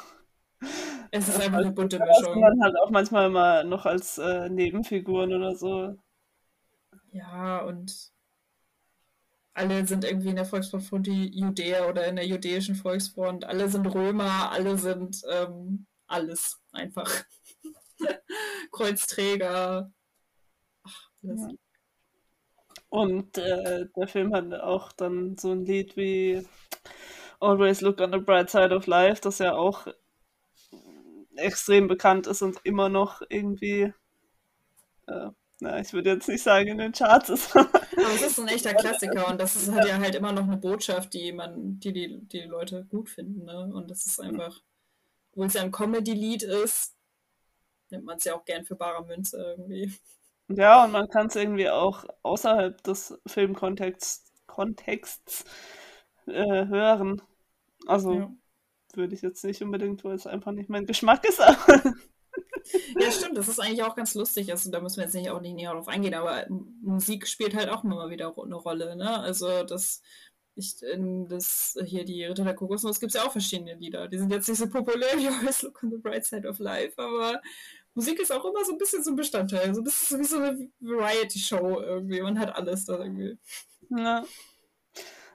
Es 1.11 1.29
ist 1.29 1.39
einfach 1.39 1.59
eine 1.59 1.71
bunte 1.71 1.99
Mischung. 1.99 2.41
Man 2.41 2.63
halt 2.63 2.75
auch 2.83 2.89
manchmal 2.89 3.29
mal 3.29 3.65
noch 3.65 3.85
als 3.85 4.17
äh, 4.17 4.49
Nebenfiguren 4.49 5.35
oder 5.35 5.55
so. 5.55 5.99
Ja, 7.13 7.61
und 7.61 8.14
alle 9.55 9.87
sind 9.87 10.05
irgendwie 10.05 10.31
in 10.31 10.37
der 10.37 10.45
Volksfront 10.45 10.85
von 10.85 11.03
die 11.03 11.29
Judäer 11.39 11.89
oder 11.89 12.07
in 12.07 12.17
der 12.17 12.27
jüdischen 12.27 12.75
Volksfront. 12.75 13.45
Alle 13.45 13.69
sind 13.69 13.87
Römer, 13.87 14.51
alle 14.51 14.77
sind 14.77 15.23
ähm, 15.31 15.87
alles 16.07 16.61
einfach. 16.73 17.11
Kreuzträger. 18.73 19.93
Ach, 20.83 21.11
alles. 21.23 21.41
Ja. 21.41 21.49
Und 22.89 23.39
äh, 23.39 23.87
der 23.97 24.09
Film 24.09 24.35
hat 24.35 24.53
auch 24.55 24.93
dann 24.93 25.37
so 25.37 25.53
ein 25.53 25.65
Lied 25.65 25.97
wie 25.97 26.47
Always 27.41 27.81
Look 27.81 28.01
on 28.01 28.13
the 28.13 28.19
Bright 28.19 28.51
Side 28.51 28.75
of 28.75 28.87
Life, 28.87 29.21
das 29.21 29.39
ja 29.39 29.55
auch 29.55 29.87
extrem 31.37 31.89
bekannt 31.89 32.27
ist 32.27 32.43
und 32.43 32.61
immer 32.65 32.89
noch 32.89 33.23
irgendwie 33.29 33.93
äh, 35.07 35.31
na, 35.65 35.81
ich 35.81 35.93
würde 35.93 36.11
jetzt 36.11 36.29
nicht 36.29 36.43
sagen, 36.43 36.69
in 36.69 36.79
den 36.79 36.93
Charts 36.93 37.31
ist. 37.31 37.57
Aber 37.57 38.15
es 38.15 38.23
ist 38.23 38.39
ein 38.39 38.49
echter 38.49 38.75
Klassiker 38.75 39.29
und 39.29 39.41
das 39.41 39.57
ist 39.57 39.73
halt 39.73 39.89
ja 39.89 39.99
halt 39.99 40.15
immer 40.15 40.33
noch 40.33 40.45
eine 40.45 40.59
Botschaft, 40.59 41.15
die 41.15 41.33
man, 41.33 41.81
die 41.81 41.93
die, 41.93 42.21
die 42.21 42.43
Leute 42.43 42.85
gut 42.85 43.09
finden. 43.09 43.45
Ne? 43.45 43.71
Und 43.73 43.91
das 43.91 44.07
ist 44.07 44.21
einfach, 44.21 44.61
obwohl 45.33 45.47
es 45.47 45.55
ja 45.55 45.63
ein 45.63 45.73
Comedy-Lied 45.73 46.43
ist, 46.43 46.95
nimmt 47.91 48.05
man 48.05 48.19
es 48.19 48.25
ja 48.25 48.35
auch 48.35 48.45
gern 48.45 48.65
für 48.65 48.77
bare 48.77 49.05
Münze 49.07 49.39
irgendwie. 49.39 49.93
Ja, 50.49 50.85
und 50.85 50.93
man 50.93 51.09
kann 51.09 51.29
es 51.29 51.37
irgendwie 51.37 51.71
auch 51.71 52.05
außerhalb 52.23 52.83
des 52.83 53.19
Filmkontexts 53.27 54.25
Kontexts, 54.47 55.45
äh, 56.27 56.67
hören. 56.67 57.23
Also 57.87 58.13
ja. 58.15 58.33
würde 58.93 59.15
ich 59.15 59.23
jetzt 59.23 59.45
nicht 59.45 59.63
unbedingt, 59.63 60.05
weil 60.05 60.15
es 60.15 60.27
einfach 60.27 60.53
nicht 60.53 60.69
mein 60.69 60.87
Geschmack 60.87 61.27
ist, 61.27 61.41
aber 61.41 61.95
Ja, 62.99 63.11
stimmt, 63.11 63.37
das 63.37 63.49
ist 63.49 63.61
eigentlich 63.61 63.83
auch 63.83 63.95
ganz 63.95 64.15
lustig. 64.15 64.51
Also 64.51 64.71
da 64.71 64.81
müssen 64.81 64.97
wir 64.97 65.05
jetzt 65.05 65.15
nicht 65.15 65.31
auch 65.31 65.41
nicht 65.41 65.55
näher 65.55 65.73
drauf 65.73 65.89
eingehen, 65.89 66.15
aber 66.15 66.47
Musik 66.49 67.27
spielt 67.29 67.55
halt 67.55 67.69
auch 67.69 67.85
immer 67.85 68.09
wieder 68.11 68.35
eine 68.43 68.55
Rolle, 68.55 68.97
ne? 68.97 69.21
Also 69.21 69.65
das, 69.65 70.01
ich, 70.55 70.77
das 71.29 71.77
hier 71.85 72.05
die 72.05 72.25
Ritter 72.25 72.45
der 72.45 72.55
Kokosnuss 72.55 73.01
gibt 73.01 73.15
es 73.15 73.21
ja 73.21 73.27
auch 73.27 73.33
verschiedene 73.33 73.75
Lieder. 73.75 74.09
Die 74.09 74.19
sind 74.19 74.33
jetzt 74.33 74.49
nicht 74.49 74.59
so 74.59 74.69
populär 74.69 75.17
wie 75.17 75.29
Always 75.29 75.63
Look 75.63 75.83
on 75.83 75.91
the 75.91 75.99
Bright 75.99 76.25
Side 76.25 76.49
of 76.49 76.59
Life, 76.59 76.95
aber 76.97 77.41
Musik 77.95 78.19
ist 78.21 78.33
auch 78.33 78.45
immer 78.45 78.65
so 78.65 78.73
ein 78.73 78.79
bisschen 78.79 79.05
so 79.05 79.11
ein 79.11 79.17
Bestandteil. 79.17 79.75
So 79.75 79.81
ein 79.81 79.85
bisschen 79.85 80.21
wie 80.21 80.25
so 80.25 80.37
eine 80.39 80.69
Variety-Show 80.81 81.81
irgendwie. 81.81 82.23
Man 82.23 82.39
hat 82.39 82.55
alles 82.57 82.85
da 82.87 82.99
irgendwie. 82.99 83.39
Ja. 83.91 84.25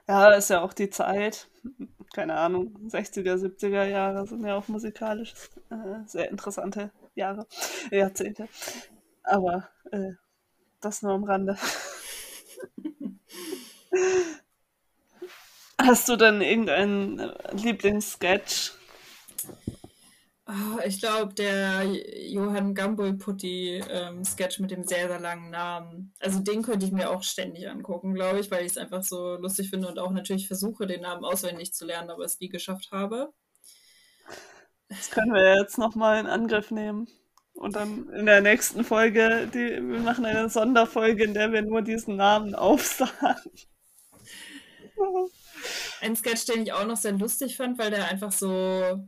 Ja, 0.06 0.32
ist 0.32 0.50
ja 0.50 0.60
auch 0.60 0.72
die 0.72 0.90
Zeit. 0.90 1.48
Keine 2.12 2.34
Ahnung, 2.34 2.76
60er, 2.88 3.36
70er 3.36 3.84
Jahre 3.84 4.26
sind 4.26 4.44
ja 4.44 4.56
auch 4.56 4.66
musikalisch 4.68 5.32
äh, 5.70 6.06
sehr 6.06 6.28
interessante 6.30 6.90
Jahre, 7.14 7.46
Jahrzehnte. 7.90 8.48
Aber 9.22 9.68
äh, 9.92 10.12
das 10.80 11.02
nur 11.02 11.12
am 11.12 11.24
Rande. 11.24 11.56
Hast 15.80 16.08
du 16.08 16.16
denn 16.16 16.40
irgendeinen 16.42 17.32
Lieblingssketch? 17.52 18.72
Oh, 20.50 20.80
ich 20.84 21.00
glaube, 21.00 21.32
der 21.32 21.84
Johann 21.84 22.74
Gambol-Putti-Sketch 22.74 24.58
ähm, 24.58 24.62
mit 24.62 24.72
dem 24.72 24.82
sehr, 24.82 25.06
sehr 25.06 25.20
langen 25.20 25.50
Namen. 25.50 26.12
Also 26.18 26.40
den 26.40 26.62
könnte 26.62 26.84
ich 26.86 26.90
mir 26.90 27.10
auch 27.10 27.22
ständig 27.22 27.68
angucken, 27.68 28.14
glaube 28.14 28.40
ich, 28.40 28.50
weil 28.50 28.64
ich 28.64 28.72
es 28.72 28.76
einfach 28.76 29.04
so 29.04 29.36
lustig 29.36 29.70
finde 29.70 29.86
und 29.86 30.00
auch 30.00 30.10
natürlich 30.10 30.48
versuche, 30.48 30.88
den 30.88 31.02
Namen 31.02 31.24
auswendig 31.24 31.72
zu 31.72 31.86
lernen, 31.86 32.10
aber 32.10 32.24
es 32.24 32.40
nie 32.40 32.48
geschafft 32.48 32.90
habe. 32.90 33.32
Das 34.88 35.10
können 35.10 35.32
wir 35.32 35.56
jetzt 35.56 35.78
nochmal 35.78 36.18
in 36.18 36.26
Angriff 36.26 36.72
nehmen. 36.72 37.06
Und 37.52 37.76
dann 37.76 38.08
in 38.08 38.26
der 38.26 38.40
nächsten 38.40 38.82
Folge, 38.82 39.48
die, 39.54 39.76
wir 39.76 40.00
machen 40.00 40.24
eine 40.24 40.48
Sonderfolge, 40.48 41.22
in 41.22 41.34
der 41.34 41.52
wir 41.52 41.62
nur 41.62 41.82
diesen 41.82 42.16
Namen 42.16 42.56
aufsagen. 42.56 43.36
Ein 46.00 46.16
Sketch, 46.16 46.46
den 46.46 46.62
ich 46.62 46.72
auch 46.72 46.86
noch 46.86 46.96
sehr 46.96 47.12
lustig 47.12 47.56
fand, 47.56 47.78
weil 47.78 47.90
der 47.90 48.08
einfach 48.08 48.32
so 48.32 48.98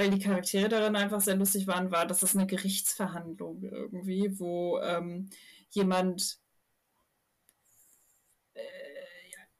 weil 0.00 0.10
die 0.10 0.18
Charaktere 0.18 0.70
darin 0.70 0.96
einfach 0.96 1.20
sehr 1.20 1.36
lustig 1.36 1.66
waren, 1.66 1.90
war, 1.90 2.06
dass 2.06 2.22
es 2.22 2.34
eine 2.34 2.46
Gerichtsverhandlung 2.46 3.62
irgendwie, 3.62 4.40
wo 4.40 4.78
ähm, 4.80 5.28
jemand 5.68 6.38
äh, 8.54 8.60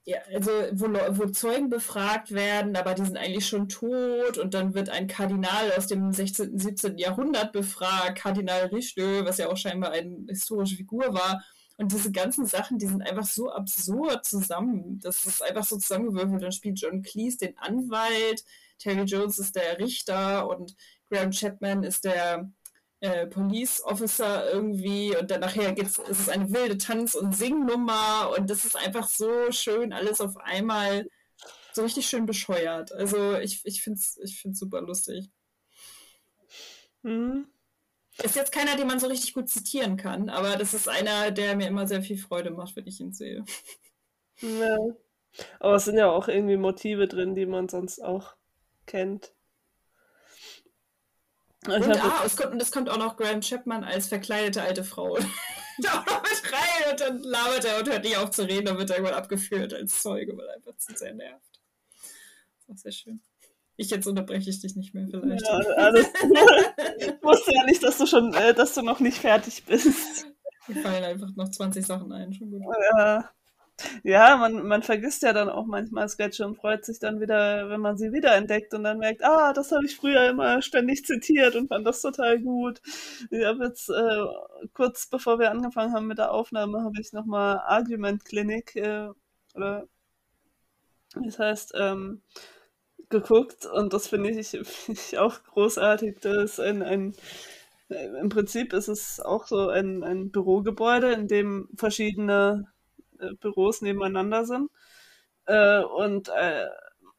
ja, 0.04 0.18
also 0.32 0.50
wo, 0.72 0.86
wo, 1.18 1.26
Zeugen 1.26 1.68
befragt 1.68 2.32
werden, 2.32 2.74
aber 2.74 2.94
die 2.94 3.04
sind 3.04 3.18
eigentlich 3.18 3.46
schon 3.46 3.68
tot 3.68 4.38
und 4.38 4.54
dann 4.54 4.72
wird 4.72 4.88
ein 4.88 5.08
Kardinal 5.08 5.72
aus 5.76 5.88
dem 5.88 6.10
16., 6.10 6.58
17. 6.58 6.96
Jahrhundert 6.96 7.52
befragt, 7.52 8.16
Kardinal 8.18 8.68
Richelieu, 8.68 9.26
was 9.26 9.36
ja 9.36 9.50
auch 9.50 9.58
scheinbar 9.58 9.92
eine 9.92 10.24
historische 10.26 10.76
Figur 10.76 11.12
war. 11.12 11.44
Und 11.76 11.92
diese 11.92 12.12
ganzen 12.12 12.46
Sachen, 12.46 12.78
die 12.78 12.86
sind 12.86 13.02
einfach 13.02 13.26
so 13.26 13.50
absurd 13.50 14.24
zusammen. 14.24 15.00
Das 15.00 15.24
ist 15.26 15.42
einfach 15.42 15.64
so 15.64 15.76
zusammengewürfelt. 15.76 16.42
Dann 16.42 16.52
spielt 16.52 16.80
John 16.80 17.02
Cleese 17.02 17.38
den 17.38 17.58
Anwalt, 17.58 18.44
Terry 18.80 19.02
Jones 19.02 19.38
ist 19.38 19.54
der 19.54 19.78
Richter 19.78 20.48
und 20.48 20.74
Graham 21.08 21.30
Chapman 21.30 21.84
ist 21.84 22.04
der 22.04 22.50
äh, 23.00 23.26
Police 23.26 23.82
Officer 23.84 24.50
irgendwie 24.52 25.16
und 25.16 25.30
dann 25.30 25.40
nachher 25.40 25.72
geht's, 25.72 25.98
ist 25.98 26.20
es 26.20 26.28
eine 26.28 26.52
wilde 26.52 26.78
Tanz- 26.78 27.14
und 27.14 27.34
Singnummer 27.34 28.34
und 28.36 28.50
das 28.50 28.64
ist 28.64 28.76
einfach 28.76 29.08
so 29.08 29.50
schön, 29.52 29.92
alles 29.92 30.20
auf 30.20 30.36
einmal 30.36 31.06
so 31.72 31.82
richtig 31.82 32.06
schön 32.06 32.26
bescheuert. 32.26 32.92
Also 32.92 33.38
ich, 33.38 33.64
ich 33.64 33.82
finde 33.82 34.00
es 34.00 34.18
ich 34.22 34.40
find's 34.40 34.58
super 34.58 34.80
lustig. 34.80 35.30
Mhm. 37.02 37.46
Ist 38.22 38.36
jetzt 38.36 38.52
keiner, 38.52 38.76
den 38.76 38.86
man 38.86 39.00
so 39.00 39.06
richtig 39.06 39.32
gut 39.32 39.48
zitieren 39.48 39.96
kann, 39.96 40.28
aber 40.28 40.56
das 40.56 40.74
ist 40.74 40.88
einer, 40.88 41.30
der 41.30 41.56
mir 41.56 41.68
immer 41.68 41.86
sehr 41.86 42.02
viel 42.02 42.18
Freude 42.18 42.50
macht, 42.50 42.76
wenn 42.76 42.86
ich 42.86 43.00
ihn 43.00 43.12
sehe. 43.12 43.44
Ja. 44.40 44.76
Aber 45.58 45.76
es 45.76 45.84
sind 45.84 45.96
ja 45.96 46.10
auch 46.10 46.28
irgendwie 46.28 46.56
Motive 46.56 47.06
drin, 47.06 47.34
die 47.34 47.46
man 47.46 47.68
sonst 47.68 48.02
auch 48.02 48.34
kennt. 48.90 49.32
Und 51.66 51.84
ah, 51.84 52.22
es 52.24 52.36
kommt, 52.36 52.60
das 52.60 52.72
kommt 52.72 52.88
auch 52.88 52.96
noch 52.96 53.16
Graham 53.16 53.42
Chapman 53.42 53.84
als 53.84 54.08
verkleidete 54.08 54.62
alte 54.62 54.82
Frau 54.82 55.18
da 55.78 56.00
auch 56.00 56.06
noch 56.06 56.22
mit 56.22 56.52
rein 56.52 56.90
und 56.90 57.00
dann 57.00 57.22
labert 57.22 57.64
er 57.66 57.78
und 57.78 57.88
hört 57.88 58.04
nicht 58.04 58.16
auf 58.16 58.30
zu 58.30 58.42
reden, 58.42 58.66
dann 58.66 58.78
wird 58.78 58.90
er 58.90 58.96
irgendwann 58.96 59.18
abgeführt 59.18 59.74
als 59.74 60.02
Zeuge, 60.02 60.36
weil 60.36 60.46
er 60.46 60.54
einfach 60.54 60.76
zu 60.76 60.96
sehr 60.96 61.14
nervt. 61.14 61.60
Das 62.66 62.76
ist 62.76 62.82
sehr 62.82 62.92
schön. 62.92 63.20
Ich 63.76 63.90
jetzt 63.90 64.06
unterbreche 64.06 64.50
ich 64.50 64.60
dich 64.60 64.74
nicht 64.76 64.94
mehr 64.94 65.06
vielleicht. 65.08 65.46
Ja, 65.46 65.58
alles, 65.76 66.06
ich 66.98 67.22
wusste 67.22 67.54
ja 67.54 67.64
nicht, 67.64 67.82
dass 67.82 67.98
du 67.98 68.06
schon, 68.06 68.32
äh, 68.34 68.54
dass 68.54 68.74
du 68.74 68.82
noch 68.82 69.00
nicht 69.00 69.18
fertig 69.18 69.64
bist. 69.64 70.26
Mir 70.66 70.82
fallen 70.82 71.04
einfach 71.04 71.34
noch 71.36 71.50
20 71.50 71.84
Sachen 71.84 72.12
ein, 72.12 72.32
schon 72.32 72.50
gut. 72.50 72.62
Ja. 72.96 73.30
Ja, 74.02 74.36
man, 74.36 74.66
man 74.66 74.82
vergisst 74.82 75.22
ja 75.22 75.32
dann 75.32 75.48
auch 75.48 75.66
manchmal 75.66 76.08
Sketche 76.08 76.46
und 76.46 76.56
freut 76.56 76.84
sich 76.84 76.98
dann 76.98 77.20
wieder, 77.20 77.68
wenn 77.70 77.80
man 77.80 77.96
sie 77.96 78.12
wiederentdeckt 78.12 78.74
und 78.74 78.84
dann 78.84 78.98
merkt, 78.98 79.24
ah, 79.24 79.52
das 79.52 79.72
habe 79.72 79.84
ich 79.86 79.96
früher 79.96 80.28
immer 80.28 80.62
ständig 80.62 81.04
zitiert 81.04 81.56
und 81.56 81.68
fand 81.68 81.86
das 81.86 82.02
total 82.02 82.40
gut. 82.40 82.80
Ich 83.30 83.44
habe 83.44 83.64
jetzt 83.64 83.88
äh, 83.90 84.24
kurz 84.74 85.06
bevor 85.08 85.38
wir 85.38 85.50
angefangen 85.50 85.92
haben 85.94 86.06
mit 86.06 86.18
der 86.18 86.32
Aufnahme, 86.32 86.82
habe 86.82 87.00
ich 87.00 87.12
nochmal 87.12 87.58
Argument 87.58 88.24
Clinic 88.24 88.76
äh, 88.76 89.08
oder 89.54 89.86
das 91.14 91.38
heißt 91.38 91.72
ähm, 91.76 92.22
geguckt 93.08 93.66
und 93.66 93.92
das 93.92 94.08
finde 94.08 94.30
ich, 94.30 94.48
find 94.64 94.98
ich 94.98 95.18
auch 95.18 95.42
großartig. 95.44 96.18
Das 96.20 96.60
ein, 96.60 96.82
ein 96.82 97.14
im 98.20 98.28
Prinzip 98.28 98.72
ist 98.72 98.88
es 98.88 99.20
auch 99.20 99.46
so 99.46 99.68
ein, 99.68 100.04
ein 100.04 100.30
Bürogebäude, 100.30 101.12
in 101.12 101.26
dem 101.28 101.68
verschiedene 101.74 102.68
äh, 103.20 103.34
Büros 103.40 103.82
nebeneinander 103.82 104.44
sind. 104.44 104.70
Äh, 105.46 105.80
und 105.82 106.28
äh, 106.28 106.66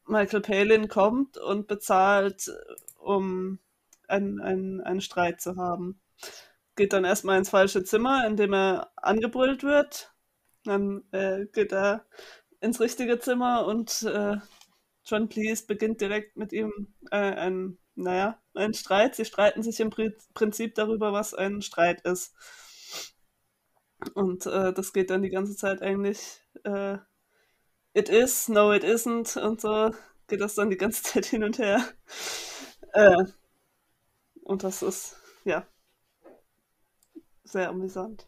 Michael 0.06 0.40
Palin 0.40 0.88
kommt 0.88 1.38
und 1.38 1.66
bezahlt, 1.68 2.50
um 2.98 3.58
einen, 4.08 4.40
einen, 4.40 4.80
einen 4.80 5.00
Streit 5.00 5.40
zu 5.40 5.56
haben. 5.56 6.00
Geht 6.76 6.92
dann 6.92 7.04
erstmal 7.04 7.38
ins 7.38 7.50
falsche 7.50 7.84
Zimmer, 7.84 8.26
in 8.26 8.36
dem 8.36 8.54
er 8.54 8.92
angebrüllt 8.96 9.62
wird. 9.62 10.12
Dann 10.64 11.04
äh, 11.12 11.46
geht 11.52 11.72
er 11.72 12.06
ins 12.60 12.80
richtige 12.80 13.18
Zimmer 13.18 13.66
und 13.66 14.02
äh, 14.04 14.36
John 15.04 15.28
Cleese 15.28 15.66
beginnt 15.66 16.00
direkt 16.00 16.36
mit 16.36 16.52
ihm 16.52 16.94
äh, 17.10 17.16
ein, 17.16 17.78
naja, 17.94 18.40
ein 18.54 18.74
Streit. 18.74 19.16
Sie 19.16 19.24
streiten 19.24 19.62
sich 19.62 19.80
im 19.80 19.90
Prinzip 20.34 20.74
darüber, 20.76 21.12
was 21.12 21.34
ein 21.34 21.62
Streit 21.62 22.02
ist. 22.02 22.34
Und 24.14 24.46
äh, 24.46 24.72
das 24.72 24.92
geht 24.92 25.10
dann 25.10 25.22
die 25.22 25.30
ganze 25.30 25.56
Zeit 25.56 25.82
eigentlich 25.82 26.40
äh, 26.64 26.98
It 27.94 28.08
is, 28.08 28.48
no 28.48 28.72
it 28.72 28.84
isn't 28.84 29.38
und 29.38 29.60
so 29.60 29.92
geht 30.26 30.40
das 30.40 30.54
dann 30.54 30.70
die 30.70 30.78
ganze 30.78 31.02
Zeit 31.02 31.26
hin 31.26 31.44
und 31.44 31.58
her. 31.58 31.86
Äh, 32.94 33.24
und 34.44 34.64
das 34.64 34.82
ist, 34.82 35.16
ja, 35.44 35.66
sehr 37.44 37.68
amüsant. 37.68 38.26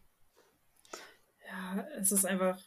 Ja, 1.47 1.87
es 1.99 2.13
ist 2.13 2.27
einfach. 2.27 2.61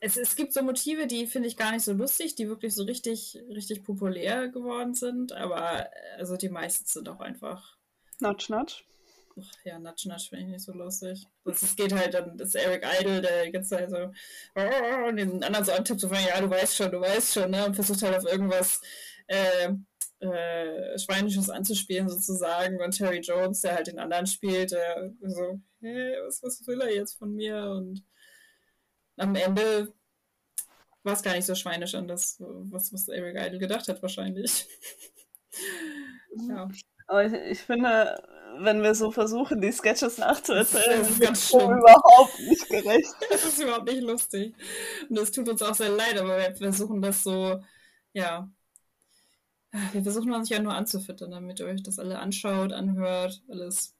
Es, 0.00 0.16
es 0.16 0.36
gibt 0.36 0.52
so 0.52 0.62
Motive, 0.62 1.06
die 1.06 1.26
finde 1.26 1.48
ich 1.48 1.56
gar 1.56 1.72
nicht 1.72 1.84
so 1.84 1.92
lustig, 1.92 2.34
die 2.34 2.48
wirklich 2.48 2.74
so 2.74 2.84
richtig, 2.84 3.38
richtig 3.48 3.84
populär 3.84 4.48
geworden 4.48 4.94
sind, 4.94 5.32
aber 5.32 5.88
also 6.18 6.36
die 6.36 6.50
meisten 6.50 6.84
sind 6.84 7.08
auch 7.08 7.20
einfach. 7.20 7.78
Notch, 8.20 8.50
notch 9.36 9.50
ja, 9.64 9.78
Natsch 9.78 10.06
Natsch 10.06 10.28
finde 10.28 10.44
ich 10.44 10.50
nicht 10.50 10.64
so 10.64 10.72
lustig. 10.72 11.26
Das, 11.44 11.62
es 11.62 11.76
geht 11.76 11.92
halt 11.92 12.14
dann, 12.14 12.36
das 12.36 12.48
ist 12.48 12.54
Eric 12.56 12.84
Idle, 13.00 13.20
der 13.20 13.50
ganze 13.50 13.76
Zeit 13.76 13.90
so 13.90 14.10
und 15.08 15.16
den 15.16 15.42
anderen 15.42 15.64
so 15.64 15.72
antippt, 15.72 16.00
so 16.00 16.08
von, 16.08 16.18
ja, 16.18 16.40
du 16.40 16.50
weißt 16.50 16.76
schon, 16.76 16.90
du 16.90 17.00
weißt 17.00 17.34
schon, 17.34 17.50
ne? 17.50 17.66
Und 17.66 17.74
versucht 17.74 18.02
halt 18.02 18.16
auf 18.16 18.24
irgendwas 18.24 18.80
äh, 19.26 19.72
äh, 20.20 20.98
Schweinisches 20.98 21.50
anzuspielen, 21.50 22.08
sozusagen. 22.08 22.80
Und 22.80 22.96
Terry 22.96 23.20
Jones, 23.20 23.60
der 23.60 23.74
halt 23.76 23.86
den 23.88 23.98
anderen 23.98 24.26
spielt, 24.26 24.72
der 24.72 25.12
so, 25.22 25.60
hey, 25.80 26.16
was, 26.24 26.42
was 26.42 26.66
will 26.66 26.80
er 26.80 26.94
jetzt 26.94 27.18
von 27.18 27.34
mir? 27.34 27.70
Und 27.70 28.04
am 29.16 29.34
Ende 29.34 29.92
war 31.02 31.12
es 31.12 31.22
gar 31.22 31.34
nicht 31.34 31.46
so 31.46 31.54
schweinisch 31.54 31.94
an 31.94 32.08
das, 32.08 32.36
was, 32.40 32.92
was 32.92 33.08
Eric 33.08 33.36
Idle 33.36 33.58
gedacht 33.58 33.88
hat, 33.88 34.02
wahrscheinlich. 34.02 34.66
ja. 36.48 36.68
Aber 37.06 37.24
ich, 37.24 37.32
ich 37.32 37.60
finde, 37.60 38.16
wenn 38.58 38.82
wir 38.82 38.94
so 38.94 39.10
versuchen, 39.10 39.60
die 39.60 39.72
Sketches 39.72 40.18
nachzuerzählen, 40.18 41.00
das 41.00 41.10
ist 41.10 41.20
ganz 41.20 41.48
schlimm. 41.48 41.78
überhaupt 41.78 42.38
nicht 42.40 42.68
gerecht. 42.68 43.14
Das 43.30 43.44
ist 43.44 43.60
überhaupt 43.60 43.86
nicht 43.86 44.02
lustig. 44.02 44.54
Und 45.08 45.18
es 45.18 45.30
tut 45.30 45.48
uns 45.48 45.62
auch 45.62 45.74
sehr 45.74 45.90
leid, 45.90 46.18
aber 46.18 46.38
wir 46.38 46.54
versuchen 46.54 47.02
das 47.02 47.22
so, 47.22 47.62
ja. 48.12 48.48
Wir 49.92 50.02
versuchen 50.02 50.32
uns 50.32 50.48
ja 50.48 50.60
nur 50.60 50.74
anzufüttern, 50.74 51.32
damit 51.32 51.58
ihr 51.58 51.66
euch 51.66 51.82
das 51.82 51.98
alle 51.98 52.18
anschaut, 52.20 52.72
anhört, 52.72 53.42
alles. 53.48 53.94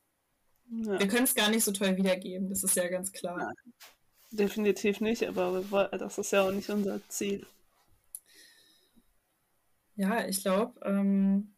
Ja. 0.71 0.99
Wir 0.99 1.09
können 1.09 1.25
es 1.25 1.35
gar 1.35 1.51
nicht 1.51 1.65
so 1.65 1.73
toll 1.73 1.97
wiedergeben, 1.97 2.49
das 2.49 2.63
ist 2.63 2.77
ja 2.77 2.89
ganz 2.89 3.13
klar. 3.13 3.37
Nein, 3.37 3.75
definitiv 4.31 5.01
nicht, 5.01 5.27
aber 5.27 5.63
das 5.99 6.19
ist 6.19 6.31
ja 6.31 6.43
auch 6.43 6.53
nicht 6.53 6.71
unser 6.71 7.01
Ziel. 7.09 7.45
Ja, 9.97 10.27
ich 10.27 10.43
glaube, 10.43 10.81
ähm, 10.85 11.54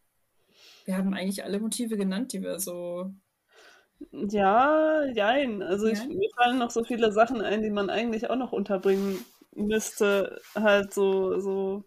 Wir 0.87 0.97
haben 0.97 1.13
eigentlich 1.13 1.45
alle 1.45 1.61
Motive 1.61 1.97
genannt, 1.97 2.33
die 2.33 2.43
wir 2.43 2.59
so. 2.59 3.13
Ja, 4.11 5.05
jein. 5.05 5.63
Also 5.63 5.87
ich, 5.87 6.07
mir 6.07 6.31
fallen 6.37 6.59
noch 6.59 6.71
so 6.71 6.85
viele 6.85 7.13
Sachen 7.13 7.41
ein, 7.43 7.63
die 7.63 7.71
man 7.71 7.91
eigentlich 7.91 8.31
auch 8.31 8.37
noch 8.37 8.53
unterbringen 8.53 9.25
müsste. 9.55 10.41
Halt 10.55 10.95
so, 10.95 11.39
so 11.41 11.85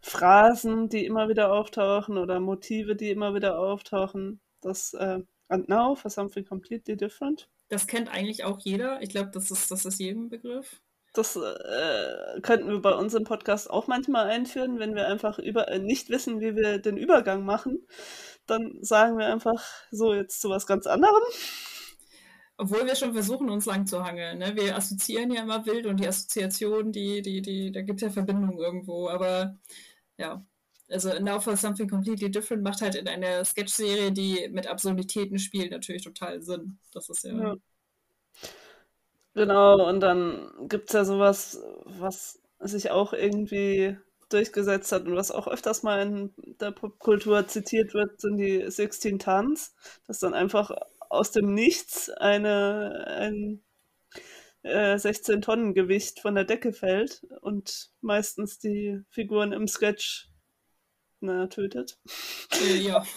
Phrasen, 0.00 0.88
die 0.88 1.06
immer 1.06 1.28
wieder 1.28 1.52
auftauchen 1.52 2.18
oder 2.18 2.40
Motive, 2.40 2.96
die 2.96 3.10
immer 3.10 3.34
wieder 3.34 3.58
auftauchen. 3.58 4.40
Das 4.60 4.94
äh, 4.94 5.20
And 5.50 5.68
now 5.68 5.96
for 5.96 6.10
something 6.10 6.44
completely 6.44 6.96
different. 6.96 7.48
Das 7.68 7.88
kennt 7.88 8.08
eigentlich 8.08 8.44
auch 8.44 8.60
jeder. 8.60 9.02
Ich 9.02 9.10
glaube, 9.10 9.30
das 9.34 9.50
ist, 9.50 9.70
das 9.70 9.84
ist 9.84 9.98
jedem 9.98 10.28
Begriff. 10.28 10.80
Das 11.12 11.34
äh, 11.34 12.40
könnten 12.42 12.68
wir 12.68 12.80
bei 12.80 12.94
uns 12.94 13.14
im 13.14 13.24
Podcast 13.24 13.68
auch 13.68 13.88
manchmal 13.88 14.28
einführen, 14.28 14.78
wenn 14.78 14.94
wir 14.94 15.08
einfach 15.08 15.40
über, 15.40 15.66
äh, 15.66 15.80
nicht 15.80 16.08
wissen, 16.08 16.40
wie 16.40 16.54
wir 16.54 16.78
den 16.78 16.96
Übergang 16.96 17.44
machen. 17.44 17.84
Dann 18.50 18.78
sagen 18.82 19.16
wir 19.18 19.26
einfach 19.26 19.64
so 19.90 20.12
jetzt 20.14 20.40
zu 20.40 20.50
was 20.50 20.66
ganz 20.66 20.86
anderem. 20.86 21.22
Obwohl 22.56 22.84
wir 22.84 22.94
schon 22.94 23.14
versuchen, 23.14 23.48
uns 23.48 23.64
lang 23.64 23.86
zu 23.86 24.04
hangeln. 24.04 24.38
Ne? 24.38 24.54
Wir 24.54 24.76
assoziieren 24.76 25.32
ja 25.32 25.42
immer 25.42 25.64
wild 25.64 25.86
und 25.86 25.98
die 25.98 26.06
Assoziation, 26.06 26.92
die, 26.92 27.22
die, 27.22 27.40
die, 27.40 27.72
da 27.72 27.80
gibt 27.80 28.02
es 28.02 28.08
ja 28.08 28.10
Verbindungen 28.10 28.58
irgendwo. 28.58 29.08
Aber 29.08 29.56
ja, 30.18 30.44
also 30.90 31.18
Now 31.20 31.40
for 31.40 31.56
Something 31.56 31.88
Completely 31.88 32.30
Different 32.30 32.62
macht 32.62 32.82
halt 32.82 32.96
in 32.96 33.08
einer 33.08 33.44
Sketch-Serie, 33.44 34.12
die 34.12 34.48
mit 34.50 34.66
Absurditäten 34.66 35.38
spielt, 35.38 35.70
natürlich 35.70 36.02
total 36.02 36.42
Sinn. 36.42 36.78
Das 36.92 37.08
ist 37.08 37.24
ja. 37.24 37.32
ja. 37.32 37.56
Genau, 39.34 39.88
und 39.88 40.00
dann 40.00 40.50
gibt 40.68 40.88
es 40.88 40.92
ja 40.92 41.04
sowas, 41.04 41.62
was 41.84 42.40
sich 42.58 42.90
auch 42.90 43.12
irgendwie 43.12 43.96
durchgesetzt 44.32 44.92
hat 44.92 45.06
und 45.06 45.16
was 45.16 45.30
auch 45.30 45.48
öfters 45.48 45.82
mal 45.82 46.00
in 46.02 46.32
der 46.60 46.70
Popkultur 46.70 47.46
zitiert 47.48 47.94
wird, 47.94 48.20
sind 48.20 48.38
die 48.38 48.70
16 48.70 49.18
Tons, 49.18 49.74
dass 50.06 50.20
dann 50.20 50.34
einfach 50.34 50.70
aus 51.08 51.32
dem 51.32 51.54
Nichts 51.54 52.08
eine, 52.10 53.06
ein 53.08 53.62
äh, 54.62 54.98
16 54.98 55.42
Tonnen 55.42 55.74
Gewicht 55.74 56.20
von 56.20 56.34
der 56.34 56.44
Decke 56.44 56.72
fällt 56.72 57.26
und 57.40 57.90
meistens 58.00 58.58
die 58.58 59.00
Figuren 59.10 59.52
im 59.52 59.68
Sketch 59.68 60.28
na, 61.20 61.46
tötet. 61.48 61.98
Ja. 62.78 63.04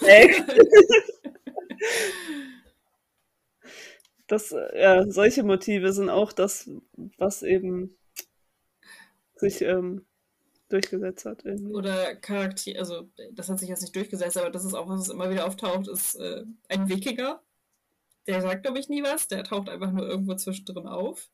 das, 4.26 4.52
äh, 4.52 4.80
ja, 4.80 5.10
solche 5.10 5.42
Motive 5.42 5.92
sind 5.92 6.10
auch 6.10 6.32
das, 6.32 6.70
was 7.16 7.42
eben 7.42 7.96
sich 9.36 9.62
ähm, 9.62 10.04
durchgesetzt 10.74 11.24
hat. 11.24 11.44
Irgendwie. 11.44 11.72
Oder 11.72 12.16
Charakter, 12.16 12.72
also 12.78 13.08
das 13.32 13.48
hat 13.48 13.58
sich 13.58 13.68
jetzt 13.68 13.82
nicht 13.82 13.96
durchgesetzt, 13.96 14.36
aber 14.36 14.50
das 14.50 14.64
ist 14.64 14.74
auch, 14.74 14.88
was 14.88 15.08
immer 15.08 15.30
wieder 15.30 15.46
auftaucht, 15.46 15.88
ist 15.88 16.16
äh, 16.16 16.44
ein 16.68 16.88
Wikinger. 16.88 17.40
Der 18.26 18.40
sagt, 18.40 18.62
glaube 18.62 18.78
ich, 18.78 18.88
nie 18.88 19.02
was, 19.02 19.28
der 19.28 19.44
taucht 19.44 19.68
einfach 19.68 19.92
nur 19.92 20.06
irgendwo 20.06 20.34
zwischendrin 20.34 20.86
auf. 20.86 21.28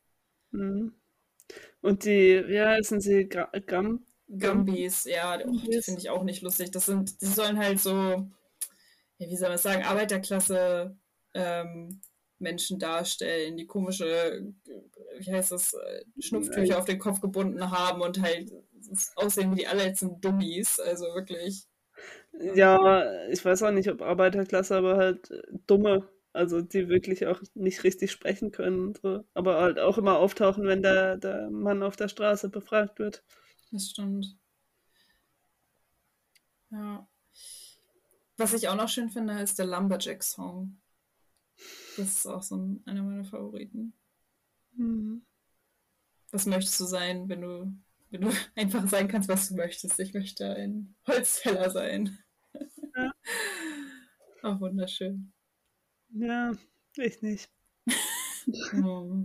Mhm. 0.51 0.95
Und 1.81 2.05
die, 2.05 2.45
wie 2.47 2.61
heißen 2.61 3.01
sie, 3.01 3.29
Gam 3.29 4.05
Gambis, 4.39 5.05
ja, 5.05 5.41
oh, 5.45 5.51
die 5.51 5.83
finde 5.83 6.01
ich 6.01 6.11
auch 6.11 6.23
nicht 6.23 6.43
lustig. 6.43 6.71
Das 6.71 6.87
sind, 6.87 7.21
die 7.21 7.27
sollen 7.27 7.59
halt 7.59 7.81
so, 7.81 8.29
ja, 9.19 9.29
wie 9.29 9.37
soll 9.37 9.49
man 9.49 9.59
sagen, 9.59 9.83
Arbeiterklasse 9.83 10.97
ähm, 11.35 12.01
Menschen 12.39 12.79
darstellen, 12.79 13.57
die 13.57 13.67
komische, 13.67 14.53
wie 15.19 15.33
heißt 15.33 15.51
das, 15.53 15.75
äh, 15.75 16.05
Schnupftücher 16.21 16.79
auf 16.79 16.85
den 16.85 17.01
Kopf 17.01 17.21
gebunden 17.21 17.71
haben 17.71 18.03
und 18.03 18.21
halt 18.23 18.53
aussehen 19.17 19.53
wie 19.53 19.61
die 19.61 19.67
allerletzten 19.67 20.21
Dummies, 20.21 20.79
also 20.81 21.07
wirklich. 21.15 21.67
Ja, 22.33 23.27
ich 23.29 23.45
weiß 23.45 23.63
auch 23.63 23.73
nicht, 23.73 23.91
ob 23.91 24.03
Arbeiterklasse, 24.03 24.77
aber 24.77 24.97
halt 24.97 25.31
äh, 25.31 25.43
dumme, 25.67 26.09
also 26.33 26.61
die 26.61 26.89
wirklich 26.89 27.27
auch 27.27 27.43
nicht 27.55 27.85
richtig 27.85 28.13
sprechen 28.13 28.51
können, 28.53 28.95
so. 28.95 29.25
aber 29.35 29.61
halt 29.61 29.79
auch 29.79 29.99
immer 29.99 30.19
auftauchen, 30.19 30.65
wenn 30.65 30.83
der, 30.83 31.17
der 31.17 31.51
Mann 31.51 31.83
auf 31.83 31.97
der 31.97 32.09
Straße 32.09 32.49
befragt 32.49 32.99
wird. 32.99 33.25
Das 33.73 33.91
stimmt. 33.91 34.39
Ja. 36.71 37.09
Was 38.37 38.55
ich 38.55 38.69
auch 38.69 38.77
noch 38.77 38.89
schön 38.89 39.11
finde, 39.11 39.41
ist 39.41 39.59
der 39.59 39.67
Lumberjack-Song. 39.67 40.81
Das 41.97 42.07
ist 42.07 42.27
auch 42.27 42.43
so 42.43 42.57
ein, 42.57 42.83
einer 42.87 43.03
meiner 43.03 43.25
Favoriten. 43.25 43.93
Mhm. 44.73 45.27
Was 46.31 46.47
möchtest 46.47 46.79
du 46.81 46.85
sein, 46.85 47.29
wenn 47.29 47.43
du, 47.43 47.73
wenn 48.11 48.23
du 48.23 48.31
einfach 48.57 48.87
sein 48.89 49.09
kannst, 49.09 49.29
was 49.29 49.49
du 49.49 49.55
möchtest? 49.55 49.99
Ich 50.01 50.15
möchte 50.15 50.55
ein 50.55 50.95
Holzfäller 51.07 51.71
sein. 51.71 52.19
Ja. 52.97 53.13
Auch 54.43 54.61
wunderschön. 54.61 55.33
Ja, 56.13 56.53
ich 56.97 57.23
nicht. 57.23 57.51
oh. 58.85 59.25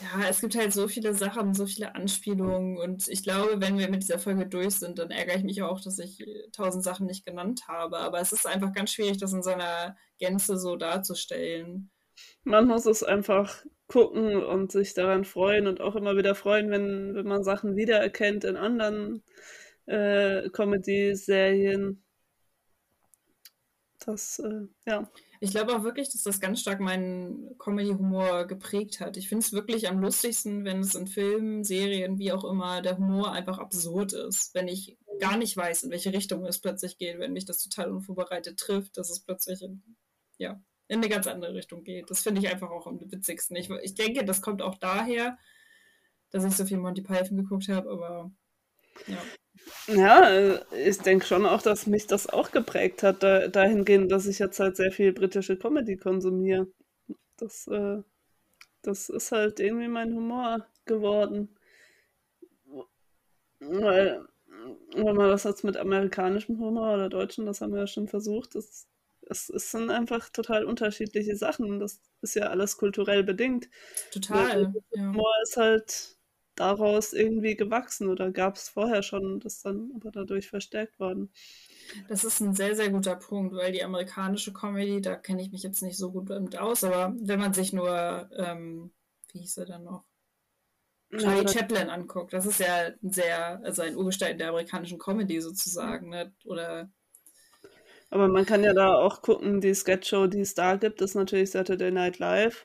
Ja, 0.00 0.28
es 0.28 0.40
gibt 0.40 0.56
halt 0.56 0.72
so 0.72 0.88
viele 0.88 1.14
Sachen, 1.14 1.54
so 1.54 1.66
viele 1.66 1.94
Anspielungen 1.94 2.76
und 2.78 3.08
ich 3.08 3.22
glaube, 3.22 3.60
wenn 3.60 3.78
wir 3.78 3.88
mit 3.88 4.02
dieser 4.02 4.18
Folge 4.18 4.46
durch 4.46 4.74
sind, 4.74 4.98
dann 4.98 5.10
ärgere 5.10 5.36
ich 5.36 5.44
mich 5.44 5.62
auch, 5.62 5.80
dass 5.80 5.98
ich 5.98 6.22
tausend 6.52 6.82
Sachen 6.82 7.06
nicht 7.06 7.24
genannt 7.24 7.68
habe. 7.68 7.98
Aber 7.98 8.20
es 8.20 8.32
ist 8.32 8.46
einfach 8.46 8.72
ganz 8.72 8.92
schwierig, 8.92 9.18
das 9.18 9.32
in 9.32 9.42
seiner 9.42 9.96
Gänze 10.18 10.58
so 10.58 10.76
darzustellen. 10.76 11.90
Man 12.42 12.66
muss 12.66 12.86
es 12.86 13.02
einfach 13.02 13.64
gucken 13.86 14.42
und 14.42 14.72
sich 14.72 14.94
daran 14.94 15.24
freuen 15.24 15.66
und 15.66 15.80
auch 15.80 15.96
immer 15.96 16.16
wieder 16.16 16.34
freuen, 16.34 16.70
wenn, 16.70 17.14
wenn 17.14 17.26
man 17.26 17.44
Sachen 17.44 17.76
wiedererkennt 17.76 18.44
in 18.44 18.56
anderen 18.56 19.22
äh, 19.86 20.48
Comedy-Serien. 20.50 22.02
Das, 24.06 24.38
äh, 24.38 24.66
ja. 24.86 25.10
Ich 25.40 25.50
glaube 25.50 25.74
auch 25.74 25.82
wirklich, 25.82 26.10
dass 26.10 26.22
das 26.22 26.40
ganz 26.40 26.60
stark 26.60 26.80
meinen 26.80 27.58
Comedy-Humor 27.58 28.46
geprägt 28.46 29.00
hat. 29.00 29.16
Ich 29.16 29.28
finde 29.28 29.44
es 29.44 29.52
wirklich 29.52 29.88
am 29.88 30.00
lustigsten, 30.00 30.64
wenn 30.64 30.80
es 30.80 30.94
in 30.94 31.06
Filmen, 31.06 31.64
Serien, 31.64 32.18
wie 32.18 32.32
auch 32.32 32.44
immer, 32.44 32.80
der 32.80 32.96
Humor 32.96 33.32
einfach 33.32 33.58
absurd 33.58 34.14
ist. 34.14 34.54
Wenn 34.54 34.68
ich 34.68 34.96
gar 35.20 35.36
nicht 35.36 35.56
weiß, 35.56 35.84
in 35.84 35.90
welche 35.90 36.12
Richtung 36.12 36.44
es 36.46 36.58
plötzlich 36.60 36.96
geht, 36.98 37.18
wenn 37.18 37.34
mich 37.34 37.44
das 37.44 37.62
total 37.62 37.90
unvorbereitet 37.90 38.58
trifft, 38.58 38.96
dass 38.96 39.10
es 39.10 39.20
plötzlich 39.20 39.60
ja, 40.38 40.60
in 40.88 40.98
eine 40.98 41.08
ganz 41.08 41.26
andere 41.26 41.54
Richtung 41.54 41.82
geht. 41.84 42.10
Das 42.10 42.22
finde 42.22 42.40
ich 42.40 42.48
einfach 42.48 42.70
auch 42.70 42.86
am 42.86 43.00
witzigsten. 43.00 43.56
Ich, 43.56 43.70
ich 43.82 43.94
denke, 43.94 44.24
das 44.24 44.42
kommt 44.42 44.62
auch 44.62 44.76
daher, 44.76 45.38
dass 46.30 46.44
ich 46.44 46.56
so 46.56 46.64
viel 46.66 46.78
Monty 46.78 47.02
Python 47.02 47.36
geguckt 47.36 47.68
habe, 47.68 47.90
aber 47.90 48.30
ja. 49.06 49.18
Ja, 49.86 50.60
ich 50.72 50.98
denke 50.98 51.24
schon 51.24 51.46
auch, 51.46 51.62
dass 51.62 51.86
mich 51.86 52.06
das 52.06 52.28
auch 52.28 52.50
geprägt 52.50 53.02
hat, 53.02 53.22
da, 53.22 53.48
dahingehend, 53.48 54.10
dass 54.10 54.26
ich 54.26 54.38
jetzt 54.38 54.60
halt 54.60 54.76
sehr 54.76 54.92
viel 54.92 55.12
britische 55.12 55.56
Comedy 55.56 55.96
konsumiere. 55.96 56.66
Das, 57.36 57.66
äh, 57.68 58.02
das 58.82 59.08
ist 59.08 59.32
halt 59.32 59.60
irgendwie 59.60 59.88
mein 59.88 60.14
Humor 60.14 60.66
geworden. 60.84 61.56
Weil, 63.60 64.26
wenn 64.94 65.16
man 65.16 65.28
das 65.28 65.44
jetzt 65.44 65.64
mit 65.64 65.76
amerikanischem 65.76 66.58
Humor 66.58 66.94
oder 66.94 67.08
deutschen, 67.08 67.46
das 67.46 67.60
haben 67.60 67.72
wir 67.72 67.80
ja 67.80 67.86
schon 67.86 68.08
versucht, 68.08 68.54
das, 68.54 68.86
es, 69.28 69.48
es 69.48 69.70
sind 69.70 69.90
einfach 69.90 70.28
total 70.30 70.64
unterschiedliche 70.64 71.36
Sachen. 71.36 71.80
Das 71.80 72.00
ist 72.20 72.34
ja 72.34 72.48
alles 72.48 72.76
kulturell 72.76 73.24
bedingt. 73.24 73.68
Total. 74.12 74.72
Ja. 74.92 75.02
Humor 75.02 75.32
ist 75.42 75.56
halt 75.56 76.16
daraus 76.56 77.12
irgendwie 77.12 77.56
gewachsen 77.56 78.08
oder 78.08 78.30
gab 78.30 78.56
es 78.56 78.68
vorher 78.68 79.02
schon, 79.02 79.40
das 79.40 79.60
dann 79.60 79.92
aber 79.96 80.10
dadurch 80.10 80.48
verstärkt 80.48 80.98
worden? 81.00 81.32
Das 82.08 82.24
ist 82.24 82.40
ein 82.40 82.54
sehr, 82.54 82.76
sehr 82.76 82.90
guter 82.90 83.16
Punkt, 83.16 83.54
weil 83.54 83.72
die 83.72 83.82
amerikanische 83.82 84.52
Comedy, 84.52 85.00
da 85.00 85.16
kenne 85.16 85.42
ich 85.42 85.50
mich 85.50 85.62
jetzt 85.62 85.82
nicht 85.82 85.98
so 85.98 86.12
gut 86.12 86.30
damit 86.30 86.56
aus, 86.56 86.84
aber 86.84 87.14
wenn 87.18 87.40
man 87.40 87.52
sich 87.52 87.72
nur, 87.72 88.30
ähm, 88.36 88.92
wie 89.32 89.40
hieß 89.40 89.58
er 89.58 89.66
dann 89.66 89.84
noch? 89.84 90.04
Charlie 91.16 91.42
ja, 91.42 91.48
Chaplin 91.48 91.90
anguckt, 91.90 92.32
das 92.32 92.46
ist 92.46 92.60
ja 92.60 92.86
ein 93.02 93.12
sehr, 93.12 93.60
also 93.62 93.82
ein 93.82 93.96
Urgestein 93.96 94.38
der 94.38 94.48
amerikanischen 94.48 94.98
Comedy 94.98 95.40
sozusagen, 95.40 96.08
ne? 96.08 96.32
oder 96.44 96.90
aber 98.14 98.28
man 98.28 98.46
kann 98.46 98.62
ja 98.62 98.72
da 98.72 98.94
auch 98.94 99.22
gucken, 99.22 99.60
die 99.60 99.74
Sketchshow, 99.74 100.28
die 100.28 100.42
es 100.42 100.54
da 100.54 100.76
gibt, 100.76 101.02
ist 101.02 101.16
natürlich 101.16 101.50
Saturday 101.50 101.90
Night 101.90 102.20
Live. 102.20 102.64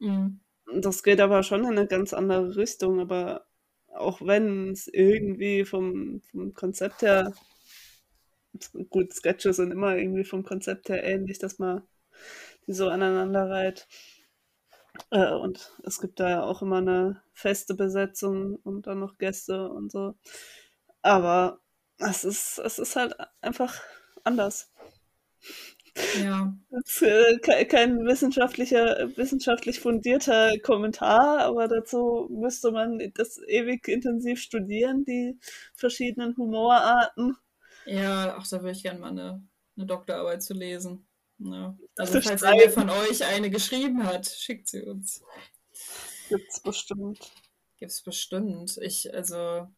Mhm. 0.00 0.40
Das 0.74 1.04
geht 1.04 1.20
aber 1.20 1.44
schon 1.44 1.60
in 1.60 1.78
eine 1.78 1.86
ganz 1.86 2.12
andere 2.12 2.56
Richtung, 2.56 2.98
aber 2.98 3.46
auch 3.86 4.20
wenn 4.22 4.72
es 4.72 4.88
irgendwie 4.88 5.64
vom, 5.64 6.20
vom 6.32 6.52
Konzept 6.52 7.02
her, 7.02 7.32
gut, 8.90 9.12
Sketche 9.12 9.52
sind 9.52 9.70
immer 9.70 9.96
irgendwie 9.96 10.24
vom 10.24 10.42
Konzept 10.42 10.88
her 10.88 11.04
ähnlich, 11.04 11.38
dass 11.38 11.60
man 11.60 11.82
die 12.66 12.72
so 12.72 12.88
aneinander 12.88 13.48
reiht. 13.48 13.86
Äh, 15.10 15.32
und 15.32 15.78
es 15.84 16.00
gibt 16.00 16.18
da 16.18 16.28
ja 16.28 16.42
auch 16.42 16.60
immer 16.60 16.78
eine 16.78 17.22
feste 17.34 17.74
Besetzung 17.76 18.56
und 18.56 18.88
dann 18.88 18.98
noch 18.98 19.16
Gäste 19.16 19.68
und 19.68 19.92
so. 19.92 20.16
Aber 21.02 21.60
es 21.98 22.24
ist, 22.24 22.58
es 22.58 22.80
ist 22.80 22.96
halt 22.96 23.14
einfach 23.40 23.80
anders. 24.24 24.72
Ja. 26.22 26.54
Das 26.70 27.02
ist 27.02 27.02
äh, 27.02 27.64
kein 27.64 28.04
wissenschaftlicher, 28.04 29.16
wissenschaftlich 29.16 29.80
fundierter 29.80 30.58
Kommentar, 30.60 31.40
aber 31.40 31.68
dazu 31.68 32.28
müsste 32.30 32.70
man 32.70 33.00
das 33.14 33.38
ewig 33.48 33.88
intensiv 33.88 34.40
studieren, 34.40 35.04
die 35.04 35.38
verschiedenen 35.74 36.36
Humorarten. 36.36 37.36
Ja, 37.86 38.36
ach, 38.38 38.46
da 38.48 38.60
würde 38.60 38.72
ich 38.72 38.82
gerne 38.82 39.00
mal 39.00 39.10
eine, 39.10 39.42
eine 39.76 39.86
Doktorarbeit 39.86 40.42
zu 40.42 40.54
lesen. 40.54 41.06
Ja. 41.38 41.76
Also 41.96 42.20
falls 42.20 42.42
einer 42.42 42.70
von 42.70 42.90
euch 42.90 43.24
eine 43.24 43.50
geschrieben 43.50 44.04
hat, 44.04 44.26
schickt 44.26 44.68
sie 44.68 44.82
uns. 44.82 45.22
Gibt's 46.28 46.60
bestimmt. 46.60 47.32
Gibt's 47.78 48.02
bestimmt. 48.02 48.78
Ich, 48.82 49.14
also 49.14 49.68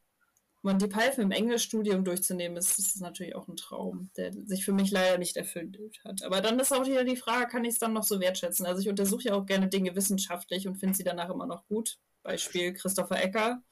Monty 0.62 0.88
Python 0.88 1.24
im 1.24 1.30
Englischstudium 1.30 2.04
durchzunehmen, 2.04 2.58
ist, 2.58 2.78
ist 2.78 3.00
natürlich 3.00 3.34
auch 3.34 3.48
ein 3.48 3.56
Traum, 3.56 4.10
der 4.16 4.32
sich 4.32 4.64
für 4.64 4.72
mich 4.72 4.90
leider 4.90 5.16
nicht 5.16 5.36
erfüllt 5.36 5.78
hat. 6.04 6.22
Aber 6.22 6.42
dann 6.42 6.58
ist 6.58 6.72
auch 6.72 6.86
wieder 6.86 7.04
die 7.04 7.16
Frage, 7.16 7.46
kann 7.46 7.64
ich 7.64 7.74
es 7.74 7.78
dann 7.78 7.94
noch 7.94 8.02
so 8.02 8.20
wertschätzen? 8.20 8.66
Also 8.66 8.82
ich 8.82 8.88
untersuche 8.88 9.24
ja 9.24 9.34
auch 9.34 9.46
gerne 9.46 9.68
Dinge 9.68 9.94
wissenschaftlich 9.94 10.68
und 10.68 10.76
finde 10.76 10.96
sie 10.96 11.04
danach 11.04 11.30
immer 11.30 11.46
noch 11.46 11.66
gut. 11.66 11.98
Beispiel 12.22 12.74
Christopher 12.74 13.22
Ecker. 13.22 13.62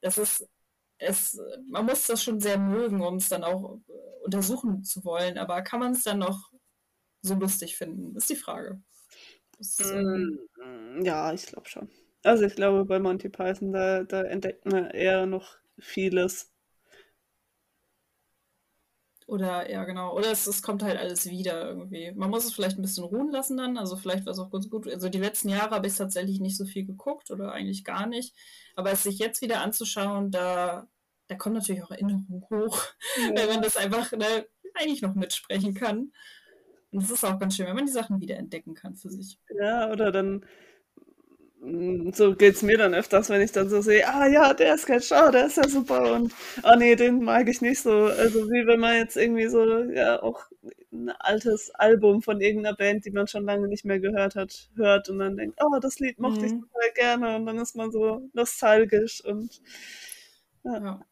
Das 0.00 0.18
ist, 0.18 0.48
es, 0.98 1.40
man 1.70 1.86
muss 1.86 2.06
das 2.08 2.22
schon 2.22 2.40
sehr 2.40 2.58
mögen, 2.58 3.00
um 3.00 3.16
es 3.16 3.28
dann 3.28 3.44
auch 3.44 3.78
äh, 3.88 4.24
untersuchen 4.24 4.82
zu 4.82 5.04
wollen. 5.04 5.38
Aber 5.38 5.62
kann 5.62 5.78
man 5.78 5.92
es 5.92 6.02
dann 6.02 6.18
noch 6.18 6.50
so 7.20 7.34
lustig 7.34 7.76
finden? 7.76 8.16
Ist 8.16 8.30
die 8.30 8.36
Frage. 8.36 8.82
Das, 9.58 9.78
ähm, 9.78 10.40
ja, 11.02 11.32
ich 11.32 11.46
glaube 11.46 11.68
schon. 11.68 11.88
Also 12.24 12.44
ich 12.44 12.56
glaube, 12.56 12.84
bei 12.84 12.98
Monty 12.98 13.28
Python, 13.28 13.72
da, 13.72 14.02
da 14.02 14.22
entdeckt 14.22 14.64
man 14.66 14.90
eher 14.90 15.26
noch 15.26 15.61
vieles. 15.78 16.52
Oder, 19.26 19.70
ja, 19.70 19.84
genau. 19.84 20.14
Oder 20.16 20.30
es, 20.30 20.46
es 20.46 20.62
kommt 20.62 20.82
halt 20.82 20.98
alles 20.98 21.26
wieder 21.30 21.68
irgendwie. 21.68 22.12
Man 22.12 22.28
muss 22.28 22.44
es 22.44 22.52
vielleicht 22.52 22.78
ein 22.78 22.82
bisschen 22.82 23.04
ruhen 23.04 23.30
lassen 23.30 23.56
dann. 23.56 23.78
Also 23.78 23.96
vielleicht 23.96 24.26
war 24.26 24.32
es 24.32 24.38
auch 24.38 24.50
ganz 24.50 24.68
gut. 24.68 24.86
Also 24.86 25.08
die 25.08 25.18
letzten 25.18 25.48
Jahre 25.48 25.70
habe 25.70 25.86
ich 25.86 25.96
tatsächlich 25.96 26.40
nicht 26.40 26.56
so 26.56 26.66
viel 26.66 26.84
geguckt 26.84 27.30
oder 27.30 27.52
eigentlich 27.52 27.84
gar 27.84 28.06
nicht. 28.06 28.34
Aber 28.76 28.90
es 28.90 29.04
sich 29.04 29.18
jetzt 29.18 29.40
wieder 29.40 29.62
anzuschauen, 29.62 30.30
da, 30.30 30.86
da 31.28 31.34
kommt 31.36 31.54
natürlich 31.54 31.82
auch 31.82 31.90
Erinnerung 31.90 32.46
hoch. 32.50 32.84
Ja. 33.22 33.36
Wenn 33.36 33.48
man 33.48 33.62
das 33.62 33.76
einfach 33.76 34.12
ne, 34.12 34.46
eigentlich 34.74 35.02
noch 35.02 35.14
mitsprechen 35.14 35.74
kann. 35.74 36.12
Und 36.90 37.02
es 37.02 37.10
ist 37.10 37.24
auch 37.24 37.38
ganz 37.38 37.56
schön, 37.56 37.66
wenn 37.66 37.76
man 37.76 37.86
die 37.86 37.92
Sachen 37.92 38.20
wieder 38.20 38.36
entdecken 38.36 38.74
kann 38.74 38.96
für 38.96 39.10
sich. 39.10 39.38
Ja, 39.58 39.90
oder 39.90 40.12
dann 40.12 40.44
so 42.12 42.34
geht 42.34 42.56
es 42.56 42.62
mir 42.62 42.76
dann 42.76 42.92
öfters, 42.92 43.28
wenn 43.30 43.40
ich 43.40 43.52
dann 43.52 43.68
so 43.68 43.80
sehe, 43.82 44.08
ah 44.08 44.26
ja, 44.26 44.52
der 44.52 44.76
Sketch, 44.76 45.12
ah, 45.12 45.30
der 45.30 45.46
ist 45.46 45.58
ja 45.58 45.68
super 45.68 46.14
und 46.14 46.34
ah 46.64 46.74
nee, 46.74 46.96
den 46.96 47.22
mag 47.22 47.48
ich 47.48 47.60
nicht 47.60 47.80
so. 47.80 47.92
Also 48.06 48.50
wie 48.50 48.66
wenn 48.66 48.80
man 48.80 48.96
jetzt 48.96 49.16
irgendwie 49.16 49.46
so, 49.46 49.84
ja, 49.84 50.20
auch 50.22 50.46
ein 50.92 51.10
altes 51.10 51.70
Album 51.76 52.20
von 52.20 52.40
irgendeiner 52.40 52.76
Band, 52.76 53.04
die 53.04 53.12
man 53.12 53.28
schon 53.28 53.44
lange 53.44 53.68
nicht 53.68 53.84
mehr 53.84 54.00
gehört 54.00 54.34
hat, 54.34 54.70
hört 54.74 55.08
und 55.08 55.20
dann 55.20 55.36
denkt, 55.36 55.58
oh, 55.62 55.78
das 55.80 56.00
Lied 56.00 56.18
mochte 56.18 56.40
mhm. 56.40 56.46
ich 56.46 56.52
total 56.52 56.92
gerne 56.94 57.36
und 57.36 57.46
dann 57.46 57.58
ist 57.58 57.76
man 57.76 57.92
so 57.92 58.28
nostalgisch 58.32 59.24
und 59.24 59.62
ja. 60.64 60.78
ja 60.82 61.06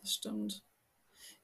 das 0.00 0.12
stimmt. 0.12 0.62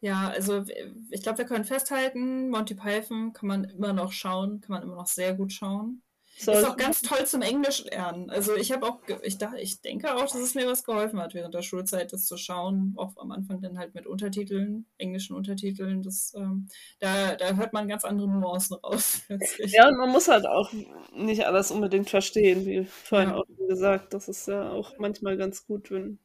Ja, 0.02 0.28
also 0.28 0.64
ich 1.11 1.22
glaube, 1.22 1.38
wir 1.38 1.44
können 1.46 1.64
festhalten, 1.64 2.50
Monty 2.50 2.74
Python 2.74 3.32
kann 3.32 3.48
man 3.48 3.64
immer 3.64 3.92
noch 3.94 4.12
schauen, 4.12 4.61
kann 4.61 4.74
man 4.74 4.82
immer 4.82 4.96
noch 4.96 5.06
sehr 5.06 5.34
gut 5.34 5.52
schauen. 5.52 6.02
Sollten. 6.41 6.62
Ist 6.62 6.70
auch 6.70 6.76
ganz 6.76 7.03
toll 7.03 7.26
zum 7.26 7.43
Englisch 7.43 7.84
lernen. 7.84 8.30
Also 8.30 8.55
ich 8.55 8.72
habe 8.72 8.86
auch, 8.86 9.01
ich, 9.22 9.36
dachte, 9.36 9.61
ich 9.61 9.82
denke 9.82 10.14
auch, 10.14 10.22
dass 10.22 10.36
es 10.36 10.55
mir 10.55 10.66
was 10.66 10.84
geholfen 10.84 11.20
hat 11.20 11.34
während 11.34 11.55
der 11.55 11.62
Schulzeit, 11.62 12.12
das 12.12 12.24
zu 12.24 12.38
schauen. 12.38 12.95
Auch 12.97 13.16
am 13.18 13.30
Anfang 13.30 13.61
dann 13.61 13.78
halt 13.78 13.95
mit 13.95 14.07
Untertiteln, 14.07 14.86
englischen 14.97 15.36
Untertiteln. 15.36 16.03
Das, 16.03 16.32
ähm, 16.34 16.68
da, 16.99 17.36
da 17.36 17.57
hört 17.57 17.74
man 17.74 17.88
ganz 17.88 18.05
andere 18.05 18.28
Nuancen 18.28 18.76
raus. 18.76 19.22
Ja, 19.59 19.88
und 19.88 19.99
man 19.99 20.11
muss 20.11 20.28
halt 20.28 20.47
auch 20.47 20.72
nicht 21.12 21.45
alles 21.45 21.70
unbedingt 21.70 22.09
verstehen, 22.09 22.64
wie 22.66 22.84
vorhin 22.84 23.30
ja. 23.30 23.36
auch 23.36 23.45
gesagt. 23.68 24.14
Das 24.14 24.28
ist 24.28 24.49
ja 24.49 24.70
auch 24.70 24.99
manchmal 24.99 25.36
ganz 25.36 25.66
gut, 25.66 25.91
wenn, 25.91 26.18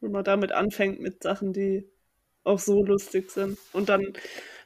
wenn 0.00 0.12
man 0.12 0.24
damit 0.24 0.52
anfängt 0.52 1.00
mit 1.00 1.22
Sachen, 1.22 1.52
die 1.52 1.88
auch 2.44 2.58
so 2.58 2.84
lustig 2.84 3.30
sind. 3.30 3.58
Und 3.72 3.88
dann 3.88 4.12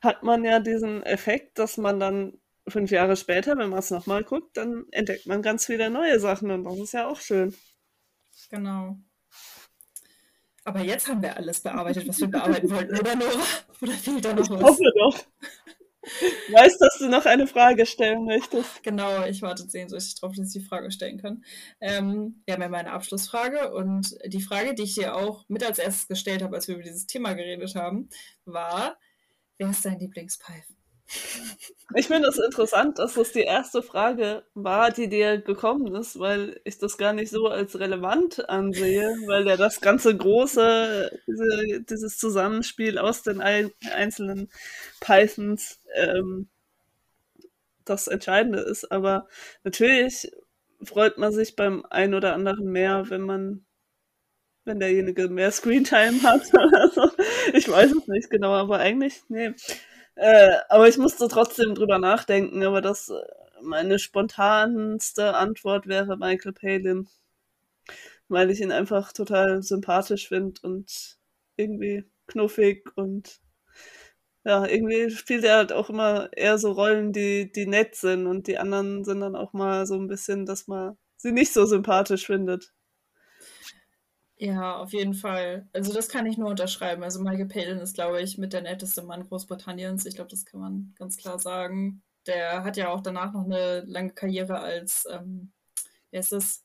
hat 0.02 0.22
man 0.22 0.44
ja 0.44 0.60
diesen 0.60 1.02
Effekt, 1.02 1.58
dass 1.58 1.76
man 1.76 1.98
dann 1.98 2.38
fünf 2.70 2.90
Jahre 2.90 3.16
später, 3.16 3.56
wenn 3.58 3.70
man 3.70 3.78
es 3.78 3.90
nochmal 3.90 4.24
guckt, 4.24 4.56
dann 4.56 4.86
entdeckt 4.90 5.26
man 5.26 5.42
ganz 5.42 5.66
viele 5.66 5.90
neue 5.90 6.20
Sachen 6.20 6.50
und 6.50 6.64
das 6.64 6.78
ist 6.78 6.92
ja 6.92 7.06
auch 7.08 7.20
schön. 7.20 7.54
Genau. 8.50 8.98
Aber 10.64 10.80
jetzt 10.80 11.08
haben 11.08 11.22
wir 11.22 11.36
alles 11.36 11.60
bearbeitet, 11.60 12.06
was 12.06 12.20
wir 12.20 12.28
bearbeiten 12.28 12.70
wollten, 12.70 12.98
oder 12.98 13.16
Nora? 13.16 13.42
Oder 13.80 13.92
fehlt 13.92 14.24
da 14.24 14.34
noch 14.34 14.50
was? 14.50 14.60
Ich 14.60 14.66
hoffe 14.66 14.92
doch. 14.98 15.18
Ich 16.02 16.54
weiß, 16.54 16.78
dass 16.78 16.98
du 16.98 17.08
noch 17.08 17.26
eine 17.26 17.46
Frage 17.46 17.84
stellen 17.84 18.24
möchtest. 18.24 18.82
Genau, 18.82 19.24
ich 19.24 19.42
warte 19.42 19.68
sehnsüchtig 19.68 20.20
darauf, 20.20 20.36
dass 20.36 20.54
ich 20.54 20.62
die 20.62 20.68
Frage 20.68 20.90
stellen 20.90 21.18
kann. 21.18 21.44
Ähm, 21.80 22.42
wir 22.44 22.54
haben 22.54 22.62
ja 22.62 22.68
meine 22.68 22.92
Abschlussfrage 22.92 23.72
und 23.72 24.16
die 24.26 24.40
Frage, 24.40 24.74
die 24.74 24.84
ich 24.84 24.94
dir 24.94 25.16
auch 25.16 25.44
mit 25.48 25.64
als 25.64 25.78
erstes 25.78 26.08
gestellt 26.08 26.42
habe, 26.42 26.56
als 26.56 26.68
wir 26.68 26.76
über 26.76 26.84
dieses 26.84 27.06
Thema 27.06 27.34
geredet 27.34 27.74
haben, 27.74 28.08
war, 28.44 28.98
wer 29.58 29.70
ist 29.70 29.84
dein 29.84 29.98
Lieblingspfeifen? 29.98 30.77
Ich 31.94 32.06
finde 32.06 32.28
es 32.28 32.38
interessant, 32.38 32.98
dass 32.98 33.14
das 33.14 33.32
die 33.32 33.40
erste 33.40 33.82
Frage 33.82 34.42
war, 34.54 34.90
die 34.90 35.08
dir 35.08 35.38
gekommen 35.38 35.94
ist, 35.94 36.18
weil 36.18 36.60
ich 36.64 36.78
das 36.78 36.98
gar 36.98 37.14
nicht 37.14 37.30
so 37.30 37.48
als 37.48 37.78
relevant 37.78 38.48
ansehe, 38.48 39.16
weil 39.26 39.46
ja 39.46 39.56
das 39.56 39.80
ganze 39.80 40.14
große, 40.14 41.18
diese, 41.26 41.82
dieses 41.82 42.18
Zusammenspiel 42.18 42.98
aus 42.98 43.22
den 43.22 43.40
ein, 43.40 43.70
einzelnen 43.94 44.50
Pythons 45.00 45.80
ähm, 45.94 46.48
das 47.86 48.06
Entscheidende 48.06 48.60
ist. 48.60 48.92
Aber 48.92 49.26
natürlich 49.64 50.30
freut 50.82 51.16
man 51.16 51.32
sich 51.32 51.56
beim 51.56 51.86
einen 51.88 52.14
oder 52.14 52.34
anderen 52.34 52.70
mehr, 52.70 53.08
wenn 53.08 53.22
man 53.22 53.64
wenn 54.64 54.80
derjenige 54.80 55.28
mehr 55.28 55.50
Screentime 55.50 56.22
hat. 56.22 56.42
Ich 57.54 57.66
weiß 57.66 57.92
es 57.92 58.06
nicht 58.06 58.28
genau, 58.28 58.52
aber 58.52 58.78
eigentlich, 58.78 59.22
nee. 59.28 59.54
Äh, 60.18 60.58
aber 60.68 60.86
ich 60.88 60.98
musste 60.98 61.28
trotzdem 61.28 61.74
drüber 61.74 61.98
nachdenken, 61.98 62.62
aber 62.64 62.80
das 62.82 63.08
äh, 63.08 63.14
meine 63.62 63.98
spontanste 63.98 65.34
Antwort 65.34 65.86
wäre 65.86 66.16
Michael 66.18 66.52
Palin. 66.52 67.08
Weil 68.28 68.50
ich 68.50 68.60
ihn 68.60 68.72
einfach 68.72 69.12
total 69.12 69.62
sympathisch 69.62 70.28
finde 70.28 70.60
und 70.62 71.18
irgendwie 71.56 72.04
knuffig 72.26 72.90
und 72.96 73.40
ja, 74.44 74.64
irgendwie 74.66 75.10
spielt 75.10 75.44
er 75.44 75.56
halt 75.56 75.72
auch 75.72 75.90
immer 75.90 76.30
eher 76.36 76.58
so 76.58 76.72
Rollen, 76.72 77.12
die, 77.12 77.52
die 77.52 77.66
nett 77.66 77.94
sind 77.96 78.26
und 78.26 78.46
die 78.46 78.58
anderen 78.58 79.04
sind 79.04 79.20
dann 79.20 79.36
auch 79.36 79.52
mal 79.52 79.86
so 79.86 79.94
ein 79.96 80.08
bisschen, 80.08 80.46
dass 80.46 80.66
man 80.68 80.96
sie 81.16 81.32
nicht 81.32 81.52
so 81.52 81.66
sympathisch 81.66 82.26
findet. 82.26 82.72
Ja, 84.40 84.76
auf 84.76 84.92
jeden 84.92 85.14
Fall. 85.14 85.68
Also 85.72 85.92
das 85.92 86.08
kann 86.08 86.24
ich 86.26 86.38
nur 86.38 86.50
unterschreiben. 86.50 87.02
Also 87.02 87.20
Michael 87.20 87.46
Palin 87.46 87.78
ist, 87.78 87.94
glaube 87.94 88.22
ich, 88.22 88.38
mit 88.38 88.52
der 88.52 88.62
netteste 88.62 89.02
Mann 89.02 89.24
Großbritanniens. 89.24 90.06
Ich 90.06 90.14
glaube, 90.14 90.30
das 90.30 90.44
kann 90.44 90.60
man 90.60 90.94
ganz 90.96 91.16
klar 91.16 91.40
sagen. 91.40 92.02
Der 92.26 92.62
hat 92.62 92.76
ja 92.76 92.90
auch 92.90 93.00
danach 93.00 93.32
noch 93.32 93.44
eine 93.44 93.80
lange 93.86 94.12
Karriere 94.12 94.60
als, 94.60 95.06
ähm, 95.10 95.52
wie 96.10 96.18
heißt 96.18 96.32
das, 96.32 96.64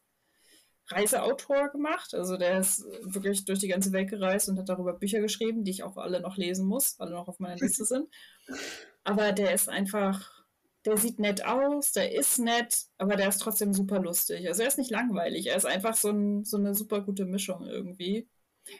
Reiseautor 0.89 1.69
gemacht. 1.69 2.13
Also 2.13 2.37
der 2.37 2.59
ist 2.59 2.85
wirklich 3.01 3.45
durch 3.45 3.59
die 3.59 3.69
ganze 3.69 3.91
Welt 3.91 4.09
gereist 4.09 4.49
und 4.49 4.59
hat 4.59 4.69
darüber 4.69 4.93
Bücher 4.93 5.21
geschrieben, 5.21 5.63
die 5.63 5.71
ich 5.71 5.83
auch 5.83 5.97
alle 5.97 6.21
noch 6.21 6.37
lesen 6.37 6.67
muss, 6.67 6.99
alle 6.99 7.11
noch 7.11 7.27
auf 7.27 7.39
meiner 7.39 7.55
Liste 7.55 7.85
sind. 7.85 8.07
Aber 9.03 9.31
der 9.31 9.53
ist 9.53 9.69
einfach 9.69 10.42
der 10.85 10.97
sieht 10.97 11.19
nett 11.19 11.45
aus, 11.45 11.91
der 11.91 12.13
ist 12.13 12.39
nett, 12.39 12.85
aber 12.97 13.15
der 13.15 13.29
ist 13.29 13.39
trotzdem 13.39 13.73
super 13.73 13.99
lustig. 13.99 14.47
Also 14.47 14.61
er 14.61 14.67
ist 14.67 14.77
nicht 14.77 14.91
langweilig, 14.91 15.47
er 15.47 15.55
ist 15.55 15.65
einfach 15.65 15.95
so, 15.95 16.09
ein, 16.09 16.43
so 16.43 16.57
eine 16.57 16.75
super 16.75 17.01
gute 17.01 17.25
Mischung 17.25 17.65
irgendwie. 17.65 18.27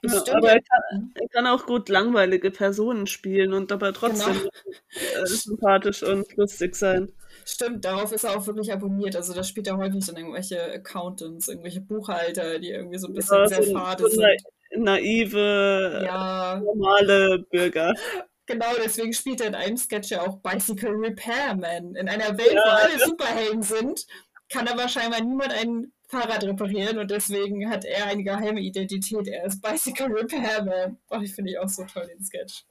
Ja, 0.01 0.23
aber 0.33 0.51
er 0.51 0.61
kann, 0.61 1.11
er 1.13 1.27
kann, 1.27 1.47
auch 1.47 1.65
gut 1.65 1.89
langweilige 1.89 2.51
Personen 2.51 3.05
spielen 3.05 3.53
und 3.53 3.69
dabei 3.69 3.91
trotzdem 3.91 4.33
genau. 4.33 5.25
sympathisch 5.25 6.03
und 6.03 6.25
lustig 6.37 6.75
sein. 6.75 7.11
Stimmt, 7.45 7.83
darauf 7.83 8.13
ist 8.13 8.23
er 8.23 8.37
auch 8.37 8.47
wirklich 8.47 8.71
abonniert. 8.71 9.15
Also 9.17 9.33
da 9.33 9.43
spielt 9.43 9.67
er 9.67 9.77
häufig 9.77 10.05
dann 10.05 10.15
irgendwelche 10.15 10.61
Accountants, 10.71 11.49
irgendwelche 11.49 11.81
Buchhalter, 11.81 12.59
die 12.59 12.69
irgendwie 12.69 12.97
so 12.97 13.07
ein 13.07 13.13
bisschen 13.13 13.37
ja, 13.37 13.47
sehr 13.47 13.63
so, 13.63 13.73
fade 13.73 14.09
sind. 14.09 14.23
Naive, 14.75 16.01
ja. 16.05 16.61
normale 16.63 17.39
Bürger. 17.51 17.93
Genau, 18.45 18.73
deswegen 18.83 19.13
spielt 19.13 19.41
er 19.41 19.47
in 19.47 19.55
einem 19.55 19.77
Sketch 19.77 20.11
ja 20.11 20.21
auch 20.21 20.39
Bicycle 20.39 20.91
Repairman. 20.91 21.95
In 21.95 22.09
einer 22.09 22.37
Welt, 22.37 22.53
ja, 22.53 22.63
wo 22.65 22.69
alle 22.69 22.99
ja. 22.99 23.05
Superhelden 23.05 23.61
sind, 23.61 24.05
kann 24.49 24.67
aber 24.67 24.89
scheinbar 24.89 25.21
niemand 25.21 25.53
ein 25.53 25.93
Fahrrad 26.07 26.43
reparieren 26.43 26.99
und 26.99 27.09
deswegen 27.09 27.69
hat 27.69 27.85
er 27.85 28.05
eine 28.05 28.23
geheime 28.23 28.61
Identität. 28.61 29.27
Er 29.27 29.45
ist 29.45 29.61
Bicycle 29.61 30.07
Repairman. 30.07 30.99
Oh, 31.09 31.19
ich 31.21 31.33
finde 31.33 31.51
ich 31.51 31.59
auch 31.59 31.69
so 31.69 31.85
toll, 31.85 32.07
den 32.07 32.23
Sketch. 32.23 32.65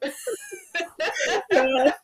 ja. 1.51 1.95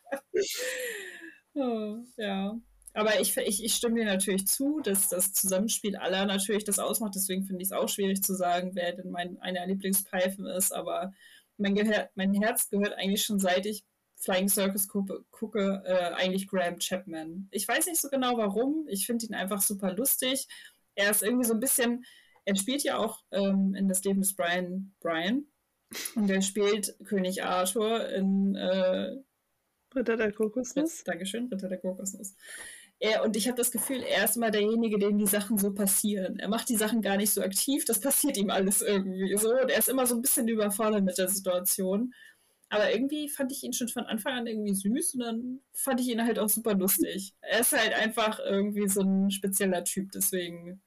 oh, 1.53 1.97
ja. 2.17 2.59
Aber 2.93 3.19
ich, 3.19 3.37
ich, 3.37 3.63
ich 3.63 3.75
stimme 3.75 3.99
dir 3.99 4.05
natürlich 4.05 4.47
zu, 4.47 4.81
dass 4.81 5.09
das 5.09 5.31
Zusammenspiel 5.31 5.95
aller 5.95 6.25
natürlich 6.25 6.65
das 6.65 6.79
ausmacht. 6.79 7.13
Deswegen 7.15 7.45
finde 7.45 7.61
ich 7.61 7.69
es 7.69 7.71
auch 7.71 7.87
schwierig 7.87 8.23
zu 8.23 8.33
sagen, 8.33 8.71
wer 8.73 8.93
denn 8.93 9.11
mein 9.11 9.37
einer 9.39 9.65
Lieblingspfeifen 9.67 10.45
ist. 10.47 10.73
Aber 10.73 11.13
mein, 11.59 11.75
mein 12.15 12.33
Herz 12.33 12.69
gehört 12.69 12.93
eigentlich 12.93 13.23
schon 13.23 13.39
seit 13.39 13.65
ich 13.65 13.83
Flying 14.19 14.49
Circus 14.49 14.87
gucke, 14.87 15.23
gucke 15.31 15.81
äh, 15.85 16.13
eigentlich 16.13 16.47
Graham 16.47 16.77
Chapman. 16.79 17.47
Ich 17.51 17.67
weiß 17.67 17.85
nicht 17.85 18.01
so 18.01 18.09
genau 18.09 18.37
warum. 18.37 18.85
Ich 18.89 19.05
finde 19.05 19.25
ihn 19.25 19.33
einfach 19.33 19.61
super 19.61 19.93
lustig. 19.93 20.47
Er 20.95 21.11
ist 21.11 21.23
irgendwie 21.23 21.45
so 21.45 21.53
ein 21.53 21.61
bisschen, 21.61 22.03
er 22.43 22.55
spielt 22.55 22.83
ja 22.83 22.97
auch 22.97 23.23
ähm, 23.31 23.73
in 23.75 23.87
das 23.87 24.03
Leben 24.03 24.19
des 24.19 24.35
Brian 24.35 24.93
Brian. 24.99 25.45
Und 26.15 26.27
der 26.27 26.41
spielt 26.41 26.95
König 27.05 27.43
Arthur 27.43 28.09
in 28.09 28.55
äh, 28.55 29.15
Ritter 29.95 30.17
der 30.17 30.33
Kokosnuss. 30.33 31.03
Dankeschön, 31.03 31.47
Ritter 31.47 31.69
der 31.69 31.79
Kokosnuss. 31.79 32.35
Er, 33.01 33.23
und 33.23 33.37
ich 33.37 33.47
habe 33.47 33.57
das 33.57 33.71
Gefühl, 33.71 34.03
er 34.03 34.25
ist 34.25 34.35
immer 34.35 34.51
derjenige, 34.51 34.99
dem 34.99 35.17
die 35.17 35.25
Sachen 35.25 35.57
so 35.57 35.73
passieren. 35.73 36.37
Er 36.37 36.49
macht 36.49 36.67
die 36.67 36.75
Sachen 36.75 37.01
gar 37.01 37.15
nicht 37.15 37.31
so 37.31 37.41
aktiv, 37.41 37.85
das 37.85 38.01
passiert 38.01 38.35
ihm 38.37 38.49
alles 38.49 38.81
irgendwie 38.81 39.37
so. 39.37 39.51
Und 39.51 39.69
er 39.69 39.79
ist 39.79 39.87
immer 39.87 40.05
so 40.05 40.15
ein 40.15 40.21
bisschen 40.21 40.47
überfordert 40.49 41.03
mit 41.03 41.17
der 41.17 41.29
Situation. 41.29 42.13
Aber 42.67 42.91
irgendwie 42.93 43.29
fand 43.29 43.51
ich 43.51 43.63
ihn 43.63 43.73
schon 43.73 43.87
von 43.87 44.05
Anfang 44.05 44.33
an 44.33 44.47
irgendwie 44.47 44.75
süß 44.75 45.15
und 45.15 45.19
dann 45.21 45.59
fand 45.73 46.01
ich 46.01 46.09
ihn 46.09 46.23
halt 46.23 46.37
auch 46.37 46.49
super 46.49 46.75
lustig. 46.75 47.33
Er 47.41 47.61
ist 47.61 47.71
halt 47.71 47.93
einfach 47.93 48.39
irgendwie 48.39 48.87
so 48.87 49.01
ein 49.01 49.31
spezieller 49.31 49.83
Typ, 49.83 50.11
deswegen, 50.11 50.81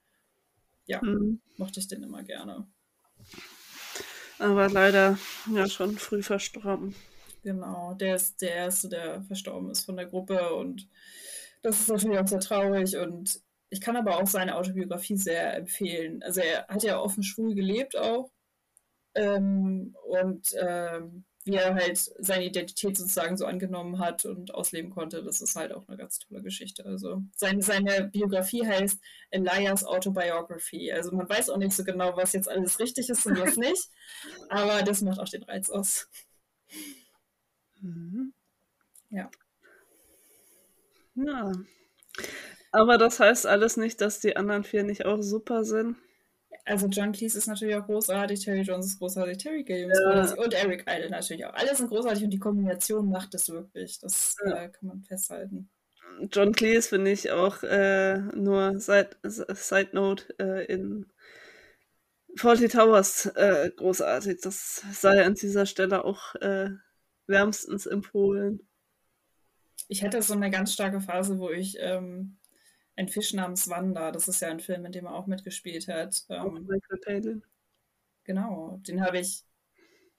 ja, 0.87 1.03
mhm. 1.03 1.41
mochte 1.57 1.81
ich 1.81 1.89
den 1.89 2.03
immer 2.05 2.23
gerne. 2.23 2.69
Aber 4.39 4.69
leider 4.69 5.19
ja 5.53 5.69
schon 5.69 5.99
früh 5.99 6.23
verstorben. 6.23 6.95
Genau, 7.43 7.95
der 7.95 8.17
ist 8.17 8.41
der 8.41 8.55
Erste, 8.55 8.89
der 8.89 9.23
verstorben 9.23 9.71
ist 9.71 9.85
von 9.85 9.97
der 9.97 10.07
Gruppe 10.07 10.55
und 10.55 10.89
das 11.63 11.81
ist 11.81 11.89
natürlich 11.89 12.19
auch 12.19 12.27
sehr 12.27 12.41
traurig 12.41 12.97
und 12.97 13.41
ich 13.71 13.81
kann 13.81 13.97
aber 13.97 14.19
auch 14.19 14.27
seine 14.27 14.57
Autobiografie 14.57 15.17
sehr 15.17 15.57
empfehlen. 15.57 16.23
Also 16.23 16.41
er 16.43 16.67
hat 16.69 16.83
ja 16.83 17.01
offen 17.01 17.23
schwul 17.23 17.55
gelebt 17.55 17.97
auch 17.97 18.31
ähm, 19.15 19.97
und 20.05 20.55
ähm, 20.61 21.25
wie 21.45 21.55
er 21.55 21.75
halt 21.75 21.99
seine 22.19 22.45
Identität 22.45 22.97
sozusagen 22.97 23.37
so 23.37 23.47
angenommen 23.47 23.99
hat 23.99 24.25
und 24.25 24.55
ausleben 24.55 24.91
konnte, 24.91 25.25
das 25.25 25.41
ist 25.41 25.57
halt 25.57 25.73
auch 25.73 25.89
eine 25.89 25.97
ganz 25.97 26.19
tolle 26.21 26.43
Geschichte. 26.43 26.85
Also 26.87 27.23
seine, 27.35 27.63
seine 27.63 28.05
Biografie 28.05 28.67
heißt 28.67 29.01
Elias 29.31 29.85
Autobiography. 29.85 30.93
Also 30.93 31.11
man 31.13 31.29
weiß 31.29 31.51
auch 31.51 31.57
nicht 31.57 31.75
so 31.75 31.83
genau, 31.83 32.17
was 32.17 32.33
jetzt 32.33 32.49
alles 32.49 32.79
richtig 32.79 33.09
ist 33.09 33.27
und 33.27 33.41
was 33.41 33.57
nicht, 33.57 33.89
aber 34.51 34.83
das 34.83 35.01
macht 35.03 35.19
auch 35.19 35.29
den 35.29 35.43
Reiz 35.43 35.69
aus. 35.69 36.09
Mhm. 37.81 38.33
Ja. 39.11 39.31
Ja. 41.15 41.53
Aber 42.73 42.99
das 42.99 43.21
heißt 43.21 43.47
alles 43.47 43.77
nicht, 43.77 44.01
dass 44.01 44.21
die 44.21 44.37
anderen 44.37 44.65
vier 44.65 44.83
nicht 44.83 45.05
auch 45.05 45.21
super 45.23 45.65
sind. 45.65 45.97
Also 46.65 46.87
John 46.87 47.13
Cleese 47.13 47.39
ist 47.39 47.49
natürlich 47.49 47.75
auch 47.75 47.87
großartig, 47.87 48.45
Terry 48.45 48.61
Jones 48.61 48.87
ist 48.87 48.99
großartig, 48.99 49.39
Terry 49.39 49.65
Gilliams 49.65 49.99
ja. 49.99 50.35
und 50.35 50.55
Eric 50.55 50.85
Idle 50.89 51.11
natürlich 51.11 51.45
auch. 51.45 51.55
Alle 51.55 51.75
sind 51.75 51.89
großartig 51.89 52.25
und 52.25 52.31
die 52.31 52.39
Kombination 52.39 53.11
macht 53.11 53.35
es 53.35 53.51
wirklich. 53.51 53.99
Das 53.99 54.37
ja. 54.45 54.65
äh, 54.65 54.69
kann 54.69 54.89
man 54.89 55.03
festhalten. 55.03 55.71
John 56.31 56.53
Cleese 56.53 56.89
finde 56.89 57.11
ich 57.11 57.31
auch 57.31 57.63
äh, 57.63 58.19
nur 58.19 58.79
Side, 58.79 59.11
Side 59.25 59.91
Note 59.93 60.35
äh, 60.39 60.65
in 60.67 61.07
Forty 62.37 62.69
Towers 62.69 63.27
äh, 63.27 63.71
großartig. 63.75 64.41
Das 64.43 64.83
sei 64.93 65.25
an 65.25 65.35
dieser 65.35 65.67
Stelle 65.67 66.05
auch 66.05 66.35
äh, 66.37 66.71
wärmstens 67.27 67.87
empfohlen. 67.87 68.61
Ich 69.89 70.03
hatte 70.03 70.23
so 70.23 70.35
eine 70.35 70.51
ganz 70.51 70.73
starke 70.73 71.01
Phase, 71.01 71.39
wo 71.39 71.51
ich 71.51 71.77
ähm, 71.81 72.37
ein 72.97 73.09
Fisch 73.09 73.33
namens 73.33 73.69
Wanda, 73.69 74.13
das 74.13 74.29
ist 74.29 74.41
ja 74.41 74.49
ein 74.49 74.61
Film, 74.61 74.85
in 74.85 74.93
dem 74.93 75.07
er 75.07 75.15
auch 75.15 75.27
mitgespielt 75.27 75.89
hat. 75.89 76.25
Ähm, 76.29 76.67
Michael. 76.67 77.43
Genau, 78.25 78.81
den 78.87 79.05
habe 79.05 79.19
ich, 79.19 79.45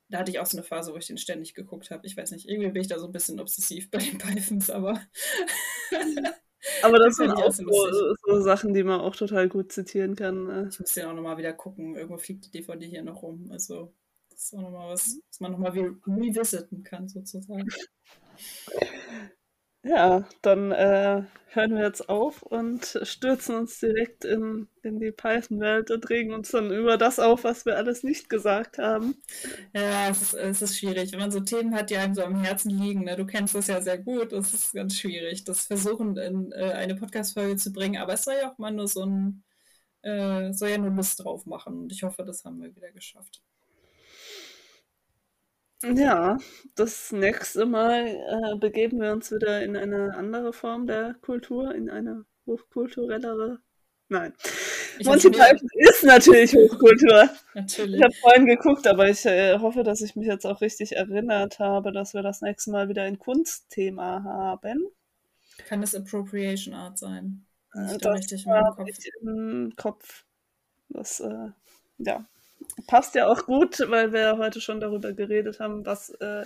da 0.09 0.20
hatte 0.20 0.32
ich 0.32 0.39
auch 0.39 0.45
so 0.45 0.57
eine 0.57 0.66
Phase, 0.66 0.93
wo 0.93 0.97
ich 0.97 1.07
den 1.07 1.18
ständig 1.18 1.53
geguckt 1.53 1.91
habe. 1.91 2.05
Ich 2.05 2.18
weiß 2.18 2.32
nicht, 2.32 2.49
irgendwie 2.49 2.72
bin 2.72 2.82
ich 2.82 2.88
da 2.88 2.99
so 2.99 3.05
ein 3.05 3.11
bisschen 3.11 3.39
obsessiv 3.39 3.89
bei 3.91 3.99
den 3.99 4.18
Pythons, 4.18 4.70
aber. 4.70 4.99
aber 6.82 6.99
das 6.99 7.16
sind 7.18 7.32
auch 7.32 7.51
so, 7.51 8.16
so, 8.26 8.41
Sachen, 8.41 8.74
die 8.74 8.84
man 8.84 8.99
auch 8.99 9.16
total 9.16 9.47
gut 9.47 9.72
zitieren 9.72 10.16
kann. 10.16 10.45
Ne? 10.45 10.68
Ich 10.70 10.80
muss 10.80 10.93
den 10.93 11.05
auch 11.05 11.14
nochmal 11.14 11.38
wieder 11.38 11.53
gucken. 11.53 11.95
Irgendwo 11.95 12.18
fliegt 12.18 12.45
die 12.45 12.51
DVD 12.51 12.86
hier 12.88 13.03
noch 13.03 13.22
rum. 13.22 13.49
Also, 13.51 13.93
das 14.30 14.45
ist 14.45 14.53
auch 14.55 14.61
nochmal 14.61 14.89
was, 14.89 15.20
was 15.30 15.39
man 15.39 15.51
nochmal 15.51 15.72
revisiten 15.72 16.84
kann, 16.84 17.07
sozusagen. 17.07 17.68
Ja, 19.86 20.25
dann 20.41 20.71
äh, 20.71 21.23
hören 21.49 21.75
wir 21.75 21.84
jetzt 21.84 22.07
auf 22.07 22.41
und 22.41 22.97
stürzen 23.03 23.55
uns 23.55 23.79
direkt 23.79 24.23
in, 24.23 24.67
in 24.81 24.99
die 24.99 25.11
Python-Welt 25.11 25.91
und 25.91 26.09
regen 26.09 26.34
uns 26.34 26.51
dann 26.51 26.71
über 26.71 26.97
das 26.97 27.19
auf, 27.19 27.43
was 27.43 27.65
wir 27.65 27.75
alles 27.75 28.01
nicht 28.01 28.29
gesagt 28.29 28.77
haben. 28.77 29.15
Ja, 29.73 30.09
es 30.09 30.21
ist, 30.21 30.34
es 30.36 30.61
ist 30.61 30.79
schwierig. 30.79 31.11
Wenn 31.11 31.19
man 31.19 31.31
so 31.31 31.41
Themen 31.41 31.75
hat, 31.75 31.89
die 31.89 31.97
einem 31.97 32.15
so 32.15 32.23
am 32.23 32.41
Herzen 32.41 32.71
liegen, 32.71 33.03
ne? 33.03 33.17
du 33.17 33.25
kennst 33.25 33.55
das 33.55 33.67
ja 33.67 33.81
sehr 33.81 33.97
gut, 33.97 34.31
es 34.31 34.53
ist 34.53 34.73
ganz 34.73 34.97
schwierig, 34.97 35.43
das 35.43 35.65
versuchen 35.67 36.15
in 36.17 36.51
äh, 36.53 36.71
eine 36.73 36.95
Podcast-Folge 36.95 37.57
zu 37.57 37.73
bringen, 37.73 38.01
aber 38.01 38.13
es 38.13 38.23
soll 38.23 38.36
ja 38.41 38.51
auch 38.51 38.57
mal 38.57 38.71
nur 38.71 38.88
so 38.88 39.05
ein, 39.05 39.43
äh, 40.03 40.53
soll 40.53 40.69
ja 40.69 40.77
nur 40.77 40.91
Lust 40.91 41.23
drauf 41.23 41.45
machen 41.45 41.79
und 41.79 41.91
ich 41.91 42.03
hoffe, 42.03 42.23
das 42.23 42.45
haben 42.45 42.61
wir 42.61 42.75
wieder 42.75 42.91
geschafft. 42.91 43.41
Ja, 45.84 46.38
das 46.75 47.11
nächste 47.11 47.65
Mal 47.65 48.07
äh, 48.07 48.55
begeben 48.57 49.01
wir 49.01 49.11
uns 49.11 49.31
wieder 49.31 49.61
in 49.61 49.75
eine 49.75 50.15
andere 50.15 50.53
Form 50.53 50.88
der 50.88 51.15
Kultur, 51.21 51.75
in 51.75 51.89
eine 51.89 52.25
hochkulturellere. 52.45 53.59
Nein. 54.07 54.34
Ich 54.99 55.07
Monty 55.07 55.29
Python 55.29 55.67
ist 55.75 56.03
natürlich 56.03 56.53
Hochkultur. 56.53 57.29
natürlich. 57.53 57.97
Ich 57.97 58.03
habe 58.03 58.13
vorhin 58.13 58.45
geguckt, 58.45 58.88
aber 58.88 59.09
ich 59.09 59.25
äh, 59.25 59.57
hoffe, 59.59 59.84
dass 59.84 60.01
ich 60.01 60.15
mich 60.15 60.27
jetzt 60.27 60.45
auch 60.45 60.61
richtig 60.61 60.95
erinnert 60.95 61.59
habe, 61.59 61.91
dass 61.91 62.13
wir 62.13 62.21
das 62.21 62.41
nächste 62.41 62.71
Mal 62.71 62.89
wieder 62.89 63.03
ein 63.03 63.19
Kunstthema 63.19 64.23
haben. 64.23 64.88
Kann 65.67 65.81
das 65.81 65.95
Appropriation 65.95 66.73
Art 66.73 66.97
sein? 66.97 67.45
Äh, 67.73 67.97
das 67.97 68.19
richtig 68.19 68.45
im 68.45 68.53
Kopf. 68.75 69.13
Im 69.21 69.75
Kopf. 69.75 70.25
Das, 70.89 71.19
äh, 71.19 71.49
ja, 71.97 72.25
passt 72.88 73.15
ja 73.15 73.28
auch 73.28 73.45
gut, 73.45 73.80
weil 73.88 74.13
wir 74.13 74.38
heute 74.38 74.61
schon 74.61 74.80
darüber 74.80 75.13
geredet 75.13 75.59
haben, 75.59 75.86
was 75.86 76.09
äh, 76.09 76.45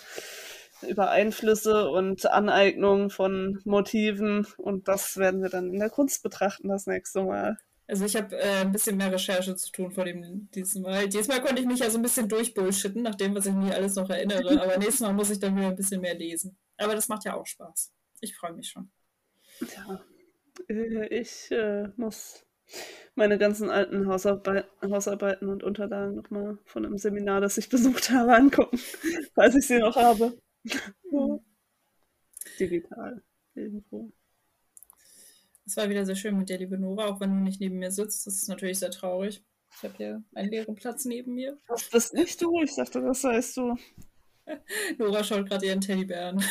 über 0.88 1.10
Einflüsse 1.10 1.90
und 1.90 2.26
Aneignung 2.26 3.10
von 3.10 3.60
Motiven 3.66 4.46
und 4.58 4.88
das 4.88 5.18
werden 5.18 5.42
wir 5.42 5.50
dann 5.50 5.74
in 5.74 5.80
der 5.80 5.90
Kunst 5.90 6.24
betrachten 6.24 6.70
das 6.70 6.86
nächste 6.86 7.24
Mal. 7.24 7.58
Also 7.88 8.04
ich 8.04 8.18
habe 8.18 8.36
äh, 8.36 8.62
ein 8.62 8.74
bisschen 8.74 8.98
mehr 8.98 9.12
Recherche 9.12 9.56
zu 9.56 9.72
tun 9.72 9.92
vor 9.92 10.04
dem 10.04 10.50
diesem 10.52 10.82
Mal. 10.82 11.08
Diesmal 11.08 11.42
konnte 11.42 11.62
ich 11.62 11.68
mich 11.68 11.80
ja 11.80 11.90
so 11.90 11.98
ein 11.98 12.02
bisschen 12.02 12.28
durchbullshitten, 12.28 13.02
nach 13.02 13.16
dem, 13.16 13.34
was 13.34 13.46
ich 13.46 13.54
mir 13.54 13.74
alles 13.74 13.96
noch 13.96 14.10
erinnere. 14.10 14.62
Aber 14.62 14.78
nächstes 14.78 15.00
Mal 15.00 15.14
muss 15.14 15.30
ich 15.30 15.40
dann 15.40 15.56
wieder 15.56 15.70
ein 15.70 15.76
bisschen 15.76 16.02
mehr 16.02 16.16
lesen. 16.16 16.58
Aber 16.76 16.96
das 16.96 17.08
macht 17.08 17.24
ja 17.24 17.36
auch 17.36 17.46
Spaß. 17.46 17.94
Ich 18.20 18.36
freue 18.36 18.54
mich 18.54 18.70
schon. 18.70 18.92
Ja, 19.62 20.04
äh, 20.68 21.08
ich 21.08 21.50
äh, 21.52 21.88
muss 21.96 22.46
meine 23.16 23.38
ganzen 23.38 23.70
alten 23.70 24.08
Hausarbeit 24.08 24.68
Hausarbeiten 24.82 25.50
und 25.50 25.64
Unterlagen 25.64 26.16
nochmal 26.16 26.58
von 26.66 26.86
einem 26.86 26.98
Seminar, 26.98 27.42
das 27.42 27.58
ich 27.58 27.70
besucht 27.70 28.10
habe, 28.12 28.36
angucken, 28.36 28.78
falls 29.36 29.56
ich 29.56 29.68
sie 29.68 29.80
noch 29.80 29.96
habe. 29.96 30.38
so. 31.12 31.44
Digital 32.60 33.22
irgendwo. 33.56 34.12
Es 35.66 35.76
war 35.76 35.90
wieder 35.90 36.06
sehr 36.06 36.16
schön 36.16 36.38
mit 36.38 36.48
dir, 36.48 36.58
liebe 36.58 36.78
Nora, 36.78 37.08
auch 37.08 37.20
wenn 37.20 37.32
du 37.32 37.44
nicht 37.44 37.60
neben 37.60 37.78
mir 37.78 37.92
sitzt. 37.92 38.26
Das 38.26 38.36
ist 38.36 38.48
natürlich 38.48 38.80
sehr 38.80 38.92
traurig. 38.92 39.44
Ich 39.76 39.84
habe 39.84 39.96
hier 39.98 40.24
einen 40.34 40.50
leeren 40.50 40.76
Platz 40.76 41.06
neben 41.06 41.34
mir. 41.34 41.58
Das 41.68 41.90
bist 41.90 42.14
nicht 42.14 42.42
du, 42.42 42.62
ich 42.62 42.76
dachte, 42.76 43.02
das 43.02 43.24
heißt 43.24 43.58
du. 43.58 43.76
Nora 44.98 45.24
schaut 45.24 45.48
gerade 45.48 45.66
ihren 45.66 45.82
Teddybären. 45.82 46.40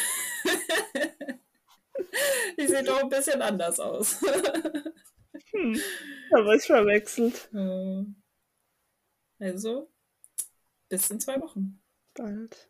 Die 2.59 2.67
sieht 2.67 2.89
doch 2.89 3.03
ein 3.03 3.09
bisschen 3.09 3.43
anders 3.43 3.81
aus. 3.81 4.19
Hm, 5.57 5.81
habe 6.35 6.57
ich 6.57 6.65
verwechselt. 6.65 7.49
Also, 9.39 9.91
bis 10.89 11.11
in 11.11 11.21
zwei 11.21 11.41
Wochen. 11.41 11.81
Bald. 12.15 12.69